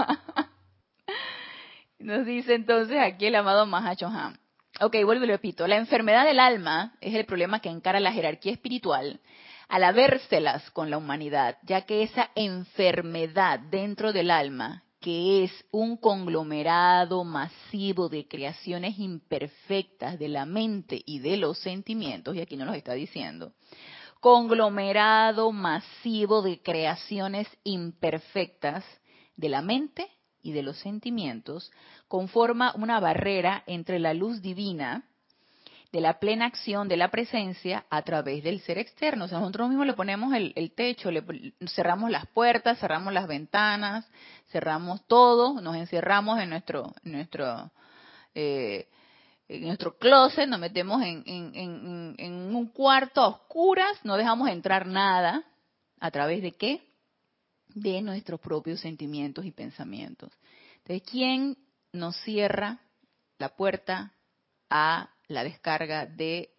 Nos 1.98 2.24
dice 2.26 2.54
entonces 2.54 2.98
aquí 3.00 3.26
el 3.26 3.34
amado 3.34 3.66
Mahachohan. 3.66 4.38
Ok, 4.80 4.94
vuelvo 5.04 5.24
y 5.24 5.28
repito. 5.28 5.66
La 5.66 5.76
enfermedad 5.76 6.24
del 6.24 6.38
alma 6.38 6.94
es 7.00 7.12
el 7.14 7.24
problema 7.26 7.58
que 7.58 7.68
encara 7.68 7.98
la 7.98 8.12
jerarquía 8.12 8.52
espiritual 8.52 9.20
al 9.68 9.82
habérselas 9.82 10.70
con 10.70 10.88
la 10.88 10.98
humanidad, 10.98 11.58
ya 11.62 11.82
que 11.82 12.04
esa 12.04 12.30
enfermedad 12.36 13.58
dentro 13.58 14.12
del 14.12 14.30
alma, 14.30 14.84
que 15.00 15.42
es 15.44 15.64
un 15.72 15.96
conglomerado 15.96 17.24
masivo 17.24 18.08
de 18.08 18.28
creaciones 18.28 18.98
imperfectas 18.98 20.18
de 20.18 20.28
la 20.28 20.46
mente 20.46 21.02
y 21.04 21.18
de 21.18 21.36
los 21.38 21.58
sentimientos, 21.58 22.36
y 22.36 22.40
aquí 22.40 22.56
no 22.56 22.64
los 22.64 22.76
está 22.76 22.94
diciendo, 22.94 23.52
conglomerado 24.20 25.50
masivo 25.50 26.40
de 26.40 26.62
creaciones 26.62 27.48
imperfectas 27.64 28.84
de 29.36 29.48
la 29.48 29.60
mente 29.60 30.08
y 30.40 30.52
de 30.52 30.62
los 30.62 30.78
sentimientos, 30.78 31.70
conforma 32.08 32.72
una 32.74 32.98
barrera 33.00 33.62
entre 33.66 33.98
la 33.98 34.14
luz 34.14 34.42
divina 34.42 35.04
de 35.92 36.00
la 36.00 36.18
plena 36.18 36.46
acción 36.46 36.88
de 36.88 36.96
la 36.96 37.10
presencia 37.10 37.86
a 37.88 38.02
través 38.02 38.42
del 38.44 38.60
ser 38.60 38.78
externo. 38.78 39.24
O 39.24 39.28
sea, 39.28 39.38
nosotros 39.38 39.68
mismos 39.68 39.86
le 39.86 39.94
ponemos 39.94 40.34
el, 40.34 40.72
techo, 40.72 41.10
le, 41.10 41.22
cerramos 41.74 42.10
las 42.10 42.26
puertas, 42.26 42.78
cerramos 42.78 43.12
las 43.12 43.26
ventanas, 43.26 44.06
cerramos 44.50 45.06
todo, 45.06 45.60
nos 45.60 45.76
encerramos 45.76 46.40
en 46.40 46.50
nuestro, 46.50 46.94
nuestro 47.04 47.70
eh, 48.34 48.88
en 49.48 49.62
nuestro 49.62 49.96
closet, 49.96 50.46
nos 50.46 50.60
metemos 50.60 51.02
en, 51.02 52.54
un 52.54 52.66
cuarto 52.68 53.22
a 53.22 53.28
oscuras, 53.28 53.98
no 54.04 54.16
dejamos 54.16 54.50
entrar 54.50 54.86
nada. 54.86 55.42
¿A 56.00 56.10
través 56.10 56.42
de 56.42 56.52
qué? 56.52 56.82
De 57.68 58.02
nuestros 58.02 58.40
propios 58.40 58.80
sentimientos 58.80 59.44
y 59.46 59.50
pensamientos. 59.50 60.30
Entonces, 60.82 61.02
¿quién 61.10 61.56
nos 61.92 62.16
cierra 62.22 62.80
la 63.38 63.56
puerta 63.56 64.14
a 64.70 65.10
la 65.28 65.44
descarga 65.44 66.06
de 66.06 66.54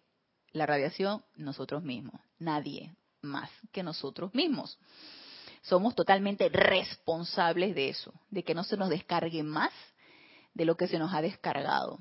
la 0.52 0.66
radiación? 0.66 1.24
Nosotros 1.36 1.82
mismos. 1.82 2.20
Nadie 2.38 2.94
más 3.22 3.50
que 3.72 3.82
nosotros 3.82 4.34
mismos. 4.34 4.78
Somos 5.62 5.94
totalmente 5.94 6.48
responsables 6.48 7.74
de 7.74 7.90
eso, 7.90 8.14
de 8.30 8.42
que 8.42 8.54
no 8.54 8.64
se 8.64 8.76
nos 8.76 8.88
descargue 8.88 9.42
más 9.42 9.72
de 10.54 10.64
lo 10.64 10.76
que 10.76 10.88
se 10.88 10.98
nos 10.98 11.12
ha 11.12 11.20
descargado 11.20 11.98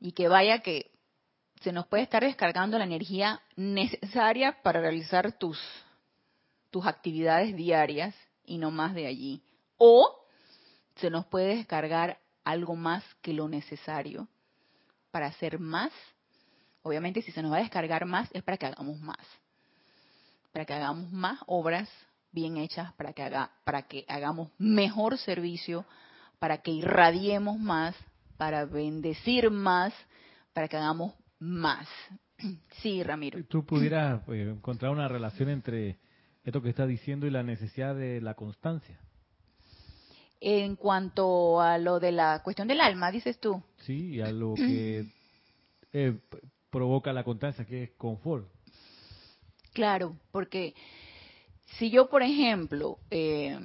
y 0.00 0.12
que 0.12 0.28
vaya 0.28 0.60
que 0.60 0.92
se 1.62 1.72
nos 1.72 1.86
puede 1.86 2.02
estar 2.04 2.22
descargando 2.22 2.78
la 2.78 2.84
energía 2.84 3.40
necesaria 3.56 4.62
para 4.62 4.80
realizar 4.80 5.36
tus, 5.38 5.58
tus 6.70 6.86
actividades 6.86 7.56
diarias 7.56 8.14
y 8.44 8.58
no 8.58 8.70
más 8.70 8.94
de 8.94 9.06
allí. 9.06 9.42
O 9.78 10.25
se 10.96 11.10
nos 11.10 11.26
puede 11.26 11.56
descargar 11.56 12.18
algo 12.44 12.76
más 12.76 13.04
que 13.22 13.32
lo 13.32 13.48
necesario 13.48 14.28
para 15.10 15.26
hacer 15.26 15.58
más. 15.58 15.92
Obviamente 16.82 17.22
si 17.22 17.32
se 17.32 17.42
nos 17.42 17.52
va 17.52 17.56
a 17.56 17.60
descargar 17.60 18.04
más 18.06 18.28
es 18.32 18.42
para 18.42 18.56
que 18.56 18.66
hagamos 18.66 19.00
más. 19.00 19.26
Para 20.52 20.64
que 20.64 20.74
hagamos 20.74 21.12
más 21.12 21.38
obras 21.46 21.88
bien 22.32 22.56
hechas, 22.56 22.92
para 22.94 23.12
que, 23.12 23.22
haga, 23.22 23.50
para 23.64 23.82
que 23.82 24.04
hagamos 24.08 24.50
mejor 24.58 25.18
servicio, 25.18 25.84
para 26.38 26.58
que 26.58 26.70
irradiemos 26.70 27.58
más, 27.58 27.94
para 28.36 28.64
bendecir 28.64 29.50
más, 29.50 29.92
para 30.52 30.68
que 30.68 30.76
hagamos 30.76 31.14
más. 31.38 31.88
Sí, 32.82 33.02
Ramiro. 33.02 33.42
¿Tú 33.44 33.64
pudieras 33.64 34.22
pues, 34.26 34.46
encontrar 34.46 34.92
una 34.92 35.08
relación 35.08 35.48
entre 35.48 35.98
esto 36.44 36.60
que 36.60 36.68
estás 36.68 36.86
diciendo 36.86 37.26
y 37.26 37.30
la 37.30 37.42
necesidad 37.42 37.94
de 37.94 38.20
la 38.20 38.34
constancia? 38.34 39.00
En 40.40 40.76
cuanto 40.76 41.60
a 41.60 41.78
lo 41.78 41.98
de 41.98 42.12
la 42.12 42.42
cuestión 42.42 42.68
del 42.68 42.80
alma, 42.80 43.10
dices 43.10 43.40
tú. 43.40 43.62
Sí, 43.78 44.20
a 44.20 44.30
lo 44.30 44.54
que 44.54 45.06
eh, 45.92 46.18
provoca 46.70 47.12
la 47.12 47.24
constancia, 47.24 47.64
que 47.64 47.84
es 47.84 47.90
confort. 47.92 48.46
Claro, 49.72 50.16
porque 50.32 50.74
si 51.78 51.90
yo, 51.90 52.08
por 52.08 52.22
ejemplo, 52.22 52.98
eh, 53.10 53.58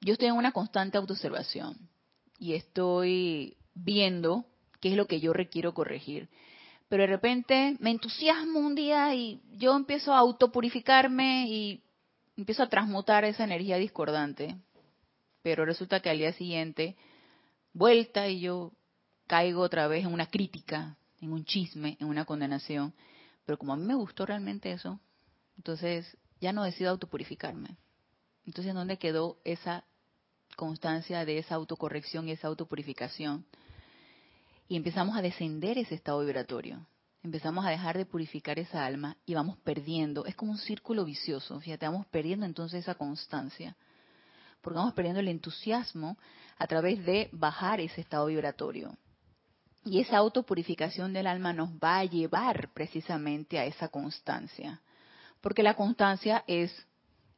yo 0.00 0.12
estoy 0.12 0.28
en 0.28 0.34
una 0.34 0.52
constante 0.52 0.98
autoobservación 0.98 1.76
y 2.38 2.54
estoy 2.54 3.56
viendo 3.74 4.46
qué 4.80 4.90
es 4.90 4.96
lo 4.96 5.06
que 5.06 5.20
yo 5.20 5.32
requiero 5.32 5.74
corregir. 5.74 6.28
Pero 6.88 7.02
de 7.02 7.08
repente 7.08 7.76
me 7.78 7.90
entusiasmo 7.90 8.58
un 8.58 8.74
día 8.74 9.14
y 9.14 9.40
yo 9.52 9.76
empiezo 9.76 10.12
a 10.12 10.18
autopurificarme 10.18 11.46
y 11.48 11.82
empiezo 12.40 12.62
a 12.62 12.68
transmutar 12.68 13.24
esa 13.24 13.44
energía 13.44 13.76
discordante. 13.76 14.56
Pero 15.42 15.64
resulta 15.64 16.00
que 16.00 16.10
al 16.10 16.18
día 16.18 16.32
siguiente, 16.32 16.96
vuelta 17.72 18.28
y 18.28 18.40
yo 18.40 18.72
caigo 19.26 19.62
otra 19.62 19.86
vez 19.88 20.04
en 20.04 20.12
una 20.12 20.26
crítica, 20.26 20.96
en 21.20 21.32
un 21.32 21.44
chisme, 21.44 21.96
en 22.00 22.08
una 22.08 22.24
condenación. 22.24 22.92
Pero 23.46 23.58
como 23.58 23.72
a 23.72 23.76
mí 23.76 23.84
me 23.84 23.94
gustó 23.94 24.26
realmente 24.26 24.72
eso, 24.72 25.00
entonces 25.56 26.16
ya 26.40 26.52
no 26.52 26.64
decido 26.64 26.90
autopurificarme. 26.90 27.76
Entonces, 28.46 28.74
¿dónde 28.74 28.98
quedó 28.98 29.38
esa 29.44 29.84
constancia 30.56 31.24
de 31.24 31.38
esa 31.38 31.54
autocorrección 31.54 32.28
y 32.28 32.32
esa 32.32 32.48
autopurificación. 32.48 33.46
Y 34.68 34.76
empezamos 34.76 35.16
a 35.16 35.22
descender 35.22 35.78
ese 35.78 35.94
estado 35.94 36.20
vibratorio. 36.20 36.86
Empezamos 37.22 37.66
a 37.66 37.70
dejar 37.70 37.96
de 37.96 38.06
purificar 38.06 38.58
esa 38.58 38.84
alma 38.84 39.16
y 39.26 39.34
vamos 39.34 39.58
perdiendo. 39.58 40.24
Es 40.26 40.34
como 40.34 40.52
un 40.52 40.58
círculo 40.58 41.04
vicioso, 41.04 41.60
fíjate, 41.60 41.86
vamos 41.86 42.06
perdiendo 42.06 42.46
entonces 42.46 42.82
esa 42.82 42.94
constancia. 42.94 43.76
Porque 44.60 44.78
vamos 44.78 44.94
perdiendo 44.94 45.20
el 45.20 45.28
entusiasmo 45.28 46.18
a 46.58 46.66
través 46.66 47.04
de 47.04 47.28
bajar 47.32 47.80
ese 47.80 48.00
estado 48.00 48.26
vibratorio. 48.26 48.96
Y 49.84 50.00
esa 50.00 50.18
autopurificación 50.18 51.12
del 51.14 51.26
alma 51.26 51.54
nos 51.54 51.70
va 51.70 51.98
a 51.98 52.04
llevar 52.04 52.70
precisamente 52.74 53.58
a 53.58 53.64
esa 53.64 53.88
constancia. 53.88 54.82
Porque 55.40 55.62
la 55.62 55.74
constancia 55.74 56.44
es 56.46 56.86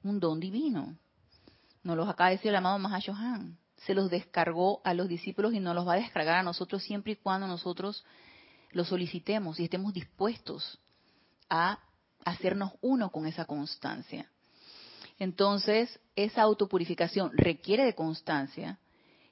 un 0.02 0.18
don 0.18 0.40
divino. 0.40 0.96
Nos 1.84 1.96
los 1.96 2.08
acaba 2.08 2.30
de 2.30 2.36
decir 2.36 2.48
el 2.48 2.56
amado 2.56 2.78
Mahashohan. 2.80 3.58
Se 3.86 3.94
los 3.94 4.10
descargó 4.10 4.80
a 4.84 4.94
los 4.94 5.08
discípulos 5.08 5.54
y 5.54 5.60
nos 5.60 5.74
los 5.74 5.86
va 5.86 5.94
a 5.94 5.96
descargar 5.96 6.36
a 6.36 6.42
nosotros 6.42 6.82
siempre 6.82 7.12
y 7.12 7.16
cuando 7.16 7.46
nosotros 7.46 8.04
lo 8.72 8.84
solicitemos 8.84 9.58
y 9.60 9.64
estemos 9.64 9.92
dispuestos 9.92 10.78
a 11.48 11.78
hacernos 12.24 12.72
uno 12.80 13.10
con 13.10 13.26
esa 13.26 13.44
constancia. 13.44 14.30
Entonces, 15.18 16.00
esa 16.16 16.42
autopurificación 16.42 17.30
requiere 17.34 17.84
de 17.84 17.94
constancia 17.94 18.78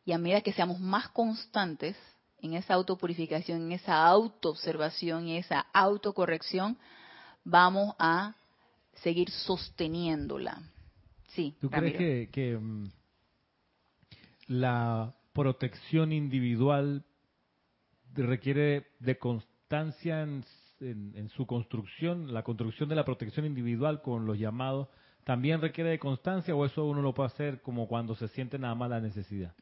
y 0.04 0.12
a 0.12 0.18
medida 0.18 0.40
que 0.40 0.52
seamos 0.52 0.80
más 0.80 1.08
constantes 1.08 1.96
en 2.42 2.54
esa 2.54 2.74
autopurificación, 2.74 3.62
en 3.62 3.72
esa 3.72 4.06
autoobservación 4.06 5.28
y 5.28 5.36
esa 5.36 5.66
autocorrección, 5.72 6.78
vamos 7.44 7.94
a 7.98 8.34
seguir 9.02 9.30
sosteniéndola. 9.30 10.62
Sí, 11.28 11.54
¿Tú 11.60 11.70
crees 11.70 12.28
que, 12.30 12.56
mm, 12.56 12.90
la 14.48 15.14
protección 15.32 16.12
individual 16.12 17.04
requiere 18.14 18.88
de 18.98 19.18
constancia 19.18 20.22
en, 20.22 20.44
su 21.36 21.46
construcción, 21.46 22.32
la 22.32 22.42
construcción 22.42 22.88
de 22.88 22.94
la 22.94 23.04
protección 23.04 23.46
individual 23.46 24.02
con 24.02 24.26
los 24.26 24.38
llamados, 24.38 24.88
también 25.24 25.60
requiere 25.60 25.90
de 25.90 25.98
constancia 25.98 26.54
o 26.54 26.64
eso 26.64 26.84
uno 26.84 27.02
lo 27.02 27.12
puede 27.12 27.28
hacer 27.28 27.60
como 27.60 27.86
cuando 27.86 28.16
se 28.16 28.28
siente 28.28 28.58
nada 28.58 28.74
más 28.74 28.88
la 28.88 29.00
necesidad? 29.00 29.52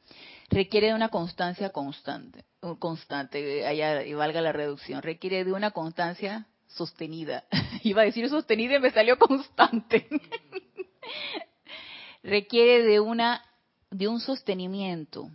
Requiere 0.48 0.88
de 0.88 0.94
una 0.94 1.08
constancia 1.08 1.70
constante, 1.70 2.44
constante, 2.78 3.66
allá 3.66 4.04
y 4.04 4.14
valga 4.14 4.40
la 4.40 4.52
reducción, 4.52 5.02
requiere 5.02 5.44
de 5.44 5.52
una 5.52 5.72
constancia 5.72 6.46
sostenida. 6.68 7.44
Iba 7.82 8.02
a 8.02 8.04
decir 8.04 8.28
sostenida 8.28 8.76
y 8.76 8.80
me 8.80 8.92
salió 8.92 9.18
constante. 9.18 10.06
requiere 12.22 12.84
de 12.84 13.00
una 13.00 13.42
de 13.90 14.06
un 14.06 14.20
sostenimiento. 14.20 15.30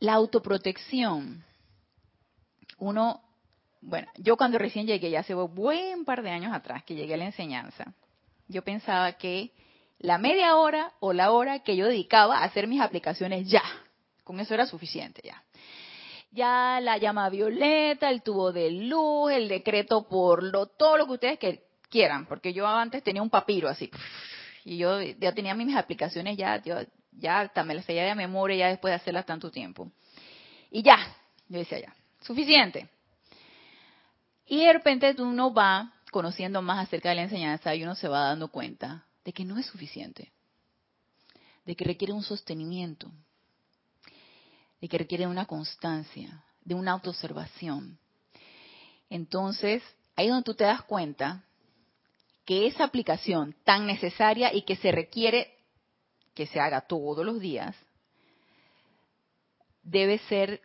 La 0.00 0.14
autoprotección 0.14 1.44
uno, 2.82 3.22
bueno, 3.80 4.08
yo 4.16 4.36
cuando 4.36 4.58
recién 4.58 4.86
llegué, 4.86 5.10
ya 5.10 5.20
hace 5.20 5.36
un 5.36 5.54
buen 5.54 6.04
par 6.04 6.22
de 6.22 6.30
años 6.30 6.52
atrás 6.52 6.82
que 6.82 6.96
llegué 6.96 7.14
a 7.14 7.16
la 7.16 7.26
enseñanza, 7.26 7.94
yo 8.48 8.62
pensaba 8.62 9.12
que 9.12 9.52
la 10.00 10.18
media 10.18 10.56
hora 10.56 10.92
o 10.98 11.12
la 11.12 11.30
hora 11.30 11.60
que 11.60 11.76
yo 11.76 11.86
dedicaba 11.86 12.38
a 12.38 12.44
hacer 12.44 12.66
mis 12.66 12.80
aplicaciones 12.80 13.48
ya, 13.48 13.62
con 14.24 14.40
eso 14.40 14.52
era 14.54 14.66
suficiente 14.66 15.22
ya. 15.24 15.44
Ya 16.32 16.80
la 16.82 16.98
llama 16.98 17.28
violeta, 17.28 18.10
el 18.10 18.22
tubo 18.22 18.52
de 18.52 18.70
luz, 18.72 19.30
el 19.30 19.48
decreto 19.48 20.08
por 20.08 20.42
lo, 20.42 20.66
todo 20.66 20.96
lo 20.96 21.06
que 21.06 21.12
ustedes 21.12 21.38
quieran, 21.88 22.26
porque 22.26 22.52
yo 22.52 22.66
antes 22.66 23.04
tenía 23.04 23.22
un 23.22 23.30
papiro 23.30 23.68
así, 23.68 23.90
y 24.64 24.76
yo 24.78 25.00
ya 25.00 25.32
tenía 25.32 25.54
mis 25.54 25.76
aplicaciones 25.76 26.36
ya, 26.36 26.60
yo 26.62 26.78
ya 27.12 27.40
hasta 27.42 27.62
me 27.62 27.74
las 27.74 27.84
seguía 27.84 28.04
de 28.04 28.14
memoria 28.16 28.56
ya 28.56 28.68
después 28.68 28.90
de 28.90 28.96
hacerlas 28.96 29.24
tanto 29.24 29.52
tiempo. 29.52 29.92
Y 30.70 30.82
ya, 30.82 30.96
yo 31.48 31.58
decía 31.58 31.78
ya, 31.78 31.94
suficiente. 32.22 32.88
Y 34.46 34.64
de 34.64 34.72
repente 34.72 35.14
uno 35.18 35.52
va 35.52 35.92
conociendo 36.10 36.60
más 36.62 36.86
acerca 36.86 37.08
de 37.08 37.14
la 37.16 37.22
enseñanza 37.22 37.74
y 37.74 37.82
uno 37.82 37.94
se 37.94 38.08
va 38.08 38.28
dando 38.28 38.48
cuenta 38.48 39.06
de 39.24 39.32
que 39.32 39.44
no 39.44 39.58
es 39.58 39.66
suficiente, 39.66 40.32
de 41.64 41.74
que 41.74 41.84
requiere 41.84 42.12
un 42.12 42.22
sostenimiento, 42.22 43.10
de 44.80 44.88
que 44.88 44.98
requiere 44.98 45.26
una 45.26 45.46
constancia, 45.46 46.44
de 46.64 46.74
una 46.74 46.92
autoobservación. 46.92 47.98
Entonces, 49.08 49.82
ahí 50.16 50.26
es 50.26 50.32
donde 50.32 50.44
tú 50.44 50.54
te 50.54 50.64
das 50.64 50.82
cuenta 50.82 51.44
que 52.44 52.66
esa 52.66 52.84
aplicación 52.84 53.54
tan 53.64 53.86
necesaria 53.86 54.52
y 54.52 54.62
que 54.62 54.76
se 54.76 54.90
requiere 54.92 55.56
que 56.34 56.46
se 56.46 56.60
haga 56.60 56.80
todos 56.82 57.24
los 57.24 57.40
días, 57.40 57.76
debe 59.82 60.18
ser 60.18 60.60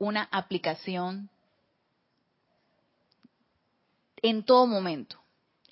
una 0.00 0.28
aplicación 0.32 1.28
en 4.22 4.42
todo 4.42 4.66
momento, 4.66 5.20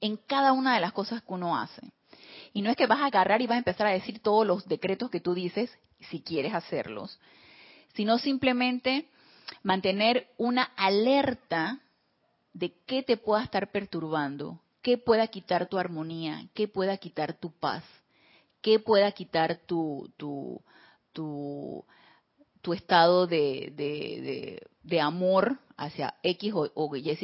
en 0.00 0.16
cada 0.16 0.52
una 0.52 0.74
de 0.74 0.80
las 0.80 0.92
cosas 0.92 1.22
que 1.22 1.32
uno 1.32 1.58
hace. 1.58 1.90
Y 2.52 2.62
no 2.62 2.70
es 2.70 2.76
que 2.76 2.86
vas 2.86 3.00
a 3.00 3.06
agarrar 3.06 3.40
y 3.40 3.46
vas 3.46 3.56
a 3.56 3.58
empezar 3.58 3.86
a 3.86 3.92
decir 3.92 4.20
todos 4.20 4.46
los 4.46 4.68
decretos 4.68 5.10
que 5.10 5.20
tú 5.20 5.34
dices, 5.34 5.76
si 6.10 6.20
quieres 6.20 6.54
hacerlos, 6.54 7.18
sino 7.94 8.18
simplemente 8.18 9.08
mantener 9.62 10.28
una 10.36 10.64
alerta 10.76 11.80
de 12.52 12.74
qué 12.86 13.02
te 13.02 13.16
pueda 13.16 13.42
estar 13.42 13.70
perturbando, 13.72 14.60
qué 14.82 14.98
pueda 14.98 15.26
quitar 15.28 15.68
tu 15.68 15.78
armonía, 15.78 16.48
qué 16.54 16.68
pueda 16.68 16.98
quitar 16.98 17.32
tu 17.32 17.50
paz, 17.50 17.82
qué 18.60 18.78
pueda 18.78 19.10
quitar 19.12 19.56
tu, 19.66 20.12
tu, 20.18 20.62
tu 21.12 21.84
tu 22.62 22.72
estado 22.72 23.26
de, 23.26 23.72
de, 24.82 25.00
amor 25.00 25.58
hacia 25.76 26.14
X 26.22 26.52
o, 26.54 26.70
o 26.74 26.96
Y 26.96 27.16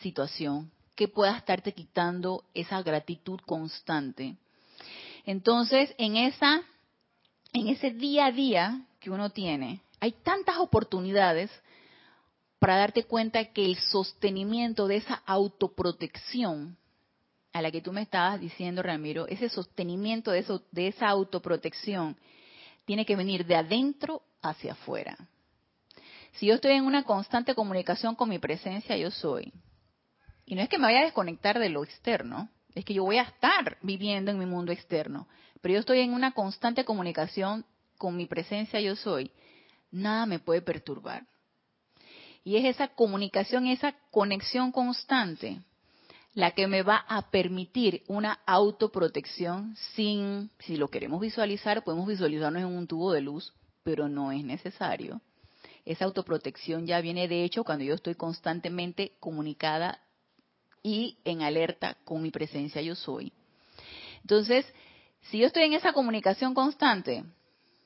situación, 0.00 0.70
que 0.94 1.08
pueda 1.08 1.36
estarte 1.36 1.72
quitando 1.72 2.44
esa 2.54 2.82
gratitud 2.82 3.40
constante. 3.46 4.36
Entonces, 5.26 5.94
en 5.98 6.16
esa, 6.16 6.62
en 7.52 7.68
ese 7.68 7.90
día 7.90 8.26
a 8.26 8.32
día 8.32 8.86
que 9.00 9.10
uno 9.10 9.30
tiene, 9.30 9.80
hay 10.00 10.12
tantas 10.12 10.58
oportunidades 10.58 11.50
para 12.58 12.76
darte 12.76 13.04
cuenta 13.04 13.44
que 13.52 13.64
el 13.64 13.76
sostenimiento 13.76 14.86
de 14.86 14.96
esa 14.96 15.22
autoprotección 15.26 16.76
a 17.52 17.62
la 17.62 17.70
que 17.70 17.80
tú 17.80 17.92
me 17.92 18.02
estabas 18.02 18.40
diciendo, 18.40 18.82
Ramiro, 18.82 19.26
ese 19.28 19.48
sostenimiento 19.48 20.32
de, 20.32 20.40
eso, 20.40 20.62
de 20.72 20.88
esa 20.88 21.08
autoprotección 21.08 22.16
tiene 22.84 23.06
que 23.06 23.16
venir 23.16 23.46
de 23.46 23.54
adentro 23.54 24.22
hacia 24.48 24.72
afuera. 24.72 25.16
Si 26.34 26.46
yo 26.46 26.54
estoy 26.54 26.72
en 26.72 26.84
una 26.84 27.04
constante 27.04 27.54
comunicación 27.54 28.14
con 28.14 28.28
mi 28.28 28.38
presencia, 28.38 28.96
yo 28.96 29.10
soy. 29.10 29.52
Y 30.46 30.54
no 30.54 30.62
es 30.62 30.68
que 30.68 30.78
me 30.78 30.84
vaya 30.84 31.00
a 31.00 31.04
desconectar 31.04 31.58
de 31.58 31.68
lo 31.68 31.84
externo, 31.84 32.48
es 32.74 32.84
que 32.84 32.94
yo 32.94 33.04
voy 33.04 33.18
a 33.18 33.22
estar 33.22 33.78
viviendo 33.82 34.30
en 34.30 34.38
mi 34.38 34.46
mundo 34.46 34.72
externo, 34.72 35.28
pero 35.60 35.74
yo 35.74 35.80
estoy 35.80 36.00
en 36.00 36.12
una 36.12 36.32
constante 36.32 36.84
comunicación 36.84 37.64
con 37.98 38.16
mi 38.16 38.26
presencia, 38.26 38.80
yo 38.80 38.96
soy. 38.96 39.30
Nada 39.90 40.26
me 40.26 40.40
puede 40.40 40.60
perturbar. 40.60 41.24
Y 42.42 42.56
es 42.56 42.64
esa 42.64 42.88
comunicación, 42.88 43.66
esa 43.66 43.94
conexión 44.10 44.72
constante 44.72 45.60
la 46.34 46.50
que 46.50 46.66
me 46.66 46.82
va 46.82 47.04
a 47.08 47.30
permitir 47.30 48.02
una 48.08 48.40
autoprotección 48.44 49.76
sin, 49.94 50.50
si 50.58 50.76
lo 50.76 50.88
queremos 50.88 51.20
visualizar, 51.20 51.84
podemos 51.84 52.08
visualizarnos 52.08 52.60
en 52.60 52.68
un 52.68 52.88
tubo 52.88 53.12
de 53.12 53.20
luz, 53.20 53.54
pero 53.84 54.08
no 54.08 54.32
es 54.32 54.42
necesario. 54.42 55.20
Esa 55.84 56.06
autoprotección 56.06 56.86
ya 56.86 57.00
viene 57.00 57.28
de 57.28 57.44
hecho 57.44 57.62
cuando 57.62 57.84
yo 57.84 57.94
estoy 57.94 58.14
constantemente 58.14 59.12
comunicada 59.20 60.00
y 60.82 61.18
en 61.24 61.42
alerta 61.42 61.96
con 62.04 62.22
mi 62.22 62.30
presencia 62.30 62.82
yo 62.82 62.94
soy. 62.94 63.32
Entonces, 64.22 64.66
si 65.30 65.38
yo 65.38 65.46
estoy 65.46 65.64
en 65.64 65.74
esa 65.74 65.92
comunicación 65.92 66.54
constante, 66.54 67.24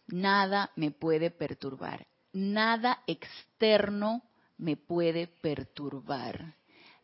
nada 0.07 0.71
me 0.77 0.93
puede 0.93 1.31
perturbar. 1.31 2.07
Nada 2.33 3.03
externo 3.07 4.23
me 4.57 4.77
puede 4.77 5.27
perturbar. 5.27 6.55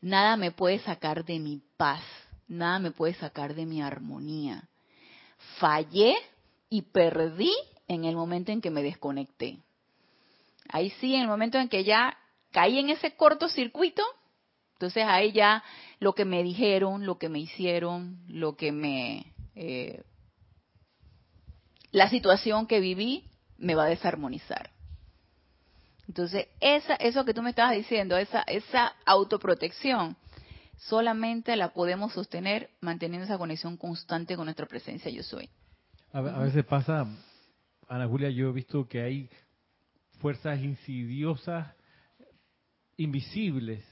Nada 0.01 0.37
me 0.37 0.53
puede 0.53 0.79
sacar 0.81 1.25
de 1.25 1.39
mi 1.41 1.61
paz. 1.77 2.03
Nada 2.47 2.79
me 2.79 2.93
puede 2.93 3.15
sacar 3.15 3.55
de 3.55 3.67
mi 3.67 3.83
armonía. 3.83 4.69
Fallé 5.59 6.15
y 6.69 6.83
perdí 6.83 7.53
en 7.89 8.05
el 8.05 8.17
momento 8.17 8.53
en 8.53 8.61
que 8.61 8.71
me 8.71 8.83
desconecté. 8.83 9.59
Ahí 10.69 10.91
sí, 11.01 11.15
en 11.15 11.23
el 11.23 11.29
momento 11.29 11.59
en 11.59 11.69
que 11.69 11.85
ya 11.85 12.17
caí 12.51 12.79
en 12.79 12.91
ese 12.91 13.15
cortocircuito, 13.17 14.03
entonces 14.75 15.05
ahí 15.07 15.33
ya 15.33 15.63
lo 16.01 16.15
que 16.15 16.25
me 16.25 16.43
dijeron, 16.43 17.07
lo 17.07 17.19
que 17.19 17.29
me 17.29 17.41
hicieron, 17.41 18.19
lo 18.29 18.57
que 18.57 18.73
me... 18.73 19.33
Eh, 19.55 20.03
la 21.91 22.09
situación 22.09 22.67
que 22.67 22.81
viví 22.81 23.25
me 23.57 23.77
va 23.77 23.85
a 23.85 23.89
desarmonizar. 23.89 24.71
Entonces, 26.09 26.49
esa, 26.61 26.97
eso 26.97 27.25
que 27.25 27.33
tú 27.33 27.41
me 27.41 27.51
estabas 27.51 27.77
diciendo, 27.77 28.17
esa, 28.17 28.43
esa 28.43 28.95
autoprotección, 29.07 30.17
solamente 30.77 31.57
la 31.57 31.73
podemos 31.73 32.13
sostener 32.13 32.71
manteniendo 32.81 33.25
esa 33.25 33.39
conexión 33.39 33.77
constante 33.77 34.37
con 34.37 34.47
nuestra 34.47 34.67
presencia 34.67 35.11
yo 35.11 35.23
soy. 35.23 35.49
A, 36.13 36.21
veces 36.21 36.65
pasa 36.65 37.07
Ana 37.89 38.07
Julia, 38.07 38.31
yo 38.31 38.49
he 38.49 38.53
visto 38.53 38.89
que 38.89 39.01
hay 39.01 39.29
fuerzas 40.21 40.61
insidiosas 40.63 41.75
invisibles 42.97 43.85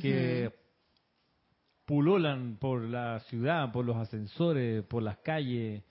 que 0.00 0.52
pululan 1.84 2.58
por 2.58 2.82
la 2.82 3.18
ciudad, 3.20 3.72
por 3.72 3.84
los 3.84 3.96
ascensores, 3.96 4.84
por 4.84 5.02
las 5.02 5.18
calles. 5.18 5.82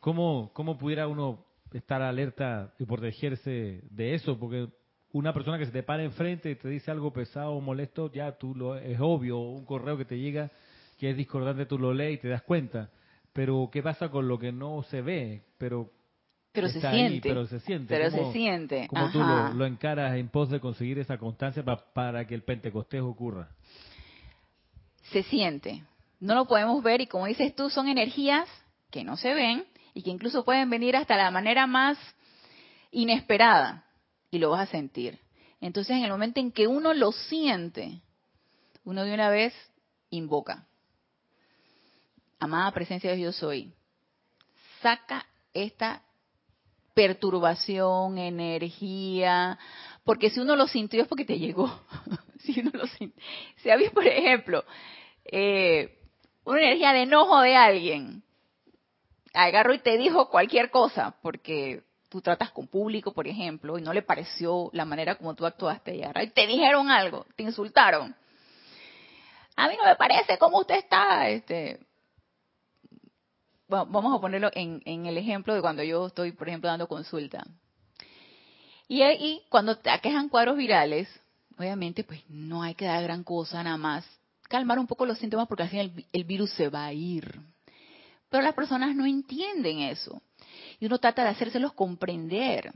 ¿Cómo, 0.00 0.50
cómo 0.54 0.78
pudiera 0.78 1.06
uno 1.06 1.44
estar 1.72 2.00
alerta 2.00 2.72
y 2.78 2.86
protegerse 2.86 3.82
de 3.90 4.14
eso? 4.14 4.38
Porque 4.38 4.68
una 5.12 5.34
persona 5.34 5.58
que 5.58 5.66
se 5.66 5.72
te 5.72 5.82
para 5.82 6.02
enfrente 6.02 6.50
y 6.50 6.54
te 6.54 6.68
dice 6.68 6.90
algo 6.90 7.12
pesado 7.12 7.52
o 7.52 7.60
molesto, 7.60 8.10
ya 8.10 8.38
tú 8.38 8.54
lo 8.54 8.76
es 8.76 8.98
obvio, 9.00 9.38
un 9.38 9.66
correo 9.66 9.98
que 9.98 10.06
te 10.06 10.18
llega 10.18 10.50
que 10.98 11.10
es 11.10 11.16
discordante, 11.16 11.66
tú 11.66 11.78
lo 11.78 11.92
lees 11.92 12.14
y 12.14 12.22
te 12.22 12.28
das 12.28 12.42
cuenta. 12.42 12.90
Pero 13.32 13.68
¿qué 13.72 13.82
pasa 13.82 14.08
con 14.08 14.28
lo 14.28 14.38
que 14.38 14.52
no 14.52 14.82
se 14.84 15.02
ve? 15.02 15.42
Pero 15.58 15.90
pero 16.52 16.68
se 16.68 16.80
siente. 16.80 17.28
pero 17.28 17.46
se 17.46 17.60
siente. 17.60 17.94
Pero 17.94 18.10
se 18.10 18.32
siente. 18.32 18.86
¿Cómo 18.88 19.10
tú 19.10 19.18
lo, 19.18 19.64
encaras 19.64 20.16
en 20.16 20.28
pos 20.28 20.50
de 20.50 20.60
conseguir 20.60 20.98
esa 20.98 21.16
constancia 21.18 21.64
para 21.64 22.26
que 22.26 22.34
el 22.34 22.42
Pentecostés 22.42 23.00
ocurra? 23.00 23.48
Se 25.10 25.22
siente. 25.22 25.82
No 26.20 26.34
lo 26.34 26.44
podemos 26.44 26.82
ver 26.82 27.00
y 27.00 27.06
como 27.06 27.26
dices 27.26 27.54
tú, 27.56 27.70
son 27.70 27.88
energías 27.88 28.48
que 28.90 29.02
no 29.02 29.16
se 29.16 29.32
ven 29.34 29.64
y 29.94 30.02
que 30.02 30.10
incluso 30.10 30.44
pueden 30.44 30.68
venir 30.70 30.94
hasta 30.94 31.16
la 31.16 31.30
manera 31.30 31.66
más 31.66 31.98
inesperada 32.90 33.84
y 34.30 34.38
lo 34.38 34.50
vas 34.50 34.68
a 34.68 34.70
sentir. 34.70 35.18
Entonces, 35.60 35.96
en 35.96 36.04
el 36.04 36.10
momento 36.10 36.38
en 36.40 36.52
que 36.52 36.66
uno 36.66 36.92
lo 36.92 37.12
siente, 37.12 38.00
uno 38.84 39.04
de 39.04 39.14
una 39.14 39.30
vez 39.30 39.54
invoca. 40.10 40.66
Amada 42.38 42.70
presencia 42.72 43.10
de 43.10 43.16
Dios 43.16 43.36
soy. 43.36 43.72
Saca 44.80 45.26
esta 45.54 46.02
perturbación, 46.94 48.18
energía, 48.18 49.58
porque 50.04 50.30
si 50.30 50.40
uno 50.40 50.56
lo 50.56 50.66
sintió 50.66 51.02
es 51.02 51.08
porque 51.08 51.24
te 51.24 51.38
llegó. 51.38 51.72
si 52.40 52.60
uno 52.60 52.70
lo 52.74 52.86
sintió. 52.86 53.22
Si 53.56 53.70
había, 53.70 53.90
por 53.90 54.06
ejemplo, 54.06 54.64
eh, 55.24 55.98
una 56.44 56.60
energía 56.60 56.92
de 56.92 57.02
enojo 57.02 57.40
de 57.40 57.56
alguien, 57.56 58.22
agarró 59.32 59.74
y 59.74 59.78
te 59.78 59.96
dijo 59.96 60.28
cualquier 60.28 60.70
cosa, 60.70 61.16
porque 61.22 61.84
tú 62.08 62.20
tratas 62.20 62.50
con 62.50 62.66
público, 62.66 63.12
por 63.12 63.26
ejemplo, 63.26 63.78
y 63.78 63.82
no 63.82 63.92
le 63.92 64.02
pareció 64.02 64.68
la 64.72 64.84
manera 64.84 65.14
como 65.14 65.34
tú 65.34 65.46
actuaste, 65.46 65.96
y 65.96 66.26
te 66.30 66.46
dijeron 66.46 66.90
algo, 66.90 67.26
te 67.36 67.42
insultaron. 67.42 68.14
A 69.56 69.68
mí 69.68 69.76
no 69.76 69.84
me 69.84 69.96
parece 69.96 70.38
cómo 70.38 70.58
usted 70.60 70.76
está, 70.76 71.28
este, 71.28 71.80
vamos 73.72 74.16
a 74.16 74.20
ponerlo 74.20 74.50
en, 74.54 75.06
el 75.06 75.18
ejemplo 75.18 75.54
de 75.54 75.60
cuando 75.60 75.82
yo 75.82 76.06
estoy, 76.06 76.32
por 76.32 76.48
ejemplo, 76.48 76.68
dando 76.68 76.88
consulta. 76.88 77.44
Y 78.88 79.02
ahí, 79.02 79.42
cuando 79.48 79.76
te 79.78 79.90
aquejan 79.90 80.28
cuadros 80.28 80.56
virales, 80.56 81.08
obviamente, 81.58 82.04
pues 82.04 82.22
no 82.28 82.62
hay 82.62 82.74
que 82.74 82.84
dar 82.84 83.02
gran 83.02 83.24
cosa, 83.24 83.62
nada 83.62 83.76
más 83.76 84.06
calmar 84.52 84.78
un 84.78 84.86
poco 84.86 85.06
los 85.06 85.18
síntomas 85.18 85.48
porque 85.48 85.62
al 85.62 85.70
final 85.70 85.92
el 86.12 86.24
virus 86.24 86.50
se 86.50 86.68
va 86.68 86.84
a 86.84 86.92
ir. 86.92 87.40
Pero 88.28 88.44
las 88.44 88.54
personas 88.54 88.94
no 88.94 89.06
entienden 89.06 89.78
eso 89.80 90.20
y 90.78 90.84
uno 90.84 90.98
trata 90.98 91.24
de 91.24 91.30
hacérselos 91.30 91.72
comprender. 91.72 92.70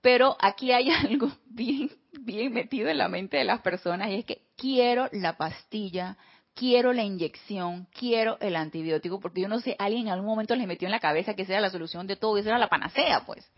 Pero 0.00 0.36
aquí 0.40 0.70
hay 0.70 0.90
algo 1.06 1.32
bien, 1.46 1.90
bien 2.20 2.52
metido 2.52 2.88
en 2.88 2.98
la 2.98 3.08
mente 3.08 3.38
de 3.38 3.44
las 3.44 3.60
personas 3.60 4.10
y 4.10 4.20
es 4.20 4.24
que 4.24 4.42
quiero 4.56 5.08
la 5.10 5.36
pastilla, 5.36 6.16
quiero 6.58 6.92
la 6.92 7.04
inyección, 7.04 7.86
quiero 7.96 8.36
el 8.40 8.56
antibiótico, 8.56 9.20
porque 9.20 9.42
yo 9.42 9.48
no 9.48 9.60
sé, 9.60 9.76
alguien 9.78 10.06
en 10.06 10.12
algún 10.12 10.28
momento 10.28 10.56
les 10.56 10.66
metió 10.66 10.86
en 10.86 10.92
la 10.92 11.00
cabeza 11.00 11.34
que 11.34 11.42
esa 11.42 11.52
era 11.52 11.60
la 11.60 11.70
solución 11.70 12.06
de 12.06 12.16
todo, 12.16 12.36
esa 12.36 12.48
era 12.50 12.58
la 12.58 12.68
panacea, 12.68 13.24
pues. 13.24 13.48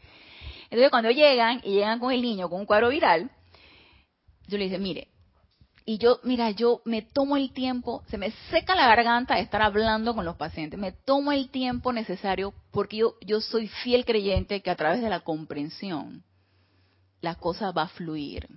Entonces 0.65 0.91
cuando 0.91 1.11
llegan 1.11 1.61
y 1.65 1.73
llegan 1.73 1.99
con 1.99 2.13
el 2.13 2.21
niño 2.21 2.49
con 2.49 2.61
un 2.61 2.67
cuadro 2.67 2.91
viral, 2.91 3.31
yo 4.47 4.59
le 4.59 4.69
digo, 4.69 4.79
mire, 4.79 5.09
y 5.87 5.99
yo, 5.99 6.21
mira, 6.23 6.51
yo 6.51 6.83
me 6.85 7.03
tomo 7.03 7.37
el 7.37 7.53
tiempo, 7.53 8.05
se 8.09 8.19
me 8.19 8.31
seca 8.51 8.75
la 8.75 8.87
garganta 8.87 9.37
de 9.37 9.41
estar 9.41 9.63
hablando 9.63 10.15
con 10.15 10.25
los 10.25 10.37
pacientes, 10.37 10.79
me 10.79 10.93
tomo 10.93 11.33
el 11.33 11.49
tiempo 11.51 11.93
necesario 11.93 12.53
porque 12.71 12.99
yo, 12.99 13.15
yo 13.23 13.41
soy 13.41 13.69
fiel 13.69 14.05
creyente 14.05 14.61
que 14.61 14.71
a 14.71 14.77
través 14.77 15.01
de 15.01 15.09
la 15.09 15.21
comprensión 15.21 16.23
la 17.23 17.35
cosa 17.35 17.73
va 17.73 17.83
a 17.83 17.89
fluir. 17.89 18.49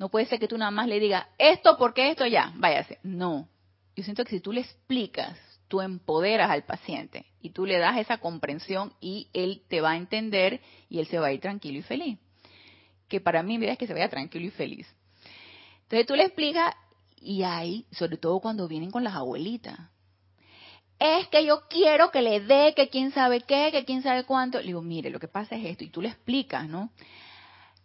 No 0.00 0.08
puede 0.08 0.24
ser 0.24 0.40
que 0.40 0.48
tú 0.48 0.56
nada 0.56 0.70
más 0.70 0.88
le 0.88 0.98
digas, 0.98 1.26
esto 1.36 1.76
porque 1.76 2.10
esto 2.10 2.26
ya, 2.26 2.54
váyase. 2.56 2.98
No. 3.02 3.50
Yo 3.94 4.02
siento 4.02 4.24
que 4.24 4.30
si 4.30 4.40
tú 4.40 4.50
le 4.50 4.62
explicas, 4.62 5.36
tú 5.68 5.82
empoderas 5.82 6.50
al 6.50 6.64
paciente 6.64 7.26
y 7.42 7.50
tú 7.50 7.66
le 7.66 7.76
das 7.76 7.98
esa 7.98 8.16
comprensión 8.16 8.94
y 8.98 9.28
él 9.34 9.62
te 9.68 9.82
va 9.82 9.90
a 9.90 9.96
entender 9.98 10.62
y 10.88 11.00
él 11.00 11.06
se 11.06 11.18
va 11.18 11.26
a 11.26 11.32
ir 11.34 11.40
tranquilo 11.40 11.78
y 11.78 11.82
feliz. 11.82 12.18
Que 13.08 13.20
para 13.20 13.42
mí 13.42 13.58
mi 13.58 13.64
idea 13.64 13.74
es 13.74 13.78
que 13.78 13.86
se 13.86 13.92
vaya 13.92 14.08
tranquilo 14.08 14.46
y 14.46 14.50
feliz. 14.50 14.86
Entonces 15.82 16.06
tú 16.06 16.16
le 16.16 16.24
explicas 16.24 16.74
y 17.20 17.42
hay, 17.42 17.84
sobre 17.92 18.16
todo 18.16 18.40
cuando 18.40 18.66
vienen 18.68 18.90
con 18.90 19.04
las 19.04 19.16
abuelitas, 19.16 19.78
es 20.98 21.28
que 21.28 21.44
yo 21.44 21.68
quiero 21.68 22.10
que 22.10 22.22
le 22.22 22.40
dé, 22.40 22.72
que 22.74 22.88
quién 22.88 23.12
sabe 23.12 23.42
qué, 23.42 23.68
que 23.70 23.84
quién 23.84 24.02
sabe 24.02 24.24
cuánto. 24.24 24.60
Le 24.60 24.68
digo, 24.68 24.80
mire, 24.80 25.10
lo 25.10 25.20
que 25.20 25.28
pasa 25.28 25.56
es 25.56 25.66
esto, 25.66 25.84
y 25.84 25.90
tú 25.90 26.00
le 26.00 26.08
explicas, 26.08 26.66
¿no? 26.66 26.90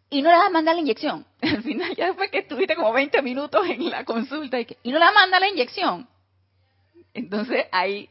Y 0.09 0.21
no 0.21 0.29
le 0.29 0.37
vas 0.37 0.47
a 0.47 0.51
mandar 0.51 0.75
la 0.75 0.81
inyección. 0.81 1.25
Al 1.41 1.63
final, 1.63 1.95
ya 1.95 2.07
después 2.07 2.31
que 2.31 2.39
estuviste 2.39 2.75
como 2.75 2.93
20 2.93 3.21
minutos 3.21 3.67
en 3.67 3.89
la 3.89 4.05
consulta, 4.05 4.59
y, 4.59 4.67
y 4.83 4.91
no 4.91 4.99
le 4.99 5.05
vas 5.05 5.15
a 5.15 5.19
mandar 5.21 5.41
la 5.41 5.49
inyección. 5.49 6.07
Entonces, 7.13 7.65
hay 7.71 8.09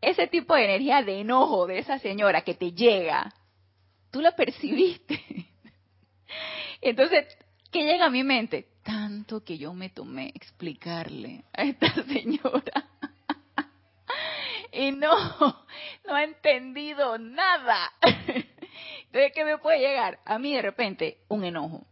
ese 0.00 0.26
tipo 0.26 0.54
de 0.54 0.64
energía 0.64 1.02
de 1.02 1.20
enojo 1.20 1.66
de 1.66 1.78
esa 1.78 1.98
señora 1.98 2.42
que 2.42 2.54
te 2.54 2.72
llega, 2.72 3.34
tú 4.10 4.20
la 4.20 4.34
percibiste. 4.34 5.20
Entonces, 6.80 7.26
¿qué 7.70 7.84
llega 7.84 8.06
a 8.06 8.10
mi 8.10 8.24
mente? 8.24 8.70
tanto 8.82 9.44
que 9.44 9.58
yo 9.58 9.72
me 9.72 9.90
tomé 9.90 10.32
explicarle 10.34 11.44
a 11.52 11.62
esta 11.62 11.92
señora. 12.06 12.88
y 14.72 14.92
no, 14.92 15.66
no 16.06 16.14
ha 16.14 16.24
entendido 16.24 17.18
nada. 17.18 17.92
Entonces, 19.06 19.32
¿qué 19.34 19.44
me 19.44 19.58
puede 19.58 19.80
llegar? 19.80 20.20
A 20.24 20.38
mí 20.38 20.54
de 20.54 20.62
repente 20.62 21.18
un 21.28 21.44
enojo. 21.44 21.86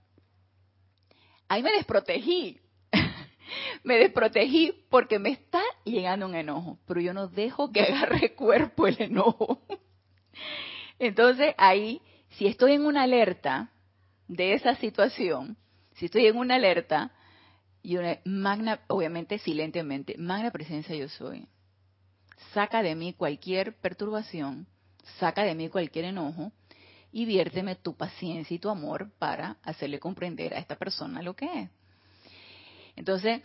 Ahí 1.48 1.62
me 1.62 1.72
desprotegí. 1.72 2.60
me 3.82 3.96
desprotegí 3.96 4.86
porque 4.90 5.18
me 5.18 5.30
está 5.30 5.62
llegando 5.84 6.26
un 6.26 6.34
enojo, 6.34 6.78
pero 6.86 7.00
yo 7.00 7.12
no 7.12 7.28
dejo 7.28 7.72
que 7.72 7.82
agarre 7.82 8.34
cuerpo 8.34 8.86
el 8.86 9.00
enojo. 9.02 9.62
Entonces 10.98 11.54
ahí, 11.58 12.02
si 12.30 12.46
estoy 12.46 12.72
en 12.72 12.84
una 12.84 13.02
alerta 13.02 13.70
de 14.26 14.52
esa 14.52 14.74
situación, 14.76 15.56
si 15.94 16.06
estoy 16.06 16.26
en 16.26 16.36
una 16.36 16.56
alerta 16.56 17.12
y 17.82 17.96
una 17.96 18.18
magna, 18.24 18.80
obviamente 18.88 19.38
silentemente, 19.38 20.16
magna 20.18 20.50
presencia 20.50 20.94
yo 20.94 21.08
soy, 21.08 21.48
saca 22.52 22.82
de 22.82 22.94
mí 22.94 23.14
cualquier 23.14 23.76
perturbación, 23.76 24.66
saca 25.18 25.44
de 25.44 25.54
mí 25.54 25.68
cualquier 25.68 26.06
enojo 26.06 26.52
y 27.12 27.24
viérteme 27.24 27.76
tu 27.76 27.96
paciencia 27.96 28.54
y 28.54 28.58
tu 28.58 28.70
amor 28.70 29.10
para 29.18 29.56
hacerle 29.62 29.98
comprender 29.98 30.54
a 30.54 30.58
esta 30.58 30.76
persona 30.76 31.22
lo 31.22 31.34
que 31.34 31.46
es. 31.46 31.70
Entonces, 32.96 33.42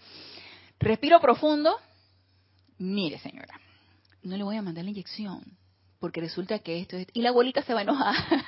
respiro 0.80 1.20
profundo. 1.20 1.76
Mire, 2.78 3.20
señora, 3.20 3.60
no 4.24 4.36
le 4.36 4.44
voy 4.44 4.58
a 4.58 4.62
mandar 4.62 4.84
la 4.84 4.92
inyección 4.92 5.44
porque 6.00 6.22
resulta 6.22 6.60
que 6.60 6.80
esto 6.80 6.98
es... 6.98 7.08
Y 7.14 7.22
la 7.22 7.30
abuelita 7.30 7.62
se 7.64 7.74
va 7.74 7.84
enojada. 7.84 8.14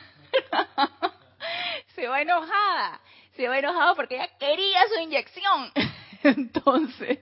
se 1.96 2.08
va 2.08 2.22
enojada 2.22 3.02
se 3.36 3.48
va 3.48 3.60
enojado 3.60 3.96
porque 3.96 4.16
ella 4.16 4.30
quería 4.40 4.80
su 4.94 5.02
inyección. 5.02 5.72
Entonces, 6.24 7.20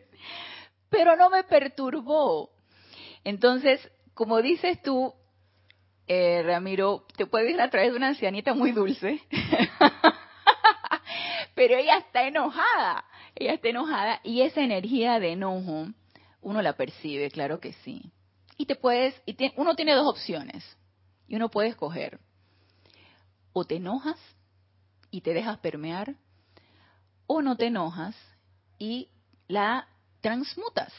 pero 0.89 1.15
no 1.15 1.29
me 1.29 1.43
perturbó. 1.43 2.51
Entonces, 3.23 3.89
como 4.13 4.41
dices 4.41 4.81
tú, 4.81 5.13
eh, 6.07 6.43
Ramiro, 6.43 7.05
te 7.15 7.25
puedes 7.25 7.53
ir 7.53 7.61
a 7.61 7.69
través 7.69 7.91
de 7.91 7.97
una 7.97 8.09
ancianita 8.09 8.53
muy 8.53 8.71
dulce, 8.71 9.21
pero 11.55 11.75
ella 11.75 11.97
está 11.97 12.27
enojada, 12.27 13.05
ella 13.35 13.53
está 13.53 13.69
enojada 13.69 14.19
y 14.23 14.41
esa 14.41 14.61
energía 14.61 15.19
de 15.19 15.33
enojo 15.33 15.87
uno 16.41 16.61
la 16.61 16.73
percibe, 16.73 17.31
claro 17.31 17.59
que 17.59 17.73
sí. 17.73 18.11
Y 18.57 18.65
te 18.65 18.75
puedes, 18.75 19.19
y 19.25 19.35
uno 19.55 19.75
tiene 19.75 19.93
dos 19.93 20.07
opciones 20.07 20.63
y 21.27 21.35
uno 21.35 21.49
puede 21.49 21.69
escoger. 21.69 22.19
O 23.53 23.65
te 23.65 23.77
enojas 23.77 24.17
y 25.09 25.21
te 25.21 25.33
dejas 25.33 25.59
permear, 25.59 26.15
o 27.27 27.41
no 27.41 27.55
te 27.55 27.67
enojas 27.67 28.15
y 28.77 29.09
la 29.47 29.87
transmutas. 30.21 30.91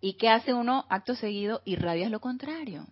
¿Y 0.00 0.14
qué 0.14 0.28
hace 0.28 0.54
uno 0.54 0.86
acto 0.88 1.14
seguido? 1.14 1.62
Irradias 1.64 2.10
lo 2.10 2.20
contrario. 2.20 2.86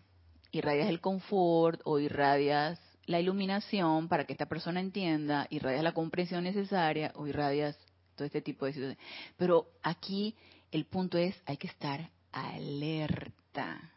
Irradias 0.54 0.88
el 0.88 1.00
confort 1.00 1.80
o 1.84 1.98
irradias 1.98 2.78
la 3.06 3.20
iluminación 3.20 4.08
para 4.08 4.24
que 4.24 4.32
esta 4.32 4.46
persona 4.46 4.80
entienda, 4.80 5.46
irradias 5.50 5.82
la 5.82 5.92
comprensión 5.92 6.44
necesaria 6.44 7.12
o 7.16 7.26
irradias 7.26 7.76
todo 8.14 8.24
este 8.24 8.40
tipo 8.40 8.64
de 8.64 8.72
situaciones. 8.72 9.04
Pero 9.36 9.66
aquí 9.82 10.34
el 10.70 10.86
punto 10.86 11.18
es, 11.18 11.34
hay 11.46 11.56
que 11.56 11.66
estar 11.66 12.08
alerta 12.32 13.90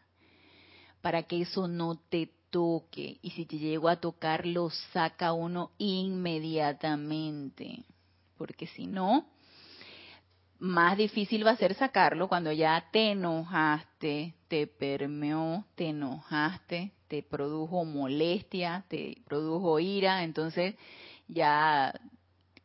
para 1.00 1.22
que 1.22 1.42
eso 1.42 1.68
no 1.68 1.96
te 2.08 2.30
toque. 2.50 3.18
Y 3.22 3.30
si 3.30 3.46
te 3.46 3.58
llegó 3.58 3.88
a 3.88 4.00
tocar, 4.00 4.46
lo 4.46 4.70
saca 4.92 5.32
uno 5.32 5.70
inmediatamente. 5.78 7.84
Porque 8.36 8.66
si 8.66 8.86
no, 8.86 9.26
más 10.58 10.96
difícil 10.96 11.46
va 11.46 11.52
a 11.52 11.56
ser 11.56 11.74
sacarlo 11.74 12.28
cuando 12.28 12.52
ya 12.52 12.88
te 12.90 13.12
enojaste, 13.12 14.34
te 14.48 14.66
permeó, 14.66 15.64
te 15.74 15.90
enojaste, 15.90 16.92
te 17.06 17.22
produjo 17.22 17.84
molestia, 17.84 18.84
te 18.88 19.18
produjo 19.26 19.78
ira, 19.78 20.24
entonces 20.24 20.74
ya 21.28 21.92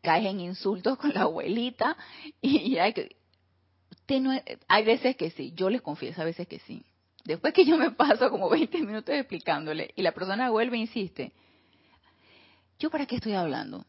caes 0.01 0.25
en 0.25 0.39
insultos 0.39 0.97
con 0.97 1.13
la 1.13 1.21
abuelita 1.21 1.95
y 2.41 2.71
ya 2.71 2.87
usted 3.91 4.19
no, 4.19 4.31
hay 4.67 4.83
veces 4.83 5.15
que 5.15 5.29
sí, 5.31 5.53
yo 5.55 5.69
les 5.69 5.81
confieso 5.81 6.21
a 6.21 6.25
veces 6.25 6.47
que 6.47 6.59
sí. 6.59 6.83
Después 7.23 7.53
que 7.53 7.63
yo 7.63 7.77
me 7.77 7.91
paso 7.91 8.29
como 8.29 8.49
20 8.49 8.81
minutos 8.81 9.15
explicándole 9.15 9.93
y 9.95 10.01
la 10.01 10.11
persona 10.11 10.49
vuelve 10.49 10.77
e 10.77 10.81
insiste, 10.81 11.31
¿yo 12.79 12.89
para 12.89 13.05
qué 13.05 13.15
estoy 13.15 13.33
hablando? 13.33 13.85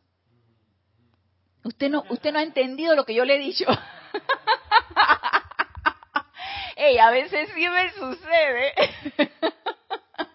Usted 1.64 1.90
no, 1.90 2.04
usted 2.10 2.30
no 2.30 2.38
ha 2.38 2.42
entendido 2.42 2.94
lo 2.94 3.04
que 3.04 3.14
yo 3.14 3.24
le 3.24 3.36
he 3.36 3.38
dicho. 3.38 3.64
Ey, 6.76 6.98
a 6.98 7.10
veces 7.10 7.48
sí 7.54 7.66
me 7.68 7.92
sucede. 7.92 8.72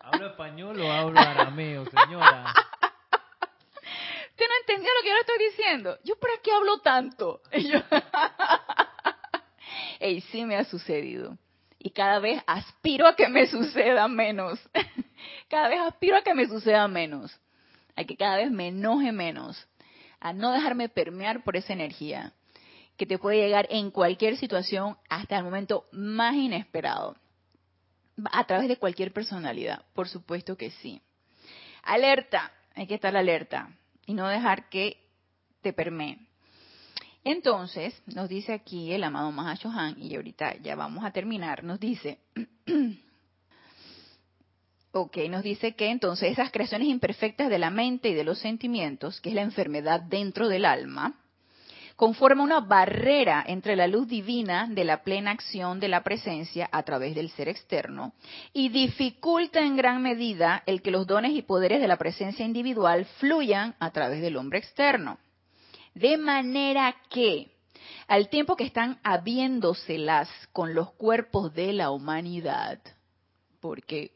¿Hablo 0.01 0.27
español 0.27 0.79
o 0.81 0.91
hablo 0.91 1.19
arameo, 1.19 1.85
señora? 1.85 2.53
Usted 4.29 4.45
no 4.47 4.53
entendió 4.61 4.89
lo 4.97 5.03
que 5.03 5.09
yo 5.09 5.13
le 5.13 5.19
estoy 5.19 5.37
diciendo. 5.49 5.99
¿Yo 6.03 6.15
para 6.17 6.33
qué 6.41 6.51
hablo 6.51 6.79
tanto? 6.79 7.41
Ey, 9.99 10.21
sí 10.21 10.45
me 10.45 10.55
ha 10.55 10.63
sucedido. 10.63 11.37
Y 11.77 11.91
cada 11.91 12.19
vez 12.19 12.41
aspiro 12.47 13.05
a 13.07 13.15
que 13.15 13.27
me 13.27 13.45
suceda 13.47 14.07
menos. 14.07 14.59
cada 15.49 15.67
vez 15.69 15.81
aspiro 15.81 16.17
a 16.17 16.21
que 16.21 16.33
me 16.33 16.47
suceda 16.47 16.87
menos. 16.87 17.37
A 17.95 18.05
que 18.05 18.15
cada 18.15 18.37
vez 18.37 18.49
me 18.49 18.69
enoje 18.69 19.11
menos 19.11 19.67
a 20.19 20.33
no 20.33 20.51
dejarme 20.51 20.89
permear 20.89 21.43
por 21.43 21.55
esa 21.55 21.73
energía 21.73 22.33
que 22.99 23.05
te 23.05 23.17
puede 23.17 23.37
llegar 23.37 23.65
en 23.71 23.91
cualquier 23.91 24.35
situación 24.35 24.97
hasta 25.07 25.37
el 25.37 25.45
momento 25.45 25.85
más 25.93 26.35
inesperado. 26.35 27.15
A 28.33 28.43
través 28.43 28.67
de 28.67 28.75
cualquier 28.75 29.13
personalidad, 29.13 29.85
por 29.93 30.09
supuesto 30.09 30.57
que 30.57 30.69
sí. 30.69 31.01
Alerta, 31.83 32.51
hay 32.75 32.87
que 32.87 32.95
estar 32.95 33.15
alerta 33.15 33.69
y 34.05 34.13
no 34.13 34.27
dejar 34.27 34.67
que 34.67 34.97
te 35.61 35.71
permee. 35.71 36.19
Entonces, 37.23 37.99
nos 38.05 38.27
dice 38.27 38.51
aquí 38.51 38.91
el 38.91 39.05
amado 39.05 39.31
Mahashohan, 39.31 39.95
y 40.01 40.13
ahorita 40.15 40.57
ya 40.57 40.75
vamos 40.75 41.05
a 41.05 41.11
terminar, 41.11 41.63
nos 41.63 41.79
dice, 41.79 42.19
Ok, 44.91 45.17
nos 45.29 45.43
dice 45.43 45.75
que 45.75 45.89
entonces 45.89 46.31
esas 46.31 46.51
creaciones 46.51 46.87
imperfectas 46.87 47.49
de 47.49 47.59
la 47.59 47.69
mente 47.69 48.09
y 48.09 48.13
de 48.15 48.23
los 48.23 48.39
sentimientos, 48.39 49.21
que 49.21 49.29
es 49.29 49.35
la 49.35 49.43
enfermedad 49.43 50.01
dentro 50.01 50.49
del 50.49 50.65
alma, 50.65 51.15
conforma 51.99 52.43
una 52.43 52.61
barrera 52.61 53.43
entre 53.45 53.75
la 53.75 53.85
luz 53.85 54.07
divina 54.07 54.69
de 54.71 54.85
la 54.85 55.03
plena 55.03 55.31
acción 55.31 55.81
de 55.81 55.89
la 55.89 56.01
presencia 56.01 56.69
a 56.71 56.83
través 56.83 57.13
del 57.13 57.29
ser 57.31 57.49
externo 57.49 58.13
y 58.53 58.69
dificulta 58.69 59.59
en 59.59 59.75
gran 59.75 60.01
medida 60.01 60.63
el 60.65 60.81
que 60.81 60.91
los 60.91 61.05
dones 61.05 61.33
y 61.33 61.41
poderes 61.41 61.81
de 61.81 61.89
la 61.89 61.97
presencia 61.97 62.45
individual 62.45 63.03
fluyan 63.19 63.75
a 63.79 63.91
través 63.91 64.21
del 64.21 64.37
hombre 64.37 64.59
externo. 64.59 65.17
De 65.93 66.17
manera 66.17 66.95
que, 67.09 67.51
al 68.07 68.29
tiempo 68.29 68.55
que 68.55 68.63
están 68.63 68.97
habiéndoselas 69.03 70.29
con 70.53 70.73
los 70.73 70.93
cuerpos 70.93 71.53
de 71.53 71.73
la 71.73 71.91
humanidad, 71.91 72.79
porque 73.59 74.13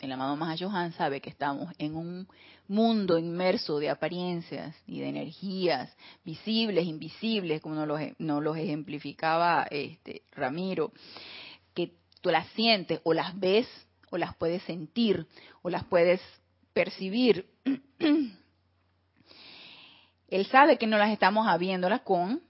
el 0.00 0.12
amado 0.12 0.36
Mahayohan 0.36 0.92
sabe 0.92 1.20
que 1.20 1.30
estamos 1.30 1.72
en 1.78 1.96
un 1.96 2.28
mundo 2.68 3.18
inmerso 3.18 3.78
de 3.78 3.88
apariencias 3.88 4.76
y 4.86 5.00
de 5.00 5.08
energías 5.08 5.94
visibles, 6.24 6.86
invisibles, 6.86 7.62
como 7.62 7.76
nos 7.76 7.88
los, 7.88 8.00
nos 8.18 8.42
los 8.42 8.56
ejemplificaba 8.56 9.66
este 9.70 10.22
Ramiro, 10.32 10.92
que 11.74 11.94
tú 12.20 12.30
las 12.30 12.46
sientes 12.48 13.00
o 13.04 13.14
las 13.14 13.38
ves 13.38 13.68
o 14.10 14.18
las 14.18 14.34
puedes 14.36 14.62
sentir 14.64 15.26
o 15.62 15.70
las 15.70 15.84
puedes 15.84 16.20
percibir. 16.72 17.48
Él 20.28 20.46
sabe 20.46 20.76
que 20.76 20.86
no 20.86 20.98
las 20.98 21.10
estamos 21.10 21.46
habiéndolas 21.46 22.02
con 22.02 22.42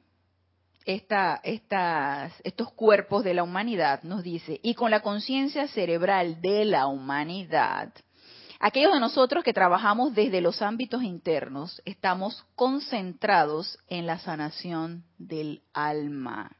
esta, 0.86 1.40
estos 1.42 2.72
cuerpos 2.72 3.24
de 3.24 3.34
la 3.34 3.42
humanidad, 3.42 4.02
nos 4.04 4.22
dice, 4.22 4.60
y 4.62 4.74
con 4.74 4.90
la 4.90 5.00
conciencia 5.00 5.66
cerebral 5.68 6.40
de 6.40 6.64
la 6.64 6.86
humanidad, 6.86 7.92
aquellos 8.60 8.94
de 8.94 9.00
nosotros 9.00 9.42
que 9.42 9.52
trabajamos 9.52 10.14
desde 10.14 10.40
los 10.40 10.62
ámbitos 10.62 11.02
internos, 11.02 11.82
estamos 11.84 12.46
concentrados 12.54 13.78
en 13.88 14.06
la 14.06 14.20
sanación 14.20 15.04
del 15.18 15.62
alma, 15.74 16.56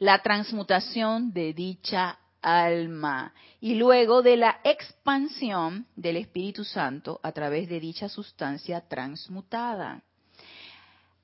la 0.00 0.20
transmutación 0.22 1.32
de 1.32 1.54
dicha 1.54 2.18
alma 2.42 3.32
y 3.60 3.76
luego 3.76 4.22
de 4.22 4.36
la 4.36 4.60
expansión 4.64 5.86
del 5.96 6.16
Espíritu 6.16 6.64
Santo 6.64 7.20
a 7.22 7.32
través 7.32 7.68
de 7.68 7.80
dicha 7.80 8.08
sustancia 8.08 8.82
transmutada 8.88 10.02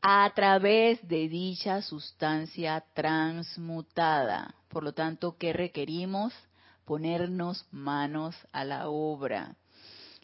a 0.03 0.29
través 0.35 1.07
de 1.07 1.29
dicha 1.29 1.81
sustancia 1.81 2.85
transmutada. 2.93 4.53
Por 4.69 4.83
lo 4.83 4.93
tanto, 4.93 5.37
¿qué 5.39 5.53
requerimos? 5.53 6.35
Ponernos 6.85 7.65
manos 7.71 8.35
a 8.51 8.65
la 8.65 8.89
obra, 8.89 9.55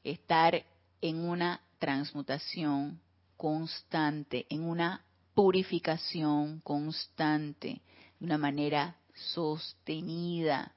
estar 0.03 0.65
en 1.01 1.21
una 1.25 1.61
transmutación 1.79 3.01
constante, 3.37 4.47
en 4.51 4.65
una 4.65 5.05
purificación 5.35 6.59
constante, 6.65 7.81
de 8.19 8.27
una 8.27 8.37
manera 8.37 8.97
sostenida. 9.15 10.73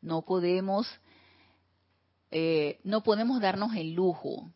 No 0.00 0.22
podemos, 0.22 0.86
eh, 2.30 2.78
no 2.84 3.02
podemos 3.02 3.40
darnos 3.40 3.74
el 3.74 3.94
lujo 3.94 4.48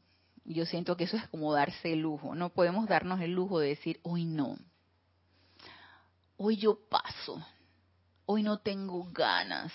yo 0.54 0.64
siento 0.64 0.96
que 0.96 1.04
eso 1.04 1.16
es 1.16 1.28
como 1.28 1.52
darse 1.52 1.92
el 1.92 2.00
lujo. 2.00 2.34
No 2.34 2.48
podemos 2.50 2.88
darnos 2.88 3.20
el 3.20 3.32
lujo 3.32 3.58
de 3.58 3.68
decir, 3.68 4.00
hoy 4.02 4.24
no. 4.24 4.56
Hoy 6.36 6.56
yo 6.56 6.78
paso. 6.88 7.44
Hoy 8.24 8.42
no 8.42 8.58
tengo 8.58 9.04
ganas. 9.12 9.72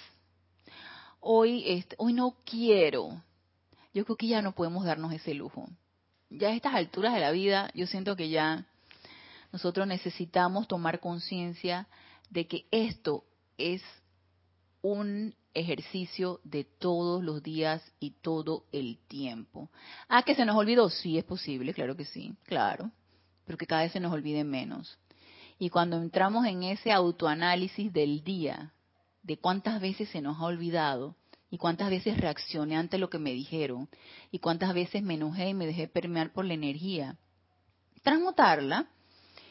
Hoy, 1.19 1.63
este, 1.67 1.95
hoy 1.99 2.13
no 2.13 2.37
quiero. 2.43 3.21
Yo 3.93 4.03
creo 4.03 4.17
que 4.17 4.27
ya 4.27 4.41
no 4.41 4.53
podemos 4.53 4.83
darnos 4.83 5.13
ese 5.13 5.33
lujo. 5.33 5.69
Ya 6.29 6.49
a 6.49 6.55
estas 6.55 6.73
alturas 6.73 7.13
de 7.13 7.19
la 7.19 7.31
vida, 7.31 7.69
yo 7.75 7.85
siento 7.85 8.15
que 8.15 8.29
ya 8.29 8.65
nosotros 9.51 9.85
necesitamos 9.85 10.67
tomar 10.67 10.99
conciencia 10.99 11.87
de 12.31 12.47
que 12.47 12.65
esto 12.71 13.23
es 13.59 13.83
un 14.81 15.35
ejercicio 15.53 16.39
de 16.43 16.63
todos 16.63 17.23
los 17.23 17.43
días 17.43 17.83
y 17.99 18.11
todo 18.21 18.65
el 18.71 18.97
tiempo. 19.07 19.69
Ah, 20.07 20.23
que 20.23 20.35
se 20.35 20.45
nos 20.45 20.55
olvidó, 20.55 20.89
sí 20.89 21.17
es 21.17 21.23
posible, 21.23 21.73
claro 21.73 21.95
que 21.95 22.05
sí, 22.05 22.33
claro, 22.45 22.91
pero 23.45 23.57
que 23.57 23.67
cada 23.67 23.83
vez 23.83 23.91
se 23.91 23.99
nos 23.99 24.13
olvide 24.13 24.43
menos. 24.43 24.97
Y 25.59 25.69
cuando 25.69 25.97
entramos 25.97 26.45
en 26.45 26.63
ese 26.63 26.91
autoanálisis 26.91 27.91
del 27.93 28.23
día, 28.23 28.73
de 29.21 29.37
cuántas 29.37 29.79
veces 29.79 30.09
se 30.09 30.21
nos 30.21 30.37
ha 30.39 30.45
olvidado 30.45 31.15
y 31.49 31.57
cuántas 31.57 31.89
veces 31.89 32.17
reaccioné 32.17 32.75
ante 32.75 32.97
lo 32.97 33.09
que 33.09 33.19
me 33.19 33.31
dijeron 33.31 33.87
y 34.31 34.39
cuántas 34.39 34.73
veces 34.73 35.03
me 35.03 35.13
enojé 35.13 35.49
y 35.49 35.53
me 35.53 35.65
dejé 35.65 35.87
permear 35.87 36.33
por 36.33 36.45
la 36.45 36.55
energía, 36.55 37.17
transmutarla 38.01 38.87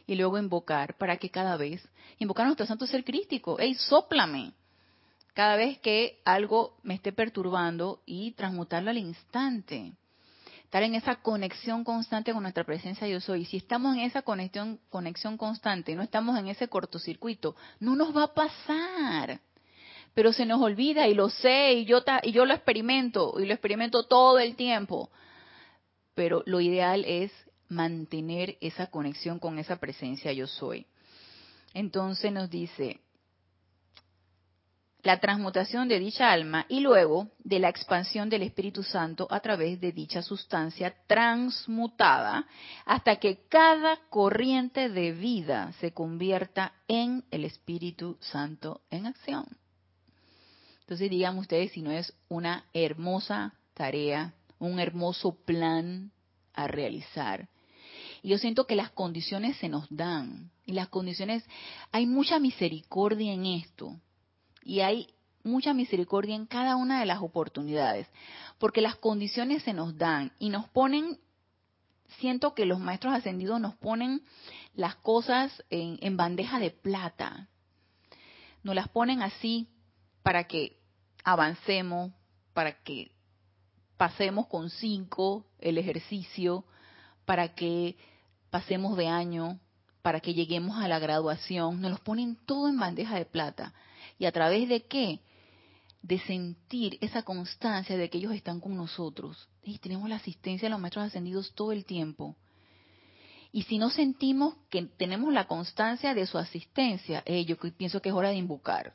y 0.07 0.17
luego 0.17 0.37
invocar 0.39 0.99
para 0.99 1.17
que 1.17 1.31
cada 1.31 1.57
vez, 1.57 1.83
invocar 2.19 2.45
a 2.45 2.49
nuestro 2.49 2.67
santo 2.67 2.87
ser 2.87 3.05
crístico, 3.05 3.59
¡ey, 3.59 3.75
sóplame! 3.75 4.53
Cada 5.35 5.57
vez 5.57 5.79
que 5.79 6.21
algo 6.25 6.77
me 6.83 6.95
esté 6.95 7.13
perturbando 7.13 8.03
y 8.07 8.33
transmutarlo 8.33 8.91
al 8.91 8.99
instante. 8.99 9.93
Estar 10.65 10.83
en 10.83 10.95
esa 10.95 11.17
conexión 11.17 11.85
constante 11.85 12.33
con 12.33 12.43
nuestra 12.43 12.65
presencia 12.65 13.07
yo 13.07 13.21
soy. 13.21 13.45
Si 13.45 13.59
estamos 13.59 13.95
en 13.95 14.01
esa 14.03 14.23
conexión, 14.23 14.81
conexión 14.89 15.37
constante, 15.37 15.95
no 15.95 16.03
estamos 16.03 16.39
en 16.39 16.49
ese 16.49 16.69
cortocircuito, 16.69 17.57
no 17.81 17.95
nos 17.95 18.17
va 18.17 18.25
a 18.25 18.35
pasar. 18.35 19.41
Pero 20.15 20.33
se 20.33 20.47
nos 20.47 20.61
olvida 20.61 21.09
y 21.09 21.15
lo 21.15 21.31
sé 21.31 21.73
y 21.75 21.85
yo, 21.85 22.03
y 22.23 22.33
yo 22.33 22.45
lo 22.45 22.55
experimento 22.55 23.35
y 23.39 23.47
lo 23.47 23.55
experimento 23.55 24.05
todo 24.05 24.39
el 24.39 24.57
tiempo. 24.57 25.11
Pero 26.15 26.43
lo 26.47 26.61
ideal 26.61 27.05
es 27.07 27.33
mantener 27.69 28.59
esa 28.61 28.89
conexión 28.89 29.39
con 29.39 29.59
esa 29.59 29.77
presencia 29.77 30.33
yo 30.33 30.47
soy. 30.47 30.87
Entonces 31.75 32.33
nos 32.33 32.51
dice, 32.51 33.01
la 35.03 35.19
transmutación 35.19 35.89
de 35.89 35.99
dicha 35.99 36.31
alma 36.31 36.67
y 36.69 36.81
luego 36.81 37.29
de 37.39 37.59
la 37.59 37.69
expansión 37.69 38.29
del 38.29 38.43
Espíritu 38.43 38.83
Santo 38.83 39.27
a 39.31 39.41
través 39.41 39.81
de 39.81 39.93
dicha 39.93 40.23
sustancia 40.23 40.95
transmutada 41.07 42.47
hasta 42.85 43.17
que 43.17 43.47
cada 43.49 43.99
corriente 44.11 44.89
de 44.89 45.13
vida 45.13 45.73
se 45.81 45.93
convierta 45.93 46.73
en 46.87 47.25
el 47.31 47.45
Espíritu 47.45 48.17
Santo 48.21 48.83
en 48.91 49.07
acción. 49.07 49.47
Entonces 50.81 51.11
digan 51.11 51.39
ustedes 51.39 51.73
si 51.73 51.83
no 51.83 51.91
es 51.91 52.15
una 52.29 52.65
hermosa 52.73 53.55
tarea 53.75 54.35
un 54.63 54.79
hermoso 54.79 55.35
plan 55.45 56.13
a 56.55 56.69
realizar. 56.69 57.49
Y 58.23 58.29
yo 58.29 58.39
siento 58.39 58.67
que 58.67 58.77
las 58.77 58.91
condiciones 58.91 59.57
se 59.57 59.69
nos 59.69 59.87
dan. 59.91 60.51
Y 60.65 60.73
las 60.73 60.89
condiciones, 60.89 61.45
hay 61.91 62.07
mucha 62.07 62.39
misericordia 62.39 63.33
en 63.33 63.47
esto. 63.47 63.97
Y 64.65 64.81
hay 64.81 65.09
mucha 65.45 65.75
misericordia 65.75 66.35
en 66.35 66.47
cada 66.47 66.77
una 66.77 67.01
de 67.01 67.07
las 67.07 67.21
oportunidades. 67.21 68.07
Porque 68.59 68.81
las 68.81 68.97
condiciones 68.97 69.63
se 69.63 69.73
nos 69.73 69.97
dan 69.97 70.33
y 70.39 70.51
nos 70.51 70.69
ponen, 70.69 71.19
siento 72.19 72.55
que 72.55 72.67
los 72.67 72.79
maestros 72.79 73.15
ascendidos 73.15 73.61
nos 73.61 73.75
ponen 73.75 74.23
las 74.75 74.97
cosas 74.97 75.63
en, 75.71 76.17
bandeja 76.17 76.59
de 76.59 76.71
plata. 76.71 77.49
Nos 78.63 78.75
las 78.75 78.89
ponen 78.89 79.23
así 79.23 79.69
para 80.23 80.45
que 80.45 80.79
avancemos, 81.25 82.13
para 82.55 82.83
que 82.83 83.11
pasemos 83.97 84.47
con 84.47 84.71
cinco 84.71 85.47
el 85.59 85.79
ejercicio, 85.79 86.65
para 87.25 87.55
que 87.55 87.97
pasemos 88.51 88.97
de 88.97 89.09
año, 89.09 89.59
para 90.03 90.21
que 90.21 90.35
lleguemos 90.35 90.77
a 90.79 90.89
la 90.89 90.99
graduación, 90.99 91.81
nos 91.81 91.91
los 91.93 92.01
ponen 92.01 92.37
todo 92.47 92.69
en 92.69 92.79
bandeja 92.79 93.17
de 93.17 93.25
plata. 93.25 93.73
¿Y 94.19 94.27
a 94.27 94.33
través 94.33 94.69
de 94.69 94.83
qué? 94.83 95.21
De 96.03 96.19
sentir 96.21 96.99
esa 97.01 97.23
constancia 97.23 97.97
de 97.97 98.11
que 98.11 98.19
ellos 98.19 98.35
están 98.35 98.61
con 98.61 98.77
nosotros. 98.77 99.49
Y 99.63 99.79
tenemos 99.79 100.09
la 100.09 100.17
asistencia 100.17 100.67
de 100.67 100.71
los 100.71 100.81
maestros 100.81 101.07
ascendidos 101.07 101.53
todo 101.55 101.73
el 101.73 101.85
tiempo. 101.85 102.37
Y 103.53 103.63
si 103.65 103.79
no 103.79 103.91
sentimos 103.91 104.55
que 104.71 104.83
tenemos 104.83 105.33
la 105.33 105.47
constancia 105.47 106.15
de 106.15 106.27
su 106.27 106.39
asistencia, 106.39 107.23
eh, 107.27 107.45
yo 107.45 107.57
pienso 107.77 108.01
que 108.01 108.09
es 108.09 108.15
hora 108.15 108.31
de 108.31 108.37
invocar. 108.37 108.95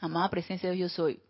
Amada 0.00 0.30
presencia 0.30 0.70
de 0.70 0.76
Dios, 0.76 0.92
yo 0.92 0.96
soy. 0.96 1.20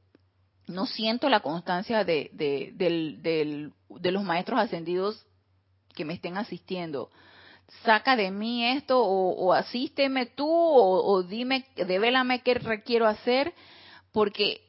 No 0.66 0.86
siento 0.86 1.28
la 1.28 1.40
constancia 1.40 2.04
de, 2.04 2.30
de 2.32 4.12
los 4.12 4.22
maestros 4.22 4.60
ascendidos 4.60 5.26
que 5.94 6.04
me 6.04 6.14
estén 6.14 6.36
asistiendo 6.36 7.10
saca 7.84 8.16
de 8.16 8.30
mí 8.30 8.64
esto 8.64 9.02
o, 9.02 9.52
asísteme 9.52 10.26
tú 10.26 10.48
o, 10.48 11.22
dime, 11.22 11.66
devélame 11.76 12.40
qué 12.40 12.54
requiero 12.54 13.06
hacer, 13.06 13.54
porque 14.12 14.62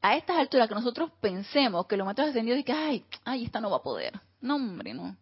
a 0.00 0.16
estas 0.16 0.38
alturas 0.38 0.68
que 0.68 0.74
nosotros 0.74 1.10
pensemos 1.20 1.86
que 1.86 1.96
lo 1.96 2.04
maestros 2.04 2.28
ascendidos 2.28 2.64
que, 2.64 2.72
ay, 2.72 3.04
ay, 3.24 3.44
esta 3.44 3.60
no 3.60 3.70
va 3.70 3.78
a 3.78 3.82
poder. 3.82 4.20
No, 4.40 4.56
hombre, 4.56 4.94
no. 4.94 5.16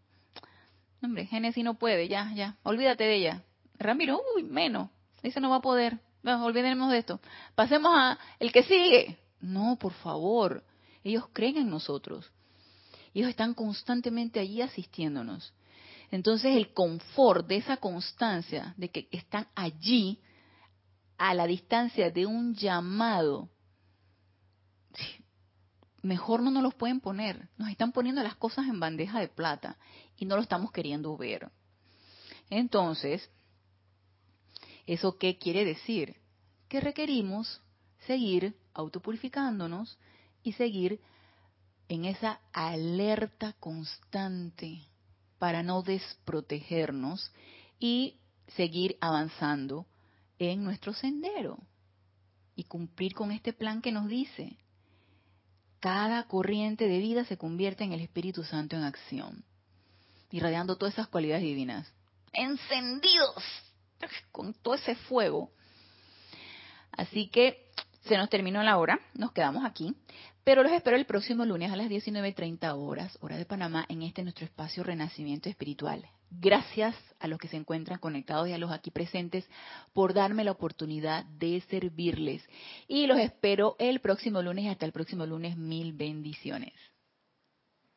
No, 1.00 1.08
hombre, 1.08 1.26
Génesis 1.26 1.64
no 1.64 1.74
puede, 1.74 2.08
ya, 2.08 2.32
ya, 2.34 2.56
olvídate 2.62 3.04
de 3.04 3.14
ella. 3.16 3.42
Ramiro, 3.78 4.20
uy, 4.36 4.44
menos, 4.44 4.88
ese 5.22 5.40
no 5.40 5.50
va 5.50 5.56
a 5.56 5.60
poder. 5.60 5.98
Vamos, 6.22 6.46
olvidemos 6.46 6.90
de 6.90 6.98
esto. 6.98 7.20
Pasemos 7.54 7.92
a 7.94 8.18
el 8.38 8.52
que 8.52 8.62
sigue. 8.62 9.18
No, 9.40 9.76
por 9.76 9.92
favor. 9.92 10.62
Ellos 11.02 11.24
creen 11.32 11.56
en 11.56 11.70
nosotros. 11.70 12.30
Ellos 13.12 13.28
están 13.28 13.54
constantemente 13.54 14.38
allí 14.38 14.62
asistiéndonos. 14.62 15.52
Entonces 16.12 16.54
el 16.54 16.74
confort 16.74 17.48
de 17.48 17.56
esa 17.56 17.78
constancia, 17.78 18.74
de 18.76 18.90
que 18.90 19.08
están 19.10 19.48
allí 19.54 20.20
a 21.16 21.32
la 21.32 21.46
distancia 21.46 22.10
de 22.10 22.26
un 22.26 22.54
llamado, 22.54 23.48
mejor 26.02 26.42
no 26.42 26.50
nos 26.50 26.62
los 26.62 26.74
pueden 26.74 27.00
poner. 27.00 27.48
Nos 27.56 27.70
están 27.70 27.92
poniendo 27.92 28.22
las 28.22 28.36
cosas 28.36 28.66
en 28.66 28.78
bandeja 28.78 29.20
de 29.20 29.28
plata 29.28 29.78
y 30.18 30.26
no 30.26 30.36
lo 30.36 30.42
estamos 30.42 30.70
queriendo 30.70 31.16
ver. 31.16 31.50
Entonces, 32.50 33.30
¿eso 34.86 35.16
qué 35.16 35.38
quiere 35.38 35.64
decir? 35.64 36.16
Que 36.68 36.80
requerimos 36.80 37.62
seguir 38.06 38.54
autopurificándonos 38.74 39.98
y 40.42 40.52
seguir 40.52 41.00
en 41.88 42.04
esa 42.04 42.38
alerta 42.52 43.54
constante 43.54 44.91
para 45.42 45.64
no 45.64 45.82
desprotegernos 45.82 47.32
y 47.80 48.20
seguir 48.54 48.96
avanzando 49.00 49.86
en 50.38 50.62
nuestro 50.62 50.94
sendero 50.94 51.58
y 52.54 52.62
cumplir 52.62 53.12
con 53.12 53.32
este 53.32 53.52
plan 53.52 53.82
que 53.82 53.90
nos 53.90 54.06
dice, 54.06 54.56
cada 55.80 56.28
corriente 56.28 56.86
de 56.86 56.98
vida 56.98 57.24
se 57.24 57.38
convierte 57.38 57.82
en 57.82 57.92
el 57.92 58.02
Espíritu 58.02 58.44
Santo 58.44 58.76
en 58.76 58.84
acción, 58.84 59.44
irradiando 60.30 60.76
todas 60.76 60.94
esas 60.94 61.08
cualidades 61.08 61.42
divinas, 61.42 61.92
encendidos 62.32 63.42
con 64.30 64.54
todo 64.54 64.74
ese 64.74 64.94
fuego. 64.94 65.50
Así 66.92 67.26
que 67.26 67.68
se 68.04 68.16
nos 68.16 68.30
terminó 68.30 68.62
la 68.62 68.78
hora, 68.78 69.00
nos 69.14 69.32
quedamos 69.32 69.64
aquí. 69.64 69.92
Pero 70.44 70.64
los 70.64 70.72
espero 70.72 70.96
el 70.96 71.06
próximo 71.06 71.44
lunes 71.44 71.70
a 71.70 71.76
las 71.76 71.88
19.30 71.88 72.74
horas, 72.76 73.16
hora 73.20 73.36
de 73.36 73.44
Panamá, 73.44 73.86
en 73.88 74.02
este 74.02 74.24
nuestro 74.24 74.44
espacio 74.44 74.82
Renacimiento 74.82 75.48
Espiritual. 75.48 76.04
Gracias 76.30 76.96
a 77.20 77.28
los 77.28 77.38
que 77.38 77.46
se 77.46 77.56
encuentran 77.56 78.00
conectados 78.00 78.48
y 78.48 78.52
a 78.52 78.58
los 78.58 78.72
aquí 78.72 78.90
presentes 78.90 79.48
por 79.92 80.14
darme 80.14 80.42
la 80.42 80.50
oportunidad 80.50 81.24
de 81.26 81.60
servirles. 81.70 82.42
Y 82.88 83.06
los 83.06 83.20
espero 83.20 83.76
el 83.78 84.00
próximo 84.00 84.42
lunes 84.42 84.64
y 84.64 84.68
hasta 84.68 84.84
el 84.84 84.92
próximo 84.92 85.26
lunes. 85.26 85.56
Mil 85.56 85.92
bendiciones. 85.92 86.72